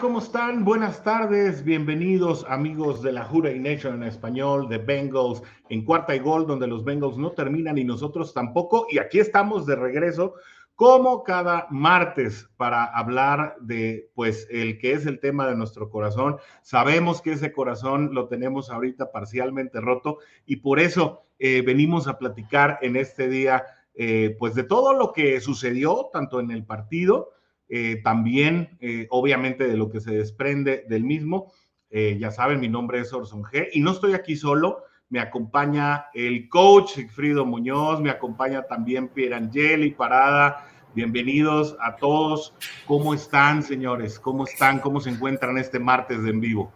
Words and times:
¿cómo 0.00 0.20
están? 0.20 0.64
Buenas 0.64 1.04
tardes, 1.04 1.62
bienvenidos 1.62 2.46
amigos 2.48 3.02
de 3.02 3.12
la 3.12 3.24
Jura 3.24 3.50
Nation 3.52 3.96
en 3.96 4.04
español, 4.04 4.66
de 4.66 4.78
Bengals 4.78 5.42
en 5.68 5.84
cuarta 5.84 6.16
y 6.16 6.20
gol, 6.20 6.46
donde 6.46 6.66
los 6.66 6.84
Bengals 6.84 7.18
no 7.18 7.32
terminan 7.32 7.76
y 7.76 7.84
nosotros 7.84 8.32
tampoco. 8.32 8.86
Y 8.90 8.98
aquí 8.98 9.18
estamos 9.18 9.66
de 9.66 9.76
regreso 9.76 10.34
como 10.74 11.22
cada 11.22 11.66
martes 11.70 12.48
para 12.56 12.84
hablar 12.84 13.56
de 13.60 14.10
pues 14.14 14.48
el 14.50 14.78
que 14.78 14.94
es 14.94 15.04
el 15.04 15.20
tema 15.20 15.46
de 15.46 15.56
nuestro 15.56 15.90
corazón. 15.90 16.38
Sabemos 16.62 17.20
que 17.20 17.32
ese 17.32 17.52
corazón 17.52 18.14
lo 18.14 18.26
tenemos 18.26 18.70
ahorita 18.70 19.12
parcialmente 19.12 19.82
roto 19.82 20.18
y 20.46 20.56
por 20.56 20.80
eso 20.80 21.24
eh, 21.38 21.60
venimos 21.60 22.08
a 22.08 22.18
platicar 22.18 22.78
en 22.80 22.96
este 22.96 23.28
día 23.28 23.64
eh, 23.94 24.34
pues 24.38 24.54
de 24.54 24.62
todo 24.62 24.94
lo 24.94 25.12
que 25.12 25.40
sucedió 25.40 26.08
tanto 26.10 26.40
en 26.40 26.50
el 26.52 26.64
partido 26.64 27.32
eh, 27.72 28.00
también, 28.02 28.76
eh, 28.80 29.06
obviamente, 29.10 29.68
de 29.68 29.76
lo 29.76 29.90
que 29.90 30.00
se 30.00 30.10
desprende 30.10 30.84
del 30.88 31.04
mismo. 31.04 31.52
Eh, 31.88 32.18
ya 32.20 32.32
saben, 32.32 32.58
mi 32.58 32.68
nombre 32.68 32.98
es 32.98 33.12
Orson 33.12 33.44
G. 33.44 33.68
Y 33.72 33.80
no 33.80 33.92
estoy 33.92 34.14
aquí 34.14 34.34
solo, 34.34 34.82
me 35.08 35.20
acompaña 35.20 36.06
el 36.12 36.48
coach 36.48 36.94
Sigfrido 36.94 37.46
Muñoz, 37.46 38.00
me 38.00 38.10
acompaña 38.10 38.64
también 38.64 39.06
Pierangeli 39.06 39.92
Parada. 39.92 40.66
Bienvenidos 40.94 41.76
a 41.80 41.94
todos. 41.94 42.54
¿Cómo 42.86 43.14
están, 43.14 43.62
señores? 43.62 44.18
¿Cómo 44.18 44.44
están? 44.44 44.80
¿Cómo 44.80 45.00
se 45.00 45.10
encuentran 45.10 45.56
este 45.56 45.78
martes 45.78 46.24
de 46.24 46.30
en 46.30 46.40
vivo? 46.40 46.72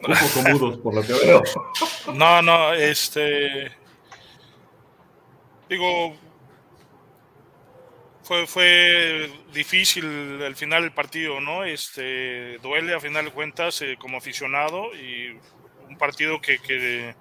Un 0.08 0.14
poco 0.14 0.48
mudos 0.50 0.78
por 0.78 0.94
lo 0.94 1.02
que 1.02 1.12
veo. 1.12 1.42
No, 2.14 2.42
no, 2.42 2.72
este. 2.72 3.70
Digo, 5.68 6.14
fue, 8.46 9.30
difícil 9.52 10.04
el 10.42 10.56
final 10.56 10.82
del 10.82 10.92
partido, 10.92 11.40
¿no? 11.40 11.64
Este, 11.64 12.58
duele 12.58 12.94
a 12.94 13.00
final 13.00 13.26
de 13.26 13.30
cuentas 13.30 13.82
eh, 13.82 13.96
como 13.98 14.18
aficionado 14.18 14.94
y 14.94 15.38
un 15.88 15.96
partido 15.96 16.40
que, 16.40 16.58
que, 16.58 17.14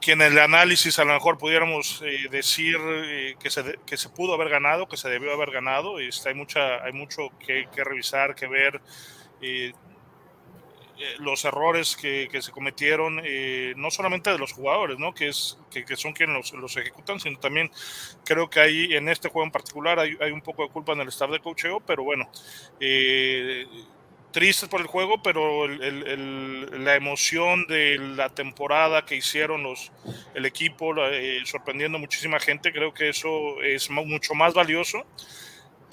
que, 0.00 0.12
en 0.12 0.22
el 0.22 0.38
análisis 0.38 0.98
a 0.98 1.04
lo 1.04 1.14
mejor 1.14 1.38
pudiéramos 1.38 2.02
eh, 2.04 2.28
decir 2.30 2.76
eh, 2.80 3.36
que, 3.40 3.50
se, 3.50 3.78
que 3.84 3.96
se 3.96 4.08
pudo 4.08 4.34
haber 4.34 4.48
ganado, 4.48 4.88
que 4.88 4.96
se 4.96 5.08
debió 5.08 5.32
haber 5.32 5.50
ganado. 5.50 5.98
Este, 5.98 6.28
hay, 6.28 6.34
mucha, 6.34 6.84
hay 6.84 6.92
mucho 6.92 7.30
que 7.38 7.66
revisar, 7.84 8.34
que 8.34 8.46
ver. 8.46 8.80
Eh, 10.96 11.16
los 11.18 11.44
errores 11.44 11.96
que, 11.96 12.28
que 12.30 12.40
se 12.40 12.52
cometieron, 12.52 13.20
eh, 13.24 13.74
no 13.76 13.90
solamente 13.90 14.30
de 14.30 14.38
los 14.38 14.52
jugadores, 14.52 14.96
¿no? 14.96 15.12
que, 15.12 15.28
es, 15.28 15.58
que, 15.70 15.96
son 15.96 16.12
quienes 16.12 16.36
los, 16.36 16.52
los, 16.52 16.76
ejecutan, 16.76 17.18
sino 17.18 17.36
también 17.40 17.68
creo 18.24 18.48
que 18.48 18.60
ahí 18.60 18.94
en 18.94 19.08
este 19.08 19.28
juego 19.28 19.44
en 19.44 19.50
particular 19.50 19.98
hay, 19.98 20.16
hay 20.20 20.30
un 20.30 20.40
poco 20.40 20.62
de 20.62 20.68
culpa 20.68 20.92
en 20.92 21.00
el 21.00 21.08
staff 21.08 21.32
de 21.32 21.40
cocheo, 21.40 21.80
pero 21.80 22.04
bueno, 22.04 22.30
eh, 22.78 23.66
tristes 24.30 24.68
por 24.68 24.80
el 24.80 24.86
juego, 24.86 25.20
pero 25.20 25.64
el, 25.64 26.84
la 26.84 26.94
emoción 26.94 27.66
de 27.66 27.98
la 27.98 28.28
temporada 28.28 29.04
que 29.04 29.16
hicieron 29.16 29.64
los, 29.64 29.90
el 30.34 30.46
equipo, 30.46 30.94
eh, 31.06 31.40
sorprendiendo 31.44 31.98
a 31.98 32.00
muchísima 32.00 32.38
gente, 32.38 32.72
creo 32.72 32.94
que 32.94 33.08
eso 33.08 33.60
es 33.62 33.90
mucho 33.90 34.34
más 34.34 34.54
valioso 34.54 35.04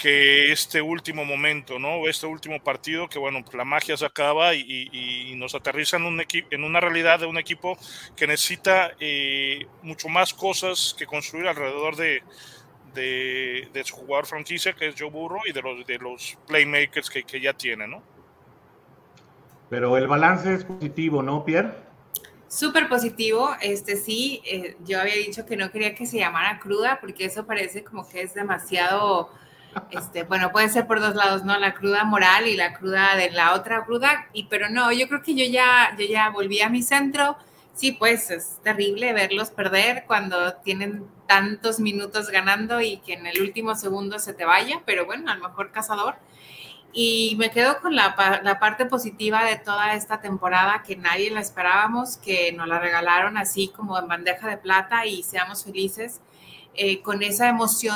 que 0.01 0.51
este 0.51 0.81
último 0.81 1.25
momento, 1.25 1.77
¿no? 1.77 2.07
Este 2.07 2.25
último 2.25 2.59
partido, 2.63 3.07
que 3.07 3.19
bueno, 3.19 3.43
pues 3.43 3.53
la 3.53 3.63
magia 3.63 3.95
se 3.95 4.03
acaba 4.03 4.55
y, 4.55 4.89
y, 4.91 5.35
nos 5.35 5.53
aterriza 5.53 5.97
en, 5.97 6.05
un 6.05 6.23
en 6.31 6.63
una 6.63 6.79
realidad 6.79 7.19
de 7.19 7.27
un 7.27 7.37
equipo 7.37 7.77
que 8.15 8.25
necesita 8.25 8.93
eh, 8.99 9.67
mucho 9.83 10.09
más 10.09 10.33
cosas 10.33 10.95
que 10.97 11.05
construir 11.05 11.47
alrededor 11.47 11.95
de, 11.95 12.23
de, 12.95 13.69
de, 13.71 13.83
su 13.83 13.95
jugador 13.95 14.25
franquicia, 14.25 14.73
que 14.73 14.87
es 14.87 14.95
Joe 14.97 15.11
Burrow, 15.11 15.41
y 15.45 15.51
de 15.51 15.61
los, 15.61 15.85
de 15.85 15.99
los 15.99 16.35
playmakers 16.47 17.07
que, 17.07 17.21
que 17.21 17.39
ya 17.39 17.53
tiene, 17.53 17.87
¿no? 17.87 18.01
Pero 19.69 19.95
el 19.97 20.07
balance 20.07 20.51
es 20.51 20.63
positivo, 20.63 21.21
¿no, 21.21 21.45
Pierre? 21.45 21.75
Súper 22.47 22.89
positivo, 22.89 23.51
este 23.61 23.97
sí, 23.97 24.41
eh, 24.45 24.77
yo 24.83 24.99
había 24.99 25.15
dicho 25.15 25.45
que 25.45 25.55
no 25.55 25.71
quería 25.71 25.93
que 25.93 26.07
se 26.07 26.17
llamara 26.17 26.59
cruda 26.59 26.97
porque 26.99 27.25
eso 27.25 27.45
parece 27.45 27.83
como 27.83 28.09
que 28.09 28.23
es 28.23 28.33
demasiado 28.33 29.29
este, 29.91 30.23
bueno, 30.23 30.51
puede 30.51 30.69
ser 30.69 30.87
por 30.87 30.99
dos 30.99 31.15
lados, 31.15 31.43
¿no? 31.43 31.57
La 31.57 31.73
cruda 31.73 32.03
moral 32.03 32.47
y 32.47 32.55
la 32.55 32.73
cruda 32.73 33.15
de 33.15 33.31
la 33.31 33.53
otra 33.53 33.85
cruda, 33.85 34.27
y 34.33 34.45
pero 34.45 34.69
no, 34.69 34.91
yo 34.91 35.07
creo 35.07 35.21
que 35.21 35.35
yo 35.35 35.45
ya, 35.45 35.95
yo 35.97 36.05
ya 36.05 36.29
volví 36.29 36.61
a 36.61 36.69
mi 36.69 36.81
centro. 36.81 37.37
Sí, 37.73 37.93
pues 37.93 38.29
es 38.31 38.59
terrible 38.63 39.13
verlos 39.13 39.49
perder 39.49 40.03
cuando 40.05 40.55
tienen 40.55 41.05
tantos 41.25 41.79
minutos 41.79 42.29
ganando 42.29 42.81
y 42.81 42.97
que 42.97 43.13
en 43.13 43.25
el 43.25 43.41
último 43.41 43.75
segundo 43.75 44.19
se 44.19 44.33
te 44.33 44.43
vaya, 44.45 44.81
pero 44.85 45.05
bueno, 45.05 45.31
a 45.31 45.35
lo 45.35 45.47
mejor 45.47 45.71
cazador. 45.71 46.15
Y 46.93 47.35
me 47.39 47.51
quedo 47.51 47.79
con 47.79 47.95
la, 47.95 48.41
la, 48.43 48.59
parte 48.59 48.85
positiva 48.85 49.45
de 49.45 49.55
toda 49.55 49.93
esta 49.93 50.19
temporada 50.19 50.83
que 50.85 50.97
nadie 50.97 51.31
la 51.31 51.39
esperábamos, 51.39 52.17
que 52.17 52.51
nos 52.51 52.67
la 52.67 52.79
regalaron 52.79 53.37
así 53.37 53.69
como 53.69 53.97
en 53.97 54.09
bandeja 54.09 54.49
de 54.49 54.57
plata 54.57 55.05
y 55.05 55.23
seamos 55.23 55.63
felices 55.63 56.19
eh, 56.73 57.01
con 57.01 57.23
esa 57.23 57.47
emoción 57.47 57.95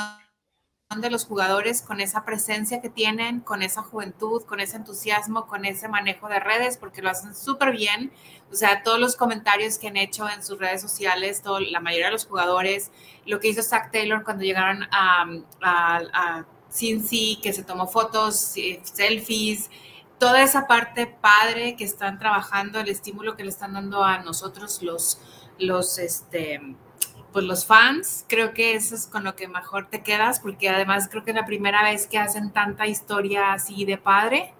de 0.94 1.10
los 1.10 1.26
jugadores 1.26 1.82
con 1.82 2.00
esa 2.00 2.24
presencia 2.24 2.80
que 2.80 2.88
tienen, 2.88 3.40
con 3.40 3.62
esa 3.62 3.82
juventud, 3.82 4.42
con 4.44 4.60
ese 4.60 4.76
entusiasmo, 4.76 5.48
con 5.48 5.64
ese 5.64 5.88
manejo 5.88 6.28
de 6.28 6.38
redes, 6.38 6.78
porque 6.78 7.02
lo 7.02 7.10
hacen 7.10 7.34
súper 7.34 7.72
bien. 7.72 8.12
O 8.52 8.54
sea, 8.54 8.84
todos 8.84 9.00
los 9.00 9.16
comentarios 9.16 9.78
que 9.78 9.88
han 9.88 9.96
hecho 9.96 10.28
en 10.28 10.44
sus 10.44 10.60
redes 10.60 10.80
sociales, 10.80 11.42
todo, 11.42 11.58
la 11.58 11.80
mayoría 11.80 12.06
de 12.06 12.12
los 12.12 12.26
jugadores, 12.26 12.92
lo 13.26 13.40
que 13.40 13.48
hizo 13.48 13.62
Zach 13.62 13.90
Taylor 13.90 14.22
cuando 14.22 14.44
llegaron 14.44 14.84
a, 14.92 15.26
a, 15.60 16.02
a 16.12 16.46
Cincy, 16.72 17.40
que 17.42 17.52
se 17.52 17.64
tomó 17.64 17.88
fotos, 17.88 18.54
selfies, 18.82 19.68
toda 20.18 20.40
esa 20.40 20.68
parte 20.68 21.06
padre 21.06 21.74
que 21.74 21.84
están 21.84 22.20
trabajando, 22.20 22.78
el 22.78 22.88
estímulo 22.88 23.36
que 23.36 23.42
le 23.42 23.50
están 23.50 23.72
dando 23.72 24.04
a 24.04 24.18
nosotros 24.18 24.80
los, 24.82 25.20
los, 25.58 25.98
este, 25.98 26.60
pues 27.36 27.44
los 27.44 27.66
fans, 27.66 28.24
creo 28.30 28.54
que 28.54 28.74
eso 28.76 28.94
es 28.94 29.06
con 29.06 29.22
lo 29.22 29.36
que 29.36 29.46
mejor 29.46 29.90
te 29.90 30.02
quedas, 30.02 30.40
porque 30.40 30.70
además 30.70 31.06
creo 31.10 31.22
que 31.22 31.32
es 31.32 31.36
la 31.36 31.44
primera 31.44 31.82
vez 31.82 32.06
que 32.06 32.16
hacen 32.16 32.50
tanta 32.50 32.86
historia 32.86 33.52
así 33.52 33.84
de 33.84 33.98
padre. 33.98 34.54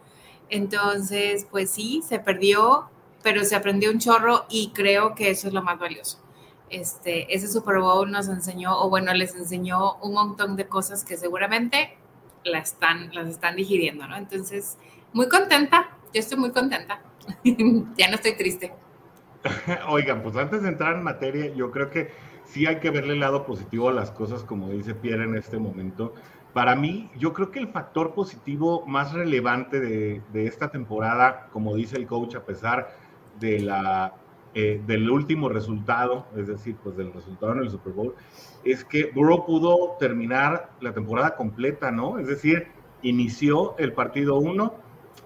Entonces, 0.51 1.47
pues 1.51 1.71
sí, 1.71 2.03
se 2.07 2.19
perdió, 2.19 2.91
pero 3.23 3.45
se 3.45 3.57
aprendió 3.57 3.91
un 3.91 3.99
chorro 3.99 4.45
y 4.51 4.73
creo 4.75 5.15
que 5.15 5.31
eso 5.31 5.49
es 5.49 5.55
lo 5.55 5.63
más 5.63 5.79
valioso. 5.79 6.23
Este, 6.69 7.35
ese 7.35 7.49
Super 7.49 7.79
Bowl 7.79 8.11
nos 8.11 8.29
enseñó, 8.29 8.79
o 8.79 8.91
bueno, 8.91 9.15
les 9.15 9.35
enseñó 9.35 9.95
un 10.03 10.13
montón 10.13 10.55
de 10.55 10.69
cosas 10.69 11.03
que 11.03 11.17
seguramente 11.17 11.97
la 12.45 12.59
están, 12.59 13.09
las 13.15 13.27
están 13.29 13.57
digiriendo, 13.57 14.07
¿no? 14.07 14.19
Entonces, 14.19 14.77
muy 15.15 15.31
contenta, 15.31 15.97
yo 16.13 16.21
estoy 16.21 16.37
muy 16.37 16.51
contenta. 16.51 17.01
ya 17.97 18.11
no 18.11 18.17
estoy 18.17 18.37
triste. 18.37 18.75
Oigan, 19.89 20.23
pues 20.23 20.37
antes 20.37 20.61
de 20.61 20.69
entrar 20.69 20.95
en 20.97 21.03
materia, 21.03 21.55
yo 21.55 21.71
creo 21.71 21.89
que 21.89 22.26
sí 22.47 22.67
hay 22.67 22.77
que 22.77 22.91
verle 22.91 23.15
el 23.15 23.21
lado 23.21 23.45
positivo 23.45 23.89
a 23.89 23.93
las 23.93 24.11
cosas, 24.11 24.43
como 24.45 24.71
dice 24.71 24.95
Pierre 24.95 25.25
en 25.25 25.37
este 25.37 25.59
momento. 25.59 26.15
Para 26.53 26.75
mí, 26.75 27.11
yo 27.19 27.33
creo 27.35 27.51
que 27.51 27.59
el 27.59 27.69
factor 27.69 28.15
positivo 28.15 28.87
más 28.87 29.13
relevante 29.13 29.79
de, 29.79 30.47
esta 30.47 30.71
temporada, 30.71 31.49
como 31.53 31.77
dice 31.77 31.97
el 31.97 32.07
coach, 32.07 32.35
a 32.35 32.47
pesar 32.47 32.97
de 33.39 33.61
la, 33.61 34.15
eh, 34.55 34.81
del 34.87 35.11
último 35.11 35.51
resultado, 35.51 36.27
es 36.35 36.47
decir, 36.47 36.77
pues 36.83 36.97
del 36.97 37.13
resultado 37.13 37.53
en 37.53 37.59
el 37.59 37.71
Super 37.71 37.93
Bowl, 37.93 38.15
es 38.65 38.85
que 38.85 39.11
Burrow 39.15 39.45
pudo 39.45 39.97
terminar 39.99 40.71
la 40.81 40.95
temporada 40.95 41.37
completa, 41.37 41.91
¿no? 41.91 42.19
Es 42.19 42.27
decir, 42.27 42.69
inició 43.03 43.77
el 43.77 43.93
partido 43.93 44.37
1 44.39 44.75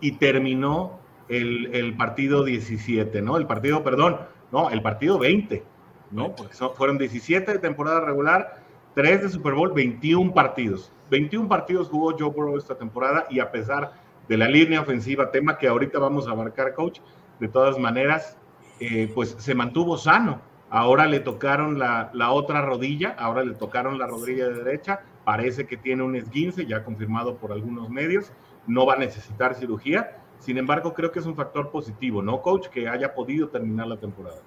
y 0.00 0.12
terminó 0.12 0.98
el, 1.28 1.72
el, 1.72 1.96
partido 1.96 2.42
17, 2.42 3.22
¿no? 3.22 3.36
El 3.36 3.46
partido, 3.46 3.84
perdón, 3.84 4.18
no, 4.50 4.70
el 4.70 4.82
partido 4.82 5.18
20. 5.18 5.62
¿No? 6.10 6.34
Porque 6.34 6.54
fueron 6.76 6.98
17 6.98 7.52
de 7.52 7.58
temporada 7.58 8.00
regular, 8.00 8.62
3 8.94 9.22
de 9.22 9.28
Super 9.28 9.54
Bowl, 9.54 9.72
21 9.72 10.32
partidos. 10.32 10.92
21 11.10 11.48
partidos 11.48 11.88
jugó 11.88 12.14
Joe 12.18 12.30
Burrow 12.30 12.56
esta 12.56 12.76
temporada 12.76 13.26
y 13.30 13.40
a 13.40 13.50
pesar 13.50 13.92
de 14.28 14.36
la 14.36 14.48
línea 14.48 14.80
ofensiva, 14.80 15.30
tema 15.30 15.58
que 15.58 15.66
ahorita 15.66 15.98
vamos 15.98 16.28
a 16.28 16.30
abarcar, 16.30 16.74
coach, 16.74 17.00
de 17.40 17.48
todas 17.48 17.78
maneras, 17.78 18.36
eh, 18.78 19.10
pues 19.14 19.34
se 19.38 19.54
mantuvo 19.54 19.98
sano. 19.98 20.40
Ahora 20.70 21.06
le 21.06 21.18
tocaron 21.18 21.80
la, 21.80 22.10
la, 22.14 22.30
otra 22.30 22.62
rodilla, 22.62 23.16
ahora 23.18 23.42
le 23.42 23.54
tocaron 23.54 23.98
la 23.98 24.06
rodilla 24.06 24.46
de 24.46 24.62
derecha, 24.62 25.00
parece 25.24 25.66
que 25.66 25.76
tiene 25.76 26.04
un 26.04 26.14
esguince, 26.14 26.64
ya 26.64 26.84
confirmado 26.84 27.36
por 27.36 27.50
algunos 27.50 27.90
medios, 27.90 28.32
no 28.68 28.86
va 28.86 28.94
a 28.94 28.98
necesitar 28.98 29.56
cirugía. 29.56 30.16
Sin 30.38 30.58
embargo, 30.58 30.94
creo 30.94 31.10
que 31.10 31.18
es 31.18 31.26
un 31.26 31.34
factor 31.34 31.70
positivo, 31.70 32.22
¿no, 32.22 32.40
coach? 32.40 32.68
Que 32.68 32.88
haya 32.88 33.14
podido 33.14 33.48
terminar 33.48 33.88
la 33.88 33.96
temporada. 33.96 34.38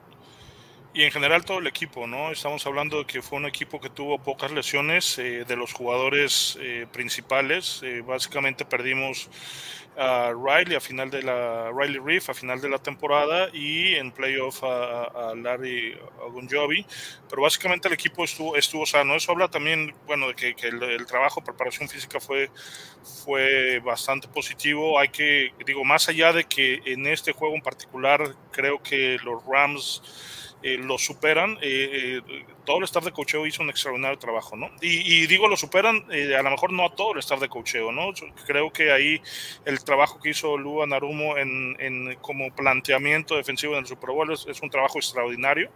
Y 0.94 1.04
en 1.04 1.12
general 1.12 1.44
todo 1.44 1.57
el 1.57 1.68
equipo, 1.68 2.06
¿no? 2.06 2.31
Estamos 2.31 2.66
hablando 2.68 3.00
de 3.00 3.06
que 3.06 3.24
fue 3.24 3.40
un 3.40 3.48
equipo 3.48 3.81
que 3.81 3.90
tuvo 3.90 4.19
pocas 4.19 4.51
lesiones 4.51 5.18
eh, 5.18 5.44
de 5.44 5.56
los 5.56 5.74
jugadores 5.74 6.57
eh, 6.62 6.86
principales. 6.92 7.81
Eh, 7.84 8.04
básicamente 8.06 8.63
perdimos 8.63 9.28
a 9.98 10.34
Riley 10.34 10.75
a 10.75 10.80
final 10.80 11.10
de 11.10 11.22
la 11.22 11.72
Riley 11.72 12.00
Reef 12.00 12.30
a 12.30 12.34
final 12.34 12.60
de 12.60 12.68
la 12.69 12.80
temporada 12.80 13.50
y 13.54 13.94
en 13.95 14.12
playoff 14.12 14.63
a, 14.63 15.34
Larry 15.36 15.95
Ogunjobi, 16.19 16.84
pero 17.30 17.44
básicamente 17.44 17.88
el 17.88 17.94
equipo 17.94 18.24
estuvo 18.24 18.56
estuvo 18.56 18.86
sano. 18.86 19.16
Eso 19.16 19.31
habla 19.31 19.48
también, 19.48 19.94
bueno, 20.06 20.28
de 20.28 20.36
que, 20.36 20.56
el, 20.68 20.81
el, 20.81 21.06
trabajo 21.06 21.44
preparación 21.44 21.89
física 21.89 22.19
fue 22.19 22.50
fue 23.24 23.80
bastante 23.80 24.28
positivo. 24.28 25.00
Hay 25.00 25.10
que 25.10 25.54
digo 25.66 25.84
más 25.84 26.10
allá 26.10 26.34
de 26.34 26.44
que 26.44 26.81
en 26.86 27.07
este 27.07 27.31
juego 27.31 27.56
en 27.56 27.62
particular 27.62 28.36
creo 28.51 28.81
que 28.81 29.18
los 29.24 29.44
Rams 29.46 30.01
eh, 30.63 30.77
lo 30.77 30.98
superan. 30.98 31.57
Eh, 31.62 32.21
eh, 32.25 32.45
todo 32.65 32.77
el 32.77 32.86
staff 32.86 33.04
de 33.04 33.12
cocheo 33.12 33.45
hizo 33.45 33.62
un 33.62 33.69
extraordinario 33.69 34.18
trabajo, 34.18 34.56
¿no? 34.56 34.69
Y, 34.81 35.27
digo 35.27 35.50
lo 35.50 35.57
superan, 35.57 36.06
a 36.10 36.42
lo 36.42 36.50
mejor 36.50 36.71
no 36.71 36.86
a 36.86 36.95
todo 36.95 37.12
el 37.12 37.19
staff 37.19 37.42
de 37.42 37.50
cocheo, 37.50 37.92
¿no? 37.92 38.13
Creo 38.48 38.71
que 38.71 38.92
ahí 38.94 39.21
el 39.65 39.83
trabajo 39.83 40.21
que 40.21 40.30
hizo 40.30 40.57
Lua 40.57 40.88
Narumo 40.88 41.38
en, 41.38 42.15
como 42.21 42.56
planteamiento 42.56 43.36
defensivo 43.36 43.74
en 43.74 43.80
el 43.80 43.86
Super 43.86 44.12
Bowl 44.12 44.31
es, 44.31 44.62
un 44.62 44.69
trabajo 44.69 44.98
extraordinario. 44.98 45.69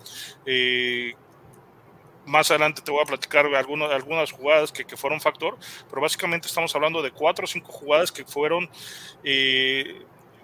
más 2.25 2.49
adelante 2.49 2.81
te 2.81 2.91
voy 2.91 3.01
a 3.01 3.05
platicar 3.05 3.45
algunas, 3.45 3.91
algunas 3.91 4.31
jugadas 4.31 4.71
que, 4.71 4.85
que, 4.85 4.95
fueron 4.95 5.19
factor, 5.19 5.57
pero 5.89 6.01
básicamente 6.01 6.47
estamos 6.47 6.73
hablando 6.75 7.01
de 7.01 7.11
cuatro 7.11 7.43
o 7.43 7.47
cinco 7.47 7.73
jugadas 7.73 8.11
que 8.13 8.23
fueron 8.23 8.69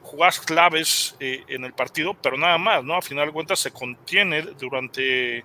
jugadas 0.03 0.39
claves 0.39 1.15
eh, 1.19 1.43
en 1.47 1.63
el 1.63 1.73
partido, 1.73 2.13
pero 2.13 2.37
nada 2.37 2.57
más, 2.57 2.83
¿no? 2.83 2.95
A 2.95 3.01
final 3.01 3.27
de 3.27 3.33
cuentas 3.33 3.59
se 3.59 3.71
contiene 3.71 4.41
durante 4.41 5.43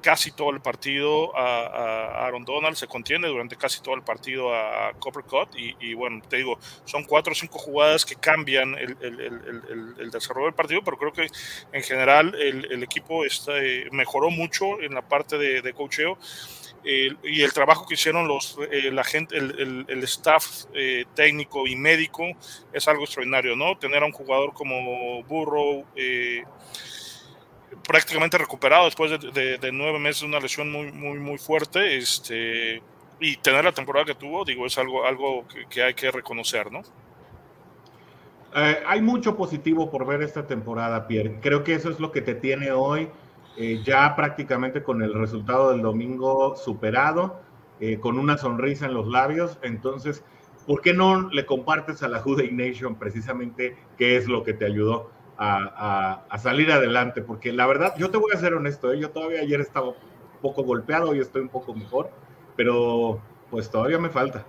casi 0.00 0.30
todo 0.32 0.50
el 0.50 0.60
partido 0.60 1.36
a, 1.36 2.26
Aaron 2.26 2.44
Donald, 2.44 2.76
se 2.76 2.86
contiene 2.86 3.28
durante 3.28 3.56
casi 3.56 3.82
todo 3.82 3.94
el 3.94 4.02
partido 4.02 4.54
a, 4.54 4.92
Copper 4.98 5.24
Cut 5.24 5.48
y, 5.56 5.94
bueno, 5.94 6.22
te 6.28 6.38
digo, 6.38 6.58
son 6.84 7.04
cuatro 7.04 7.32
o 7.32 7.34
cinco 7.34 7.58
jugadas 7.58 8.04
que 8.04 8.16
cambian 8.16 8.74
el, 8.76 8.96
el, 9.00 10.10
desarrollo 10.10 10.46
del 10.46 10.54
partido, 10.54 10.82
pero 10.82 10.96
creo 10.96 11.12
que 11.12 11.28
en 11.72 11.82
general 11.82 12.34
el, 12.34 12.82
equipo 12.82 13.24
está, 13.24 13.58
eh, 13.58 13.88
mejoró 13.92 14.30
mucho 14.30 14.80
en 14.80 14.94
la 14.94 15.02
parte 15.02 15.38
de, 15.38 15.62
de 15.62 15.72
coacheo 16.80 17.16
y 17.22 17.42
el 17.42 17.52
trabajo 17.52 17.86
que 17.86 17.94
hicieron 17.94 18.26
los, 18.26 18.58
eh, 18.70 18.90
la 18.92 19.04
gente, 19.04 19.36
el, 19.36 19.84
el, 19.88 20.02
staff 20.04 20.64
eh, 20.74 21.04
técnico 21.14 21.66
y 21.66 21.76
médico 21.76 22.24
es 22.72 22.88
algo 22.88 23.04
extraordinario, 23.04 23.56
¿no? 23.56 23.76
Tener 23.76 24.02
a 24.02 24.06
un 24.06 24.12
jugador 24.12 24.52
como 24.52 25.22
Burrow 25.24 25.84
eh, 25.94 26.44
prácticamente 27.86 28.38
recuperado 28.38 28.86
después 28.86 29.10
de, 29.10 29.58
de, 29.58 29.72
nueve 29.72 29.98
meses 29.98 30.22
de 30.22 30.28
una 30.28 30.40
lesión 30.40 30.70
muy, 30.70 30.90
muy, 30.92 31.18
muy 31.18 31.38
fuerte, 31.38 31.96
este, 31.96 32.82
y 33.20 33.36
tener 33.36 33.64
la 33.64 33.72
temporada 33.72 34.06
que 34.06 34.14
tuvo, 34.14 34.44
digo, 34.44 34.66
es 34.66 34.78
algo, 34.78 35.04
algo 35.06 35.46
que, 35.48 35.66
que 35.66 35.82
hay 35.82 35.94
que 35.94 36.10
reconocer, 36.10 36.70
¿no? 36.70 36.82
hay 38.52 39.00
mucho 39.00 39.36
positivo 39.36 39.92
por 39.92 40.04
ver 40.04 40.22
esta 40.22 40.44
temporada, 40.44 41.06
Pierre. 41.06 41.38
Creo 41.40 41.62
que 41.62 41.72
eso 41.74 41.88
es 41.88 42.00
lo 42.00 42.10
que 42.10 42.20
te 42.20 42.34
tiene 42.34 42.72
hoy 42.72 43.08
eh, 43.56 43.82
ya 43.84 44.14
prácticamente 44.14 44.82
con 44.82 45.02
el 45.02 45.12
resultado 45.12 45.70
del 45.72 45.82
domingo 45.82 46.56
superado, 46.56 47.40
eh, 47.80 47.98
con 47.98 48.18
una 48.18 48.38
sonrisa 48.38 48.86
en 48.86 48.94
los 48.94 49.08
labios. 49.08 49.58
Entonces, 49.62 50.22
¿por 50.66 50.80
qué 50.80 50.94
no 50.94 51.28
le 51.30 51.46
compartes 51.46 52.02
a 52.02 52.08
la 52.08 52.20
Juday 52.22 52.52
Nation 52.52 52.96
precisamente 52.96 53.76
qué 53.98 54.16
es 54.16 54.28
lo 54.28 54.44
que 54.44 54.54
te 54.54 54.64
ayudó 54.64 55.10
a, 55.36 56.24
salir 56.38 56.70
adelante? 56.70 57.22
Porque 57.22 57.52
la 57.52 57.66
verdad, 57.66 57.94
yo 57.98 58.10
te 58.10 58.18
voy 58.18 58.32
a 58.34 58.38
ser 58.38 58.54
honesto, 58.54 58.92
¿eh? 58.92 59.00
yo 59.00 59.10
todavía 59.10 59.40
ayer 59.40 59.60
estaba 59.60 59.88
un 59.88 59.94
poco 60.40 60.62
golpeado 60.62 61.14
y 61.14 61.18
estoy 61.18 61.42
un 61.42 61.48
poco 61.48 61.74
mejor, 61.74 62.10
pero 62.56 63.20
pues 63.50 63.70
todavía 63.70 63.98
me 63.98 64.10
falta. 64.10 64.46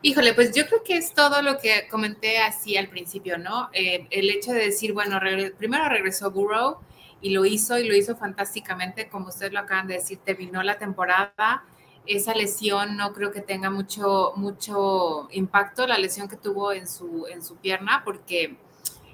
Híjole, 0.00 0.34
pues 0.34 0.54
yo 0.54 0.66
creo 0.66 0.82
que 0.82 0.96
es 0.98 1.14
todo 1.14 1.42
lo 1.42 1.58
que 1.58 1.88
comenté 1.90 2.38
así 2.38 2.76
al 2.76 2.88
principio, 2.88 3.38
¿no? 3.38 3.70
el 3.72 4.30
hecho 4.30 4.52
de 4.52 4.66
decir, 4.66 4.92
bueno, 4.92 5.18
primero 5.56 5.88
regresó 5.88 6.30
Burrow, 6.30 6.78
y 7.24 7.30
lo 7.30 7.46
hizo 7.46 7.78
y 7.78 7.88
lo 7.88 7.96
hizo 7.96 8.16
fantásticamente, 8.16 9.08
como 9.08 9.28
ustedes 9.28 9.50
lo 9.50 9.60
acaban 9.60 9.86
de 9.86 9.94
decir, 9.94 10.18
terminó 10.22 10.62
la 10.62 10.76
temporada. 10.76 11.64
Esa 12.04 12.34
lesión 12.34 12.98
no 12.98 13.14
creo 13.14 13.32
que 13.32 13.40
tenga 13.40 13.70
mucho, 13.70 14.34
mucho 14.36 15.28
impacto, 15.32 15.86
la 15.86 15.96
lesión 15.96 16.28
que 16.28 16.36
tuvo 16.36 16.74
en 16.74 16.86
su, 16.86 17.26
en 17.26 17.42
su 17.42 17.56
pierna, 17.56 18.02
porque 18.04 18.58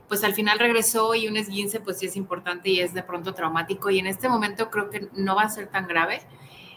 pues 0.08 0.24
al 0.24 0.34
final 0.34 0.58
regresó 0.58 1.14
y 1.14 1.28
un 1.28 1.36
esguince 1.36 1.78
pues 1.78 2.00
sí 2.00 2.06
es 2.06 2.16
importante 2.16 2.68
y 2.68 2.80
es 2.80 2.94
de 2.94 3.04
pronto 3.04 3.32
traumático 3.32 3.90
y 3.90 4.00
en 4.00 4.08
este 4.08 4.28
momento 4.28 4.70
creo 4.70 4.90
que 4.90 5.08
no 5.12 5.36
va 5.36 5.42
a 5.42 5.48
ser 5.48 5.68
tan 5.68 5.86
grave 5.86 6.20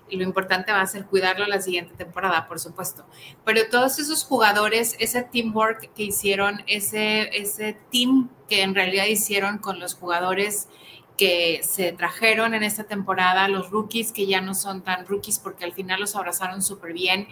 y 0.07 0.17
lo 0.17 0.23
importante 0.23 0.71
va 0.71 0.81
a 0.81 0.85
ser 0.85 1.07
cuidarlo 1.07 1.47
la 1.47 1.59
siguiente 1.59 1.95
temporada, 1.95 2.45
por 2.45 2.59
supuesto. 2.59 3.07
Pero 3.43 3.61
todos 3.71 3.97
esos 3.97 4.23
jugadores, 4.23 4.95
ese 4.99 5.23
teamwork 5.23 5.91
que 5.95 6.03
hicieron, 6.03 6.61
ese, 6.67 7.35
ese 7.35 7.75
team 7.91 8.29
que 8.47 8.61
en 8.61 8.75
realidad 8.75 9.05
hicieron 9.05 9.57
con 9.57 9.79
los 9.79 9.95
jugadores 9.95 10.67
que 11.17 11.61
se 11.63 11.91
trajeron 11.91 12.53
en 12.53 12.63
esta 12.63 12.85
temporada, 12.85 13.47
los 13.47 13.69
rookies 13.69 14.11
que 14.11 14.25
ya 14.25 14.41
no 14.41 14.55
son 14.55 14.83
tan 14.83 15.05
rookies 15.05 15.39
porque 15.39 15.63
al 15.63 15.73
final 15.73 15.99
los 15.99 16.15
abrazaron 16.15 16.61
súper 16.61 16.93
bien, 16.93 17.27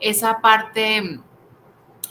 esa 0.00 0.40
parte 0.40 1.20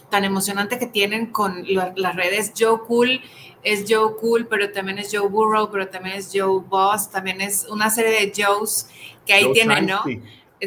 tan 0.09 0.23
emocionante 0.23 0.77
que 0.77 0.87
tienen 0.87 1.27
con 1.27 1.65
las 1.67 2.15
redes. 2.15 2.53
Joe 2.57 2.79
Cool 2.87 3.21
es 3.63 3.85
Joe 3.89 4.15
Cool, 4.19 4.47
pero 4.47 4.71
también 4.71 4.99
es 4.99 5.09
Joe 5.11 5.27
Burrow, 5.27 5.71
pero 5.71 5.89
también 5.89 6.17
es 6.17 6.29
Joe 6.31 6.61
Boss, 6.67 7.09
también 7.09 7.41
es 7.41 7.65
una 7.69 7.89
serie 7.89 8.11
de 8.11 8.31
Joes 8.35 8.89
que 9.25 9.33
ahí 9.33 9.51
tienen, 9.51 9.87
¿no? 9.87 10.03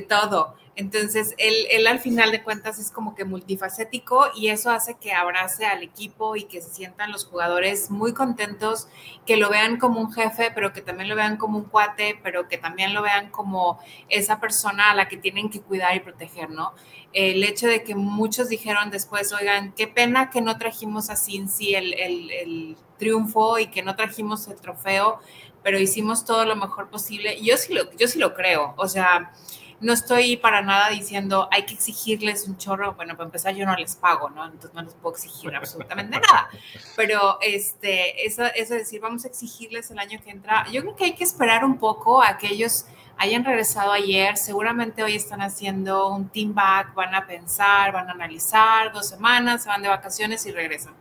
Todo. 0.08 0.57
Entonces, 0.78 1.34
él, 1.38 1.88
al 1.88 1.98
final 1.98 2.30
de 2.30 2.44
cuentas 2.44 2.78
es 2.78 2.92
como 2.92 3.16
que 3.16 3.24
multifacético 3.24 4.26
y 4.36 4.50
eso 4.50 4.70
hace 4.70 4.94
que 4.94 5.12
abrace 5.12 5.66
al 5.66 5.82
equipo 5.82 6.36
y 6.36 6.44
que 6.44 6.62
se 6.62 6.70
sientan 6.70 7.10
los 7.10 7.26
jugadores 7.26 7.90
muy 7.90 8.14
contentos, 8.14 8.86
que 9.26 9.36
lo 9.36 9.50
vean 9.50 9.78
como 9.78 10.00
un 10.00 10.12
jefe, 10.12 10.52
pero 10.54 10.72
que 10.72 10.80
también 10.80 11.08
lo 11.08 11.16
vean 11.16 11.36
como 11.36 11.58
un 11.58 11.64
cuate, 11.64 12.20
pero 12.22 12.46
que 12.46 12.58
también 12.58 12.94
lo 12.94 13.02
vean 13.02 13.30
como 13.30 13.80
esa 14.08 14.38
persona 14.38 14.92
a 14.92 14.94
la 14.94 15.08
que 15.08 15.16
tienen 15.16 15.50
que 15.50 15.60
cuidar 15.60 15.96
y 15.96 16.00
proteger, 16.00 16.50
¿no? 16.50 16.74
El 17.12 17.42
hecho 17.42 17.66
de 17.66 17.82
que 17.82 17.96
muchos 17.96 18.48
dijeron 18.48 18.90
después, 18.92 19.32
oigan, 19.32 19.72
qué 19.72 19.88
pena 19.88 20.30
que 20.30 20.42
no 20.42 20.58
trajimos 20.58 21.10
a 21.10 21.16
Cincy 21.16 21.74
el, 21.74 21.92
el 21.94 22.76
triunfo 22.98 23.58
y 23.58 23.66
que 23.66 23.82
no 23.82 23.96
trajimos 23.96 24.46
el 24.46 24.60
trofeo, 24.60 25.18
pero 25.64 25.80
hicimos 25.80 26.24
todo 26.24 26.44
lo 26.44 26.54
mejor 26.54 26.88
posible. 26.88 27.36
Yo 27.42 27.56
sí 27.56 27.74
lo, 27.74 27.90
yo 27.96 28.06
sí 28.06 28.20
lo 28.20 28.32
creo, 28.34 28.74
o 28.76 28.86
sea 28.86 29.32
no 29.80 29.92
estoy 29.92 30.36
para 30.36 30.60
nada 30.62 30.88
diciendo 30.90 31.48
hay 31.52 31.64
que 31.64 31.74
exigirles 31.74 32.48
un 32.48 32.56
chorro. 32.56 32.94
Bueno, 32.94 33.16
para 33.16 33.26
empezar, 33.26 33.54
yo 33.54 33.64
no 33.64 33.76
les 33.76 33.96
pago, 33.96 34.28
¿no? 34.30 34.44
Entonces 34.44 34.74
no 34.74 34.82
les 34.82 34.94
puedo 34.94 35.14
exigir 35.14 35.54
absolutamente 35.54 36.18
nada. 36.32 36.48
Pero 36.96 37.38
este, 37.40 38.26
eso, 38.26 38.44
eso 38.54 38.74
de 38.74 38.80
decir, 38.80 39.00
vamos 39.00 39.24
a 39.24 39.28
exigirles 39.28 39.90
el 39.90 39.98
año 39.98 40.20
que 40.22 40.30
entra, 40.30 40.66
yo 40.70 40.80
creo 40.82 40.96
que 40.96 41.04
hay 41.04 41.14
que 41.14 41.24
esperar 41.24 41.64
un 41.64 41.78
poco 41.78 42.22
a 42.22 42.38
que 42.38 42.48
ellos 42.48 42.86
hayan 43.18 43.44
regresado 43.44 43.92
ayer. 43.92 44.36
Seguramente 44.36 45.02
hoy 45.02 45.14
están 45.14 45.42
haciendo 45.42 46.08
un 46.08 46.28
team 46.28 46.54
back, 46.54 46.94
van 46.94 47.14
a 47.14 47.26
pensar, 47.26 47.92
van 47.92 48.08
a 48.08 48.12
analizar 48.12 48.92
dos 48.92 49.08
semanas, 49.08 49.62
se 49.62 49.68
van 49.68 49.82
de 49.82 49.88
vacaciones 49.88 50.44
y 50.46 50.52
regresan. 50.52 50.94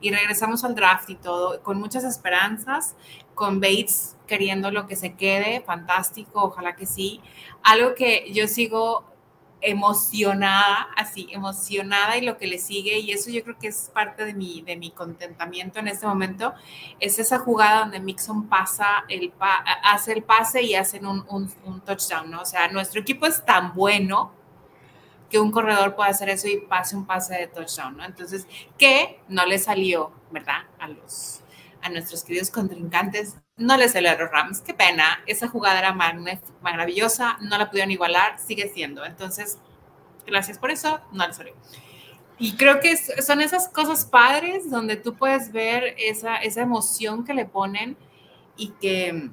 Y 0.00 0.10
regresamos 0.10 0.64
al 0.64 0.74
draft 0.74 1.08
y 1.10 1.14
todo, 1.14 1.62
con 1.62 1.78
muchas 1.78 2.04
esperanzas, 2.04 2.94
con 3.34 3.60
Bates 3.60 4.13
queriendo 4.26 4.70
lo 4.70 4.86
que 4.86 4.96
se 4.96 5.14
quede, 5.14 5.60
fantástico, 5.60 6.44
ojalá 6.44 6.76
que 6.76 6.86
sí. 6.86 7.20
Algo 7.62 7.94
que 7.94 8.32
yo 8.32 8.48
sigo 8.48 9.04
emocionada, 9.64 10.88
así, 10.94 11.26
emocionada 11.32 12.18
y 12.18 12.20
lo 12.20 12.36
que 12.36 12.46
le 12.46 12.58
sigue, 12.58 12.98
y 12.98 13.12
eso 13.12 13.30
yo 13.30 13.42
creo 13.42 13.58
que 13.58 13.68
es 13.68 13.90
parte 13.94 14.24
de 14.24 14.34
mi, 14.34 14.60
de 14.60 14.76
mi 14.76 14.90
contentamiento 14.90 15.78
en 15.78 15.88
este 15.88 16.06
momento, 16.06 16.52
es 17.00 17.18
esa 17.18 17.38
jugada 17.38 17.80
donde 17.80 17.98
Mixon 17.98 18.48
pasa, 18.48 19.04
el 19.08 19.32
hace 19.82 20.12
el 20.12 20.22
pase 20.22 20.62
y 20.62 20.74
hacen 20.74 21.06
un, 21.06 21.24
un, 21.30 21.80
touchdown, 21.80 22.30
¿no? 22.30 22.42
O 22.42 22.44
sea, 22.44 22.68
nuestro 22.68 23.00
equipo 23.00 23.24
es 23.26 23.44
tan 23.44 23.74
bueno 23.74 24.32
que 25.30 25.38
un 25.38 25.50
corredor 25.50 25.96
pueda 25.96 26.10
hacer 26.10 26.28
eso 26.28 26.46
y 26.46 26.58
pase 26.58 26.94
un 26.94 27.06
pase 27.06 27.34
de 27.34 27.46
touchdown, 27.46 27.96
¿no? 27.96 28.04
Entonces, 28.04 28.46
que 28.76 29.20
no 29.28 29.46
le 29.46 29.58
salió, 29.58 30.12
¿verdad? 30.30 30.64
A 30.78 30.88
los, 30.88 31.40
a 31.80 31.88
nuestros 31.88 32.22
queridos 32.22 32.50
contrincantes 32.50 33.36
no 33.56 33.74
a 33.74 33.78
los 33.78 33.94
Rams, 33.94 34.60
qué 34.60 34.74
pena. 34.74 35.22
Esa 35.26 35.48
jugada 35.48 35.78
era 35.78 35.92
maravillosa, 35.92 37.38
no 37.40 37.56
la 37.56 37.70
pudieron 37.70 37.90
igualar, 37.90 38.38
sigue 38.38 38.68
siendo. 38.68 39.04
Entonces, 39.04 39.58
gracias 40.26 40.58
por 40.58 40.70
eso, 40.70 41.00
no 41.12 41.26
les 41.26 41.36
salió. 41.36 41.54
Y 42.38 42.56
creo 42.56 42.80
que 42.80 42.96
son 42.96 43.40
esas 43.40 43.68
cosas 43.68 44.06
padres 44.06 44.70
donde 44.70 44.96
tú 44.96 45.14
puedes 45.14 45.52
ver 45.52 45.94
esa, 45.98 46.36
esa 46.36 46.62
emoción 46.62 47.24
que 47.24 47.32
le 47.32 47.44
ponen 47.44 47.96
y 48.56 48.70
que, 48.80 49.30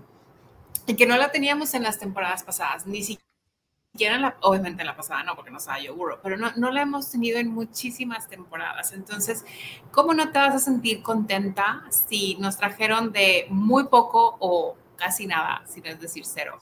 y 0.85 0.95
que 0.95 1.05
no 1.07 1.17
la 1.17 1.31
teníamos 1.31 1.73
en 1.73 1.83
las 1.83 1.97
temporadas 1.97 2.43
pasadas, 2.43 2.85
ni 2.85 3.01
siquiera 3.01 3.30
obviamente 4.41 4.81
en 4.81 4.87
la 4.87 4.95
pasada 4.95 5.23
no, 5.23 5.35
porque 5.35 5.51
no 5.51 5.57
estaba 5.57 5.79
yo 5.79 5.95
burro, 5.95 6.19
pero 6.23 6.37
no, 6.37 6.51
no 6.55 6.71
la 6.71 6.81
hemos 6.81 7.11
tenido 7.11 7.39
en 7.39 7.49
muchísimas 7.49 8.27
temporadas. 8.27 8.93
Entonces, 8.93 9.45
¿cómo 9.91 10.13
no 10.13 10.31
te 10.31 10.39
vas 10.39 10.55
a 10.55 10.59
sentir 10.59 11.01
contenta 11.01 11.83
si 11.89 12.35
nos 12.39 12.57
trajeron 12.57 13.11
de 13.11 13.47
muy 13.49 13.85
poco 13.85 14.37
o 14.39 14.77
casi 14.95 15.27
nada, 15.27 15.63
si 15.67 15.81
no 15.81 15.89
es 15.89 15.99
decir 15.99 16.25
cero, 16.25 16.59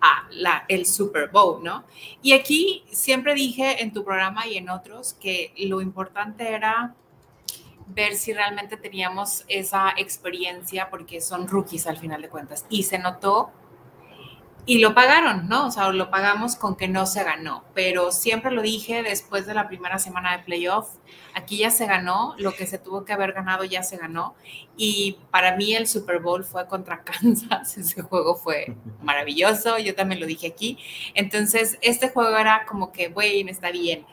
a 0.00 0.26
la, 0.30 0.64
el 0.68 0.86
Super 0.86 1.28
Bowl, 1.28 1.62
¿no? 1.62 1.84
Y 2.22 2.32
aquí 2.32 2.84
siempre 2.90 3.34
dije 3.34 3.82
en 3.82 3.92
tu 3.92 4.04
programa 4.04 4.46
y 4.46 4.56
en 4.56 4.70
otros 4.70 5.14
que 5.14 5.52
lo 5.58 5.80
importante 5.80 6.54
era 6.54 6.94
ver 7.86 8.14
si 8.14 8.32
realmente 8.32 8.76
teníamos 8.76 9.44
esa 9.48 9.90
experiencia, 9.96 10.88
porque 10.90 11.20
son 11.20 11.48
rookies 11.48 11.86
al 11.86 11.98
final 11.98 12.22
de 12.22 12.28
cuentas. 12.28 12.64
Y 12.70 12.84
se 12.84 12.98
notó 12.98 13.50
y 14.70 14.78
lo 14.78 14.94
pagaron, 14.94 15.48
¿no? 15.48 15.66
O 15.66 15.70
sea, 15.72 15.90
lo 15.90 16.10
pagamos 16.10 16.54
con 16.54 16.76
que 16.76 16.86
no 16.86 17.04
se 17.04 17.24
ganó, 17.24 17.64
pero 17.74 18.12
siempre 18.12 18.52
lo 18.52 18.62
dije 18.62 19.02
después 19.02 19.44
de 19.44 19.52
la 19.52 19.66
primera 19.66 19.98
semana 19.98 20.36
de 20.36 20.44
playoff, 20.44 20.90
aquí 21.34 21.56
ya 21.56 21.72
se 21.72 21.86
ganó, 21.86 22.36
lo 22.38 22.52
que 22.52 22.68
se 22.68 22.78
tuvo 22.78 23.04
que 23.04 23.12
haber 23.12 23.32
ganado 23.32 23.64
ya 23.64 23.82
se 23.82 23.96
ganó 23.96 24.36
y 24.76 25.18
para 25.32 25.56
mí 25.56 25.74
el 25.74 25.88
Super 25.88 26.20
Bowl 26.20 26.44
fue 26.44 26.68
contra 26.68 27.02
Kansas, 27.02 27.78
ese 27.78 28.02
juego 28.02 28.36
fue 28.36 28.76
maravilloso, 29.02 29.76
yo 29.80 29.96
también 29.96 30.20
lo 30.20 30.26
dije 30.26 30.46
aquí, 30.46 30.78
entonces 31.14 31.76
este 31.82 32.10
juego 32.10 32.36
era 32.36 32.64
como 32.64 32.92
que, 32.92 33.08
bueno, 33.08 33.50
está 33.50 33.72
bien. 33.72 34.06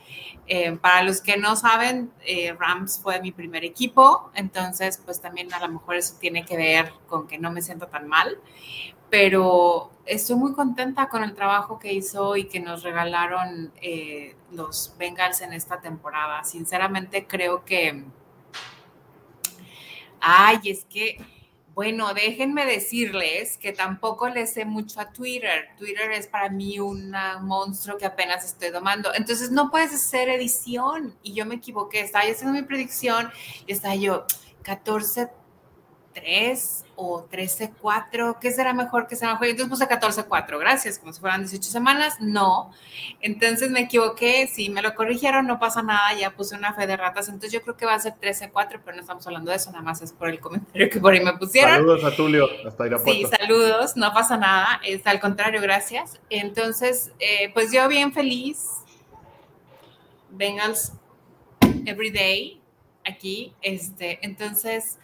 Eh, 0.48 0.76
para 0.82 1.04
los 1.04 1.22
que 1.22 1.38
no 1.38 1.56
saben, 1.56 2.12
eh, 2.26 2.56
Rams 2.58 3.00
fue 3.04 3.22
mi 3.22 3.32
primer 3.32 3.64
equipo, 3.64 4.32
entonces 4.34 5.00
pues 5.06 5.22
también 5.22 5.54
a 5.54 5.60
lo 5.60 5.72
mejor 5.72 5.98
eso 5.98 6.16
tiene 6.20 6.46
que 6.46 6.58
ver 6.58 6.94
con 7.06 7.28
que 7.28 7.38
no 7.38 7.52
me 7.52 7.62
siento 7.62 7.86
tan 7.86 8.08
mal, 8.08 8.40
pero 9.12 9.92
estoy 10.08 10.36
muy 10.36 10.54
contenta 10.54 11.10
con 11.10 11.24
el 11.24 11.34
trabajo 11.34 11.80
que 11.80 11.94
hizo 11.94 12.36
y 12.36 12.46
que 12.46 12.60
nos 12.60 12.84
regalaron 12.84 13.72
eh, 13.82 14.36
los 14.52 14.96
Bengals 14.98 15.42
en 15.42 15.54
esta 15.54 15.80
temporada. 15.80 16.44
Sinceramente 16.44 17.28
creo 17.28 17.64
que, 17.66 18.06
ay, 20.20 20.60
es 20.66 20.86
que, 20.86 21.18
bueno, 21.74 22.14
déjenme 22.14 22.66
decirles 22.66 23.58
que 23.58 23.72
tampoco 23.72 24.30
le 24.30 24.48
sé 24.48 24.66
mucho 24.66 25.00
a 25.00 25.12
Twitter. 25.12 25.70
Twitter 25.78 26.12
es 26.12 26.28
para 26.28 26.50
mí 26.50 26.80
un 26.80 27.14
monstruo 27.42 27.98
que 27.98 28.06
apenas 28.06 28.46
estoy 28.46 28.70
domando. 28.70 29.14
Entonces 29.14 29.52
no 29.52 29.70
puedes 29.70 29.94
hacer 29.94 30.30
edición. 30.30 31.16
Y 31.22 31.34
yo 31.34 31.46
me 31.46 31.56
equivoqué, 31.56 32.02
estaba 32.02 32.26
haciendo 32.26 32.54
mi 32.54 32.64
predicción 32.64 33.30
y 33.68 33.74
estaba 33.74 33.96
yo, 33.96 34.26
14 34.64 35.30
3 36.14 36.87
o 37.00 37.28
13-4, 37.30 38.40
¿qué 38.42 38.52
será 38.52 38.74
mejor 38.74 39.08
que 39.08 39.16
sea 39.16 39.32
mejor? 39.32 39.48
Entonces 39.48 39.70
puse 39.70 39.88
14-4, 39.88 40.60
gracias, 40.60 40.98
como 40.98 41.14
si 41.14 41.22
fueran 41.22 41.42
18 41.42 41.70
semanas, 41.70 42.16
no. 42.20 42.72
Entonces 43.22 43.70
me 43.70 43.82
equivoqué, 43.82 44.48
si 44.48 44.70
me 44.70 44.82
lo 44.82 44.96
corrigieron, 44.96 45.46
no 45.46 45.60
pasa 45.60 45.84
nada, 45.84 46.16
ya 46.16 46.32
puse 46.32 46.56
una 46.56 46.74
fe 46.74 46.88
de 46.88 46.98
ratas, 46.98 47.28
entonces 47.28 47.52
yo 47.52 47.62
creo 47.62 47.78
que 47.78 47.86
va 47.86 47.94
a 47.94 48.00
ser 48.00 48.16
13-4, 48.20 48.82
pero 48.84 48.96
no 48.96 49.02
estamos 49.02 49.26
hablando 49.28 49.52
de 49.52 49.58
eso, 49.58 49.72
nada 49.72 49.84
más 49.84 50.02
es 50.02 50.12
por 50.12 50.28
el 50.28 50.40
comentario 50.40 50.90
que 50.90 51.00
por 51.00 51.14
ahí 51.14 51.24
me 51.24 51.38
pusieron. 51.38 51.76
Saludos 51.76 52.04
a 52.04 52.16
Tulio, 52.16 52.50
hasta 52.68 52.88
Irapuato. 52.88 53.12
Sí, 53.12 53.26
saludos, 53.26 53.96
no 53.96 54.12
pasa 54.12 54.36
nada, 54.36 54.82
es 54.84 55.06
al 55.06 55.20
contrario, 55.20 55.62
gracias. 55.62 56.20
Entonces, 56.32 57.12
eh, 57.20 57.52
pues 57.54 57.72
yo 57.72 57.88
bien 57.88 58.12
feliz, 58.12 58.70
Bengals 60.32 60.94
Everyday, 61.86 62.60
aquí, 63.06 63.54
este, 63.62 64.18
entonces 64.24 64.98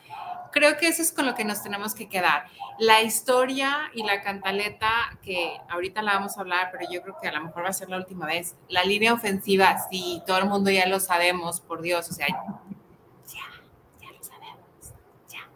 creo 0.54 0.78
que 0.78 0.88
eso 0.88 1.02
es 1.02 1.12
con 1.12 1.26
lo 1.26 1.36
que 1.36 1.44
nos 1.44 1.62
tenemos 1.62 1.94
que 1.94 2.08
quedar. 2.08 2.46
La 2.80 3.02
historia 3.02 3.92
y 3.94 4.04
la 4.04 4.22
cantaleta, 4.22 5.18
que 5.22 5.60
ahorita 5.70 6.02
la 6.02 6.14
vamos 6.14 6.38
a 6.38 6.42
hablar, 6.42 6.70
pero 6.72 6.90
yo 6.90 7.02
creo 7.02 7.18
que 7.22 7.28
a 7.28 7.34
lo 7.34 7.44
mejor 7.44 7.66
va 7.66 7.70
a 7.70 7.74
ser 7.74 7.90
la 7.90 7.98
última 7.98 8.26
vez. 8.26 8.56
La 8.70 8.84
línea 8.84 9.14
ofensiva, 9.14 9.76
sí, 9.90 10.22
todo 10.26 10.38
el 10.38 10.46
mundo 10.46 10.72
ya 10.72 10.88
lo 10.88 11.00
sabemos, 11.00 11.60
por 11.60 11.82
Dios, 11.82 12.10
o 12.10 12.14
sea, 12.14 12.28
ya, 12.28 13.36
ya 14.00 14.12
lo 14.12 14.24
sabemos, 14.24 14.94
ya. 15.28 15.50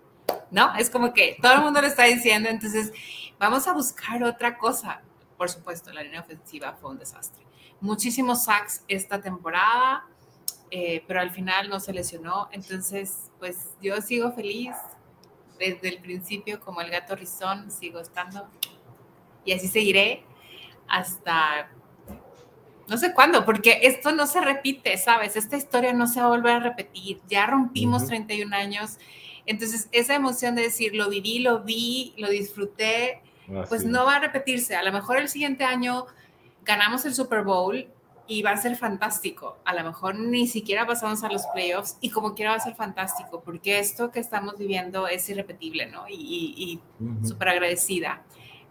¿No? 0.51 0.75
Es 0.75 0.89
como 0.89 1.13
que 1.13 1.37
todo 1.41 1.53
el 1.53 1.61
mundo 1.61 1.79
lo 1.79 1.87
está 1.87 2.03
diciendo, 2.03 2.49
entonces 2.49 2.91
vamos 3.39 3.67
a 3.67 3.73
buscar 3.73 4.21
otra 4.23 4.57
cosa. 4.57 5.01
Por 5.37 5.49
supuesto, 5.49 5.93
la 5.93 6.01
línea 6.01 6.21
ofensiva 6.21 6.73
fue 6.73 6.89
un 6.89 6.97
desastre. 6.97 7.45
Muchísimos 7.79 8.45
sacks 8.45 8.83
esta 8.87 9.21
temporada 9.21 10.07
eh, 10.71 11.03
pero 11.07 11.21
al 11.21 11.31
final 11.31 11.69
no 11.69 11.79
se 11.79 11.93
lesionó. 11.93 12.49
Entonces, 12.51 13.31
pues 13.39 13.75
yo 13.81 14.01
sigo 14.01 14.31
feliz 14.31 14.75
desde 15.59 15.89
el 15.89 15.99
principio 15.99 16.59
como 16.59 16.81
el 16.81 16.89
gato 16.91 17.15
rizón, 17.15 17.71
sigo 17.71 17.99
estando 17.99 18.47
y 19.43 19.53
así 19.53 19.67
seguiré 19.67 20.23
hasta 20.87 21.69
no 22.87 22.97
sé 22.97 23.13
cuándo, 23.13 23.43
porque 23.43 23.79
esto 23.83 24.13
no 24.13 24.25
se 24.27 24.39
repite, 24.39 24.97
¿sabes? 24.97 25.35
Esta 25.35 25.57
historia 25.57 25.91
no 25.91 26.07
se 26.07 26.21
va 26.21 26.27
a 26.27 26.29
volver 26.29 26.53
a 26.53 26.59
repetir. 26.59 27.19
Ya 27.27 27.45
rompimos 27.45 28.07
31 28.07 28.55
años. 28.55 28.97
Entonces, 29.45 29.89
esa 29.91 30.15
emoción 30.15 30.55
de 30.55 30.63
decir, 30.63 30.95
lo 30.95 31.09
viví, 31.09 31.39
lo 31.39 31.63
vi, 31.63 32.13
lo 32.17 32.29
disfruté, 32.29 33.21
pues 33.67 33.83
no 33.83 34.05
va 34.05 34.15
a 34.15 34.19
repetirse. 34.19 34.75
A 34.75 34.83
lo 34.83 34.93
mejor 34.93 35.17
el 35.17 35.27
siguiente 35.27 35.65
año 35.65 36.05
ganamos 36.63 37.05
el 37.05 37.13
Super 37.13 37.43
Bowl 37.43 37.87
y 38.27 38.41
va 38.41 38.51
a 38.51 38.57
ser 38.57 38.75
fantástico. 38.75 39.57
A 39.63 39.73
lo 39.73 39.83
mejor 39.83 40.15
ni 40.15 40.47
siquiera 40.47 40.85
pasamos 40.85 41.23
a 41.23 41.31
los 41.31 41.45
playoffs 41.47 41.97
y 42.01 42.09
como 42.09 42.35
quiera 42.35 42.51
va 42.51 42.57
a 42.57 42.59
ser 42.59 42.75
fantástico 42.75 43.41
porque 43.41 43.79
esto 43.79 44.11
que 44.11 44.19
estamos 44.19 44.57
viviendo 44.57 45.07
es 45.07 45.27
irrepetible, 45.29 45.87
¿no? 45.87 46.05
Y, 46.09 46.81
súper 47.23 47.49
agradecida. 47.49 48.21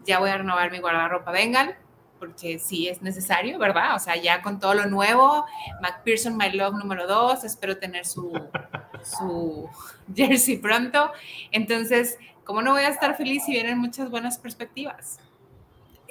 Ya 0.05 0.19
voy 0.19 0.29
a 0.29 0.37
renovar 0.37 0.71
mi 0.71 0.79
guardarropa 0.79 1.31
Vengan 1.31 1.75
porque 2.19 2.59
sí 2.59 2.87
es 2.87 3.01
necesario, 3.01 3.59
¿verdad? 3.59 3.95
O 3.95 3.99
sea, 3.99 4.15
ya 4.15 4.41
con 4.41 4.59
todo 4.59 4.73
lo 4.73 4.85
nuevo, 4.87 5.45
McPherson 5.81 6.35
My 6.35 6.51
Love 6.51 6.75
número 6.75 7.07
dos, 7.07 7.43
espero 7.43 7.77
tener 7.77 8.05
su, 8.05 8.31
su 9.03 9.69
jersey 10.15 10.57
pronto. 10.57 11.11
Entonces, 11.51 12.17
¿cómo 12.43 12.61
no 12.61 12.71
voy 12.71 12.83
a 12.83 12.89
estar 12.89 13.15
feliz 13.15 13.43
si 13.45 13.51
vienen 13.51 13.77
muchas 13.77 14.09
buenas 14.09 14.37
perspectivas? 14.37 15.19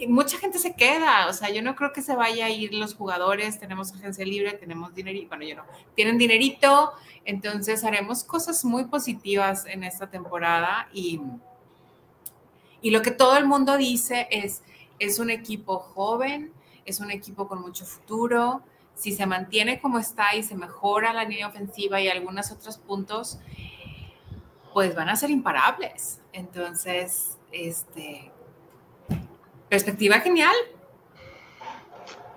Mucha 0.09 0.37
gente 0.38 0.59
se 0.59 0.75
queda, 0.75 1.26
o 1.29 1.33
sea, 1.33 1.50
yo 1.50 1.62
no 1.62 1.75
creo 1.75 1.93
que 1.93 2.03
se 2.03 2.15
vaya 2.15 2.47
a 2.47 2.50
ir 2.50 2.75
los 2.75 2.95
jugadores, 2.95 3.59
tenemos 3.59 3.93
agencia 3.93 4.25
libre, 4.25 4.53
tenemos 4.53 4.95
dinerito, 4.95 5.29
bueno, 5.29 5.45
yo 5.45 5.57
no, 5.57 5.65
tienen 5.95 6.19
dinerito, 6.19 6.93
entonces 7.25 7.83
haremos 7.83 8.23
cosas 8.23 8.65
muy 8.65 8.85
positivas 8.85 9.65
en 9.67 9.85
esta 9.85 10.11
temporada 10.11 10.88
y, 10.93 11.21
y 12.83 12.91
lo 12.91 13.00
que 13.00 13.11
todo 13.11 13.38
el 13.38 13.47
mundo 13.47 13.76
dice 13.79 14.29
es, 14.31 14.62
es 14.99 15.19
un 15.19 15.31
equipo 15.31 15.79
joven, 15.79 16.53
es 16.85 17.00
un 17.00 17.11
equipo 17.11 17.49
con 17.49 17.62
mucho 17.62 17.87
futuro, 17.87 18.62
si 18.95 19.12
se 19.12 19.26
mantiene 19.26 19.81
como 19.81 19.99
está 19.99 20.35
y 20.35 20.43
se 20.43 20.55
mejora 20.55 21.12
la 21.12 21.25
línea 21.25 21.49
ofensiva 21.49 22.00
y 22.00 22.09
algunos 22.09 22.50
otros 22.50 22.79
puntos, 22.79 23.38
pues 24.73 24.95
van 24.95 25.09
a 25.09 25.17
ser 25.17 25.31
imparables. 25.31 26.21
Entonces, 26.33 27.38
este, 27.53 28.31
perspectiva 29.68 30.20
genial. 30.20 30.54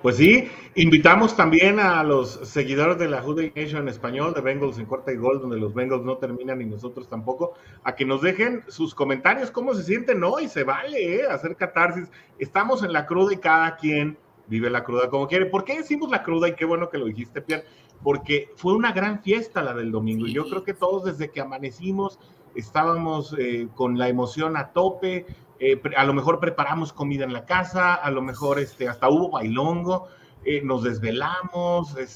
Pues 0.02 0.16
sí, 0.16 0.50
invitamos 0.76 1.36
también 1.36 1.78
a 1.78 2.02
los 2.04 2.40
seguidores 2.44 2.98
de 2.98 3.10
la 3.10 3.22
Jude 3.22 3.52
Nation 3.54 3.82
en 3.82 3.90
español, 3.90 4.34
de 4.34 4.40
Bengals 4.40 4.80
en 4.80 4.86
cuarta 4.86 5.12
y 5.12 5.18
gol, 5.18 5.42
donde 5.42 5.58
los 5.58 5.74
Bengals 5.74 6.04
no 6.04 6.18
terminan 6.18 6.62
y 6.62 6.66
nosotros 6.66 7.10
tampoco, 7.10 7.54
a 7.84 7.96
que 7.96 8.06
nos 8.06 8.22
dejen 8.22 8.64
sus 8.70 8.96
comentarios, 8.96 9.52
cómo 9.52 9.74
se 9.74 9.84
sienten 9.84 10.24
hoy, 10.24 10.48
se 10.48 10.64
vale 10.64 11.16
¿eh? 11.16 11.28
hacer 11.30 11.58
catarsis. 11.58 12.10
Estamos 12.38 12.82
en 12.84 12.94
la 12.94 13.06
cruda 13.06 13.34
y 13.34 13.38
cada 13.38 13.76
quien 13.76 14.18
vive 14.48 14.70
la 14.70 14.86
cruda 14.86 15.10
como 15.10 15.28
quiere. 15.28 15.48
¿Por 15.48 15.66
qué 15.66 15.78
decimos 15.78 16.10
la 16.10 16.24
cruda? 16.24 16.48
Y 16.48 16.56
qué 16.56 16.64
bueno 16.64 16.90
que 16.90 16.98
lo 16.98 17.06
dijiste, 17.06 17.42
Pierre, 17.42 17.66
porque 18.02 18.50
fue 18.56 18.74
una 18.74 18.94
gran 18.94 19.22
fiesta 19.22 19.62
la 19.62 19.74
del 19.74 19.92
domingo. 19.92 20.28
Y 20.28 20.34
yo 20.34 20.48
creo 20.50 20.64
que 20.64 20.74
todos 20.74 21.04
desde 21.04 21.30
que 21.30 21.42
amanecimos 21.42 22.20
estábamos 22.56 23.36
eh, 23.38 23.68
con 23.76 23.98
la 23.98 24.08
emoción 24.08 24.58
a 24.58 24.70
tope, 24.70 25.26
eh, 25.60 25.82
a 25.98 26.06
lo 26.06 26.14
mejor 26.14 26.40
preparamos 26.40 26.94
comida 26.94 27.26
en 27.26 27.34
la 27.34 27.46
casa, 27.46 27.94
a 27.94 28.10
lo 28.12 28.22
mejor 28.22 28.60
este, 28.60 28.88
hasta 28.88 29.10
hubo 29.10 29.30
bailongo, 29.30 30.08
eh, 30.46 30.62
nos 30.64 30.84
desvelamos, 30.84 31.98
eh, 31.98 32.08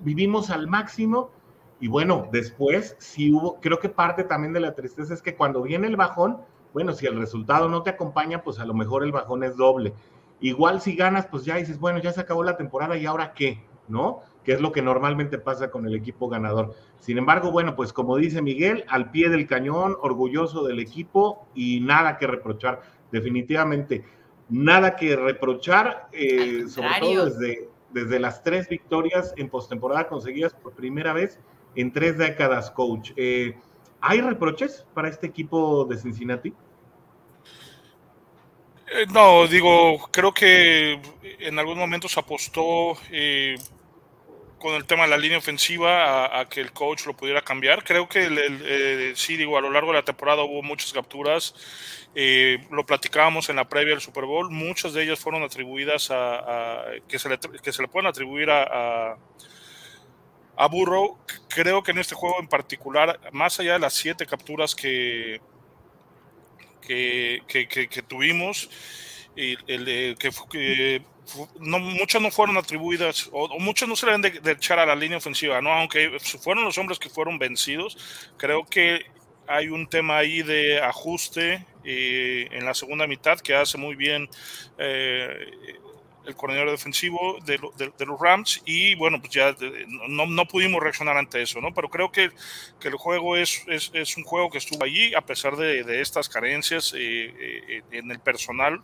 vivimos 0.00 0.50
al 0.50 0.68
máximo 0.68 1.30
y 1.80 1.88
bueno, 1.88 2.28
después 2.30 2.94
sí 2.98 3.32
hubo, 3.32 3.60
creo 3.60 3.80
que 3.80 3.88
parte 3.88 4.22
también 4.22 4.52
de 4.52 4.60
la 4.60 4.74
tristeza 4.74 5.14
es 5.14 5.22
que 5.22 5.34
cuando 5.34 5.62
viene 5.62 5.88
el 5.88 5.96
bajón, 5.96 6.38
bueno, 6.72 6.92
si 6.92 7.06
el 7.06 7.18
resultado 7.18 7.68
no 7.68 7.82
te 7.82 7.90
acompaña, 7.90 8.44
pues 8.44 8.60
a 8.60 8.64
lo 8.64 8.74
mejor 8.74 9.02
el 9.02 9.10
bajón 9.10 9.42
es 9.42 9.56
doble. 9.56 9.92
Igual 10.40 10.80
si 10.80 10.94
ganas, 10.94 11.26
pues 11.26 11.44
ya 11.44 11.56
dices, 11.56 11.80
bueno, 11.80 11.98
ya 11.98 12.12
se 12.12 12.20
acabó 12.20 12.44
la 12.44 12.56
temporada 12.56 12.96
y 12.96 13.06
ahora 13.06 13.32
qué, 13.34 13.62
¿no? 13.88 14.22
Que 14.44 14.52
es 14.52 14.60
lo 14.60 14.72
que 14.72 14.82
normalmente 14.82 15.38
pasa 15.38 15.70
con 15.70 15.86
el 15.86 15.94
equipo 15.94 16.28
ganador. 16.28 16.74
Sin 16.98 17.18
embargo, 17.18 17.50
bueno, 17.50 17.76
pues 17.76 17.92
como 17.92 18.16
dice 18.16 18.42
Miguel, 18.42 18.84
al 18.88 19.10
pie 19.10 19.28
del 19.28 19.46
cañón, 19.46 19.96
orgulloso 20.00 20.64
del 20.64 20.80
equipo 20.80 21.46
y 21.54 21.80
nada 21.80 22.18
que 22.18 22.26
reprochar, 22.26 22.82
definitivamente. 23.12 24.04
Nada 24.48 24.96
que 24.96 25.14
reprochar, 25.16 26.08
eh, 26.12 26.64
sobre 26.68 26.88
todo 27.00 27.26
desde, 27.26 27.68
desde 27.92 28.18
las 28.18 28.42
tres 28.42 28.68
victorias 28.68 29.32
en 29.36 29.48
postemporada 29.48 30.08
conseguidas 30.08 30.54
por 30.54 30.72
primera 30.72 31.12
vez 31.12 31.38
en 31.76 31.92
tres 31.92 32.18
décadas, 32.18 32.70
coach. 32.70 33.12
Eh, 33.16 33.56
¿Hay 34.00 34.20
reproches 34.20 34.86
para 34.94 35.08
este 35.08 35.26
equipo 35.26 35.84
de 35.84 35.98
Cincinnati? 35.98 36.54
Eh, 38.92 39.06
no, 39.12 39.46
digo, 39.46 40.08
creo 40.10 40.32
que 40.32 41.00
en 41.22 41.58
algún 41.58 41.78
momento 41.78 42.08
se 42.08 42.18
apostó 42.18 42.96
con 44.60 44.74
el 44.74 44.84
tema 44.84 45.04
de 45.04 45.08
la 45.08 45.18
línea 45.18 45.38
ofensiva 45.38 46.38
a, 46.38 46.48
que 46.48 46.60
el 46.60 46.72
coach 46.72 47.06
lo 47.06 47.16
pudiera 47.16 47.42
cambiar. 47.42 47.82
Creo 47.82 48.08
que 48.08 48.24
el, 48.24 49.16
sí, 49.16 49.36
digo, 49.36 49.58
a 49.58 49.60
lo 49.60 49.70
largo 49.70 49.88
de 49.88 49.98
la 49.98 50.04
temporada 50.04 50.44
hubo 50.44 50.62
muchas 50.62 50.92
capturas. 50.92 51.54
Eh, 52.14 52.66
lo 52.70 52.84
platicábamos 52.84 53.48
en 53.48 53.56
la 53.56 53.68
previa 53.68 53.94
del 53.94 54.02
Super 54.02 54.24
Bowl. 54.26 54.50
Muchas 54.50 54.92
de 54.92 55.02
ellas 55.02 55.18
fueron 55.18 55.42
atribuidas 55.42 56.10
a, 56.12 56.84
que, 57.08 57.18
se 57.18 57.28
le, 57.28 57.38
que 57.38 57.72
se 57.72 57.82
le 57.82 57.88
pueden 57.88 58.06
atribuir 58.06 58.50
a, 58.50 59.16
a, 60.56 60.68
Burrow. 60.68 61.18
Creo 61.48 61.82
que 61.82 61.92
en 61.92 61.98
este 61.98 62.14
juego 62.14 62.38
en 62.38 62.48
particular, 62.48 63.18
más 63.32 63.58
allá 63.58 63.72
de 63.72 63.78
las 63.78 63.94
siete 63.94 64.26
capturas 64.26 64.74
que, 64.74 65.40
que, 66.82 67.42
que, 67.48 68.02
tuvimos, 68.02 68.68
el, 69.36 70.16
que, 70.18 70.30
que 70.50 71.02
no, 71.60 71.78
muchas 71.78 72.20
no 72.20 72.30
fueron 72.30 72.56
atribuidas, 72.56 73.28
o, 73.32 73.58
muchas 73.58 73.88
no 73.88 73.96
se 73.96 74.06
le 74.06 74.18
deben 74.18 74.42
de, 74.42 74.52
echar 74.52 74.78
a 74.78 74.86
la 74.86 74.94
línea 74.94 75.18
ofensiva, 75.18 75.60
¿no? 75.60 75.72
Aunque 75.72 76.18
fueron 76.40 76.64
los 76.64 76.78
hombres 76.78 76.98
que 76.98 77.08
fueron 77.08 77.38
vencidos, 77.38 77.96
creo 78.36 78.64
que 78.64 79.06
hay 79.46 79.68
un 79.68 79.88
tema 79.88 80.18
ahí 80.18 80.42
de 80.42 80.80
ajuste 80.80 81.66
eh, 81.84 82.48
en 82.52 82.64
la 82.64 82.74
segunda 82.74 83.06
mitad 83.06 83.40
que 83.40 83.54
hace 83.54 83.78
muy 83.78 83.96
bien 83.96 84.28
eh, 84.78 85.46
el 86.26 86.36
coordinador 86.36 86.70
defensivo 86.70 87.38
de, 87.44 87.58
los 87.58 88.20
Rams 88.20 88.62
y 88.64 88.94
bueno, 88.94 89.20
pues 89.20 89.32
ya 89.32 89.54
no, 90.08 90.26
no, 90.26 90.46
pudimos 90.46 90.82
reaccionar 90.82 91.16
ante 91.16 91.42
eso, 91.42 91.60
¿no? 91.60 91.72
Pero 91.72 91.88
creo 91.88 92.12
que, 92.12 92.30
que 92.78 92.88
el 92.88 92.94
juego 92.94 93.36
es, 93.36 93.64
es, 93.66 93.90
es, 93.94 94.16
un 94.16 94.24
juego 94.24 94.50
que 94.50 94.58
estuvo 94.58 94.84
allí 94.84 95.14
a 95.14 95.20
pesar 95.22 95.56
de, 95.56 96.00
estas 96.00 96.28
carencias 96.28 96.94
eh, 96.96 97.82
en 97.90 98.10
el 98.10 98.20
personal. 98.20 98.80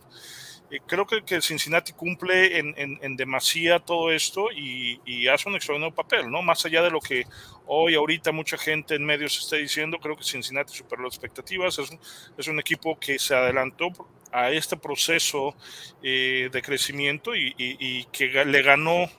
Eh, 0.69 0.81
creo 0.85 1.05
que, 1.05 1.23
que, 1.23 1.41
Cincinnati 1.41 1.93
cumple 1.93 2.59
en, 2.59 2.73
en, 2.77 3.15
demasía 3.15 3.79
todo 3.79 4.11
esto 4.11 4.51
y, 4.51 5.27
hace 5.27 5.47
un 5.47 5.55
extraordinario 5.55 5.95
papel, 5.95 6.29
¿no? 6.29 6.41
Más 6.41 6.65
allá 6.65 6.81
de 6.81 6.89
lo 6.89 6.99
que 6.99 7.25
hoy, 7.65 7.95
ahorita, 7.95 8.31
mucha 8.31 8.57
gente 8.57 8.95
en 8.95 9.05
medios 9.05 9.37
está 9.37 9.55
diciendo, 9.55 9.97
creo 9.99 10.17
que 10.17 10.23
Cincinnati 10.23 10.73
superó 10.73 11.03
las 11.03 11.13
expectativas. 11.13 11.79
Es 11.79 11.89
es 12.37 12.47
un 12.47 12.59
equipo 12.59 12.99
que 12.99 13.17
se 13.17 13.35
adelantó 13.35 13.91
a 14.37 14.51
este 14.51 14.77
proceso 14.77 15.55
eh, 16.03 16.49
de 16.51 16.61
crecimiento 16.61 17.35
y, 17.35 17.53
y, 17.57 18.05
que 18.05 18.45
le 18.45 18.61
ganó 18.61 19.09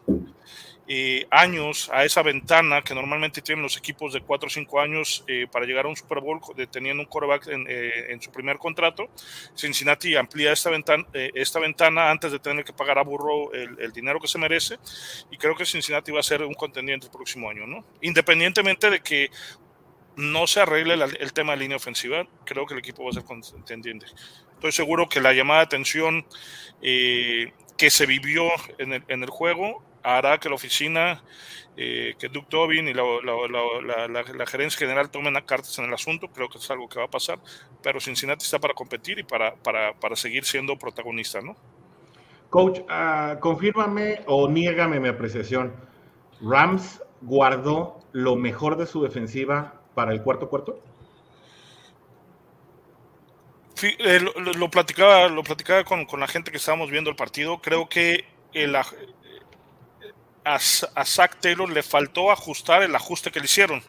eh, 0.90 1.26
años 1.30 1.90
a 1.92 2.04
esa 2.04 2.22
ventana 2.22 2.80
que 2.80 2.94
normalmente 2.94 3.42
tienen 3.42 3.62
los 3.62 3.76
equipos 3.76 4.14
de 4.14 4.22
4 4.22 4.46
o 4.46 4.50
5 4.50 4.80
años 4.80 5.22
eh, 5.26 5.46
para 5.52 5.66
llegar 5.66 5.84
a 5.84 5.88
un 5.88 5.96
Super 5.96 6.20
Bowl 6.20 6.40
teniendo 6.70 7.02
un 7.02 7.06
quarterback 7.06 7.46
eh, 7.46 8.06
en, 8.10 8.22
su 8.22 8.30
primer 8.30 8.56
contrato. 8.56 9.10
Cincinnati 9.54 10.16
amplía 10.16 10.50
esta 10.50 10.70
ventana, 10.70 11.04
esta 11.12 11.60
ventana 11.60 12.10
antes 12.10 12.32
de 12.32 12.38
tener 12.38 12.64
que 12.64 12.72
pagar 12.72 12.98
a 12.98 13.02
Burrow 13.02 13.50
el, 13.52 13.92
dinero 13.92 14.18
que 14.18 14.28
se 14.28 14.38
merece 14.38 14.78
y 15.30 15.36
creo 15.36 15.54
que 15.54 15.66
Cincinnati 15.66 16.10
va 16.10 16.20
a 16.20 16.22
ser 16.22 16.42
un 16.42 16.54
contendiente 16.54 17.06
el 17.06 17.12
próximo 17.12 17.50
año, 17.50 17.66
¿no? 17.66 17.84
Independientemente 18.00 18.88
de 18.88 19.00
que 19.00 19.30
no 20.16 20.46
se 20.46 20.60
arregle 20.60 20.94
el 20.94 21.32
tema 21.34 21.52
de 21.52 21.58
línea 21.58 21.76
ofensiva, 21.76 22.26
creo 22.44 22.64
que 22.64 22.72
el 22.72 22.80
equipo 22.80 23.04
va 23.04 23.10
a 23.10 23.12
ser 23.12 23.24
contendiente. 23.24 24.06
Estoy 24.58 24.72
seguro 24.72 25.08
que 25.08 25.20
la 25.20 25.32
llamada 25.32 25.60
de 25.60 25.66
atención 25.66 26.26
que 26.80 27.90
se 27.90 28.06
vivió 28.06 28.42
en 28.78 29.22
el, 29.22 29.30
juego 29.30 29.84
hará 30.02 30.38
que 30.38 30.48
la 30.48 30.56
oficina, 30.56 31.22
eh, 31.76 32.14
que 32.18 32.28
Duke 32.28 32.48
Tobin 32.50 32.88
y 32.88 32.92
la, 32.92 33.04
la, 34.08 34.46
gerencia 34.46 34.76
general 34.76 35.10
tomen 35.10 35.34
cartas 35.46 35.78
en 35.78 35.84
el 35.84 35.94
asunto. 35.94 36.26
Creo 36.26 36.48
que 36.48 36.58
es 36.58 36.68
algo 36.72 36.88
que 36.88 36.98
va 36.98 37.04
a 37.04 37.08
pasar, 37.08 37.38
pero 37.84 38.00
Cincinnati 38.00 38.44
está 38.44 38.58
para 38.58 38.74
competir 38.74 39.20
y 39.20 39.22
para, 39.22 39.54
para, 39.54 39.94
para 39.94 40.16
seguir 40.16 40.44
siendo 40.44 40.76
protagonista, 40.76 41.40
¿no? 41.40 41.54
Coach, 42.50 42.80
uh, 42.80 43.38
confírmame 43.38 44.22
o 44.26 44.48
niégame 44.48 44.98
mi 44.98 45.08
apreciación. 45.08 45.72
¿Rams 46.42 47.00
guardó 47.20 48.00
lo 48.10 48.34
mejor 48.34 48.76
de 48.76 48.86
su 48.86 49.04
defensiva 49.04 49.80
para 49.94 50.12
el 50.12 50.20
cuarto 50.20 50.48
cuarto? 50.48 50.82
Eh, 53.82 54.20
lo, 54.20 54.70
platicaba, 54.70 55.28
lo 55.28 55.42
platicaba 55.42 55.84
con, 55.84 56.04
con, 56.04 56.20
la 56.20 56.28
gente 56.28 56.50
que 56.50 56.56
estábamos 56.56 56.90
viendo 56.90 57.10
el 57.10 57.16
partido. 57.16 57.60
Creo 57.60 57.88
que 57.88 58.24
el, 58.52 58.74
a, 60.44 61.04
Zach 61.04 61.36
Taylor 61.40 61.70
le 61.70 61.82
faltó 61.82 62.30
ajustar 62.30 62.82
el 62.82 62.94
ajuste 62.94 63.30
que 63.30 63.40
le 63.40 63.46
hicieron. 63.46 63.82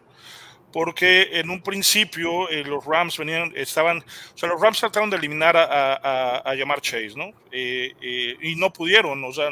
Porque 0.72 1.40
en 1.40 1.50
un 1.50 1.64
principio 1.64 2.48
eh, 2.50 2.64
los 2.64 2.86
Rams 2.86 3.18
venían, 3.18 3.52
estaban, 3.56 3.98
o 3.98 4.38
sea, 4.38 4.50
los 4.50 4.62
Rams 4.62 4.80
trataron 4.80 5.10
de 5.10 5.18
eliminar 5.18 5.58
a, 5.58 6.36
a, 6.48 6.54
llamar 6.54 6.80
Chase, 6.80 7.14
¿no? 7.16 7.30
Eh, 7.52 7.92
eh, 8.00 8.38
y 8.40 8.56
no 8.56 8.72
pudieron, 8.72 9.24
o 9.24 9.34
sea, 9.34 9.50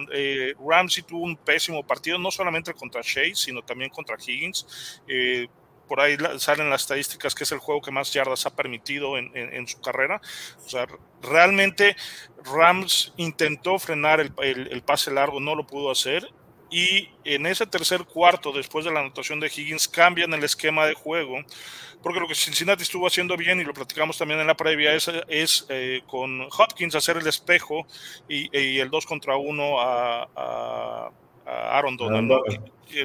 Ramsey 0.64 1.02
tuvo 1.02 1.24
un 1.24 1.36
pésimo 1.36 1.82
partido, 1.82 2.20
no 2.20 2.30
solamente 2.30 2.72
contra 2.76 3.02
Chase, 3.02 3.34
sino 3.34 3.64
también 3.64 3.90
contra 3.90 4.16
Higgins 4.16 5.02
por 5.88 6.02
ahí 6.02 6.18
salen 6.38 6.70
las 6.70 6.82
estadísticas 6.82 7.34
que 7.34 7.44
es 7.44 7.52
el 7.52 7.60
juego 7.60 7.82
que 7.82 7.92
más 7.92 8.14
yardas 8.14 8.46
ha 8.46 8.56
permitido 8.56 9.18
en, 9.18 9.32
en, 9.36 9.68
su 9.68 9.80
carrera. 9.82 10.22
O 10.66 10.70
sea, 10.70 10.88
realmente 11.22 11.96
Rams 12.44 13.14
intentó 13.18 13.80
frenar 13.80 14.20
el, 14.20 14.34
el, 14.38 14.82
pase 14.82 15.12
largo, 15.12 15.40
no 15.40 15.56
lo 15.56 15.66
pudo 15.66 15.92
hacer 15.92 16.28
y 16.70 17.10
en 17.24 17.46
ese 17.46 17.66
tercer 17.66 18.04
cuarto, 18.04 18.52
después 18.52 18.84
de 18.84 18.92
la 18.92 19.00
anotación 19.00 19.40
de 19.40 19.48
Higgins, 19.48 19.88
cambian 19.88 20.34
el 20.34 20.44
esquema 20.44 20.86
de 20.86 20.94
juego, 20.94 21.38
porque 22.04 22.20
lo 22.20 22.28
que 22.28 22.36
Cincinnati 22.36 22.84
estuvo 22.84 23.08
haciendo 23.08 23.38
bien, 23.38 23.60
y 23.60 23.64
lo 23.64 23.74
platicamos 23.74 24.18
también 24.18 24.40
en 24.40 24.48
la 24.48 24.58
previa, 24.58 24.94
es, 24.94 25.10
es 25.30 25.66
eh, 25.70 26.02
con 26.08 26.42
Hopkins 26.42 26.96
hacer 26.96 27.18
el 27.18 27.28
espejo 27.28 27.88
y, 28.28 28.80
el 28.80 28.90
2 28.90 29.06
contra 29.06 29.38
1 29.38 29.80
a, 29.80 31.12
Aaron 31.48 31.98
Donald. 31.98 32.32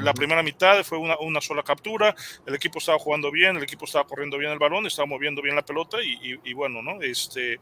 La 0.00 0.14
primera 0.14 0.42
mitad 0.42 0.84
fue 0.84 0.98
una, 0.98 1.18
una, 1.18 1.40
sola 1.40 1.62
captura, 1.64 2.14
el 2.46 2.54
equipo 2.54 2.78
estaba 2.78 2.98
jugando 3.00 3.32
bien, 3.32 3.56
el 3.56 3.64
equipo 3.64 3.84
estaba 3.84 4.06
corriendo 4.06 4.38
bien 4.38 4.52
el 4.52 4.58
balón, 4.58 4.86
estaba 4.86 5.06
moviendo 5.06 5.42
bien 5.42 5.56
la 5.56 5.64
pelota 5.64 5.98
y, 6.00 6.52
bueno, 6.52 6.82
¿no? 6.82 7.02
Este, 7.02 7.58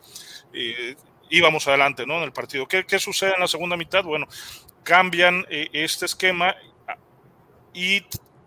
eh, 0.52 0.96
íbamos 1.30 1.66
adelante 1.66 2.06
¿no? 2.06 2.18
en 2.18 2.24
el 2.24 2.32
partido. 2.32 2.68
¿Qué, 2.68 2.84
¿Qué, 2.84 2.98
sucede 2.98 3.32
en 3.34 3.40
la 3.40 3.48
segunda 3.48 3.76
mitad? 3.76 4.04
Bueno, 4.04 4.26
cambian 4.82 5.46
eh, 5.48 5.68
este 5.72 6.06
esquema 6.06 6.54
y 7.72 8.04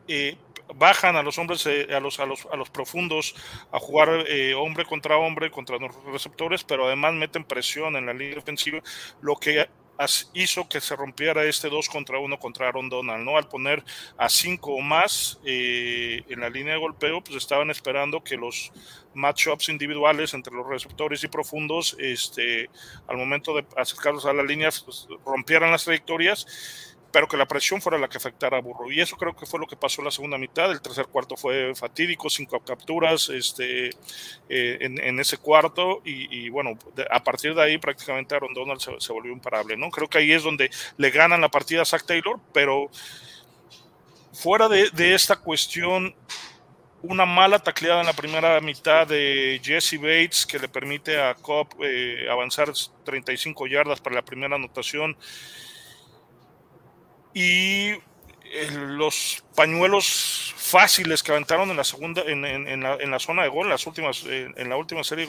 eh, 0.08 0.36
bajan 0.76 1.16
a 1.16 1.24
los 1.24 1.38
hombres, 1.38 1.66
eh, 1.66 1.88
a, 1.94 2.00
los, 2.00 2.20
a, 2.20 2.26
los, 2.26 2.46
a 2.52 2.56
los 2.56 2.70
profundos 2.70 3.36
a 3.72 3.80
jugar 3.80 4.10
hombre 4.58 4.86
contra 4.86 5.18
hombre 5.18 5.50
contra 5.50 5.78
los 5.78 5.96
receptores, 6.06 6.64
pero 6.64 6.86
además 6.86 7.14
meten 7.14 7.44
presión 7.44 7.96
en 7.96 8.06
la 8.06 8.14
línea 8.14 8.36
defensiva, 8.36 8.82
lo 9.22 9.36
que 9.36 9.68
hizo 10.34 10.68
que 10.68 10.82
se 10.82 10.96
rompiera 10.96 11.44
este 11.46 11.70
2 11.70 11.88
contra 11.90 12.20
1 12.20 12.40
contra 12.40 12.68
Aaron 12.68 12.90
Donald, 12.90 13.24
¿no? 13.24 13.38
Al 13.38 13.48
poner 13.48 13.84
a 14.18 14.30
5 14.30 14.74
o 14.74 14.82
más 14.82 15.40
en 15.44 16.40
la 16.40 16.50
línea 16.50 16.74
de 16.74 16.80
golpeo, 16.80 17.24
pues 17.24 17.38
estaban 17.38 17.70
esperando 17.70 18.24
que 18.24 18.36
los 18.36 18.72
matchups 19.14 19.70
individuales 19.70 20.34
entre 20.34 20.54
los 20.54 20.68
receptores 20.68 21.24
y 21.24 21.28
profundos, 21.28 21.96
este, 22.00 22.70
al 23.08 23.18
momento 23.18 23.56
de 23.56 23.66
acercarlos 23.78 24.26
a 24.26 24.34
la 24.34 24.44
línea, 24.44 24.70
pues, 24.84 25.08
rompieran 25.26 25.72
las 25.72 25.84
trayectorias, 25.84 26.93
pero 27.14 27.28
que 27.28 27.38
la 27.38 27.46
presión 27.46 27.80
fuera 27.80 28.00
la 28.00 28.10
que 28.10 28.18
afectara 28.18 28.58
a 28.58 28.62
Burro. 28.62 28.92
Y 28.92 29.00
eso 29.00 29.16
creo 29.18 29.36
que 29.36 29.46
fue 29.46 29.60
lo 29.60 29.68
que 29.68 29.76
pasó 29.76 30.02
en 30.02 30.06
la 30.06 30.12
segunda 30.12 30.40
mitad. 30.40 30.72
El 30.72 30.82
tercer 30.82 31.06
cuarto 31.06 31.38
fue 31.38 31.76
fatídico, 31.76 32.28
cinco 32.28 32.60
capturas 32.62 33.30
este, 33.30 33.90
eh, 34.50 34.78
en, 34.80 35.20
ese 35.20 35.38
cuarto. 35.38 36.02
Y, 36.04 36.50
bueno, 36.50 36.72
a 37.12 37.24
partir 37.24 37.54
de 37.54 37.62
ahí 37.62 37.78
prácticamente 37.78 38.34
Aaron 38.34 38.56
Donald 38.56 38.82
se, 38.98 39.14
volvió 39.14 39.32
imparable. 39.32 39.78
¿no? 39.78 39.92
Creo 39.92 40.10
que 40.10 40.18
ahí 40.18 40.32
es 40.32 40.42
donde 40.42 40.72
le 40.98 41.12
ganan 41.12 41.40
la 41.40 41.50
partida 41.50 41.84
a 41.84 41.86
Zach 41.86 42.04
Taylor, 42.04 42.40
pero 42.52 42.90
fuera 44.34 44.68
de, 44.68 44.90
esta 45.14 45.36
cuestión 45.36 46.16
una 47.04 47.28
mala 47.28 47.60
tacleada 47.60 48.00
en 48.00 48.08
la 48.08 48.14
primera 48.14 48.60
mitad 48.60 49.06
de 49.06 49.62
Jesse 49.64 50.00
Bates 50.02 50.48
que 50.48 50.58
le 50.58 50.68
permite 50.68 51.22
a 51.22 51.36
Cobb 51.36 51.68
eh, 51.84 52.26
avanzar 52.32 52.72
35 53.04 53.68
yardas 53.68 54.02
para 54.02 54.16
la 54.16 54.24
primera 54.24 54.56
anotación. 54.56 55.16
Y 57.34 57.90
eh, 57.90 58.70
los 58.72 59.44
pañuelos 59.56 60.54
fáciles 60.58 61.24
que 61.24 61.32
aventaron 61.32 61.70
en 61.70 61.78
la 61.78 61.84
segunda, 61.84 62.22
en, 62.22 62.46
en, 62.46 62.82
la, 62.82 62.96
en 62.96 63.12
la, 63.12 63.20
zona 63.20 63.44
de 63.44 63.50
gol, 63.50 63.66
en 63.66 63.72
las 63.72 63.86
últimas, 63.88 64.24
eh, 64.28 64.52
en 64.56 64.70
la 64.70 64.78
última 64.78 65.04
serie, 65.04 65.28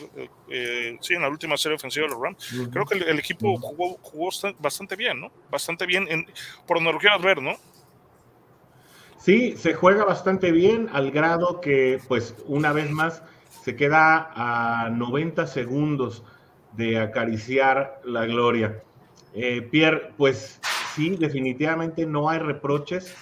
sí, 1.01 1.15
en 1.15 1.23
la 1.23 1.29
última 1.29 1.57
serie 1.57 1.77
ofensiva 1.77 2.07
de 2.07 2.13
los 2.13 2.21
Rams. 2.21 2.69
Creo 2.71 2.85
que 2.85 2.99
el, 2.99 3.19
equipo 3.19 3.57
jugó, 3.59 3.99
jugó, 4.03 4.31
bastante 4.59 4.97
bien, 4.97 5.21
¿no? 5.21 5.31
Bastante 5.51 5.87
bien, 5.87 6.07
en, 6.11 6.27
por 6.67 6.79
donde 6.79 6.93
lo 6.93 6.99
quieras 6.99 7.23
ver, 7.23 7.41
¿no? 7.43 7.57
Sí, 9.25 9.57
se 9.57 9.73
juega 9.73 10.05
bastante 10.05 10.53
bien 10.53 10.91
al 10.93 11.11
grado 11.11 11.63
que, 11.63 11.99
pues, 12.09 12.35
una 12.45 12.75
vez 12.75 12.91
más, 12.91 13.23
se 13.65 13.75
queda 13.75 14.31
a 14.35 14.91
90 14.91 15.47
segundos 15.47 16.23
de 16.73 16.99
acariciar 16.99 18.03
la 18.05 18.27
gloria. 18.27 18.83
Eh, 19.33 19.63
Pierre, 19.63 20.13
pues 20.19 20.61
sí, 20.95 21.17
definitivamente 21.17 22.07
no 22.07 22.29
hay 22.29 22.39
reproches. 22.39 23.17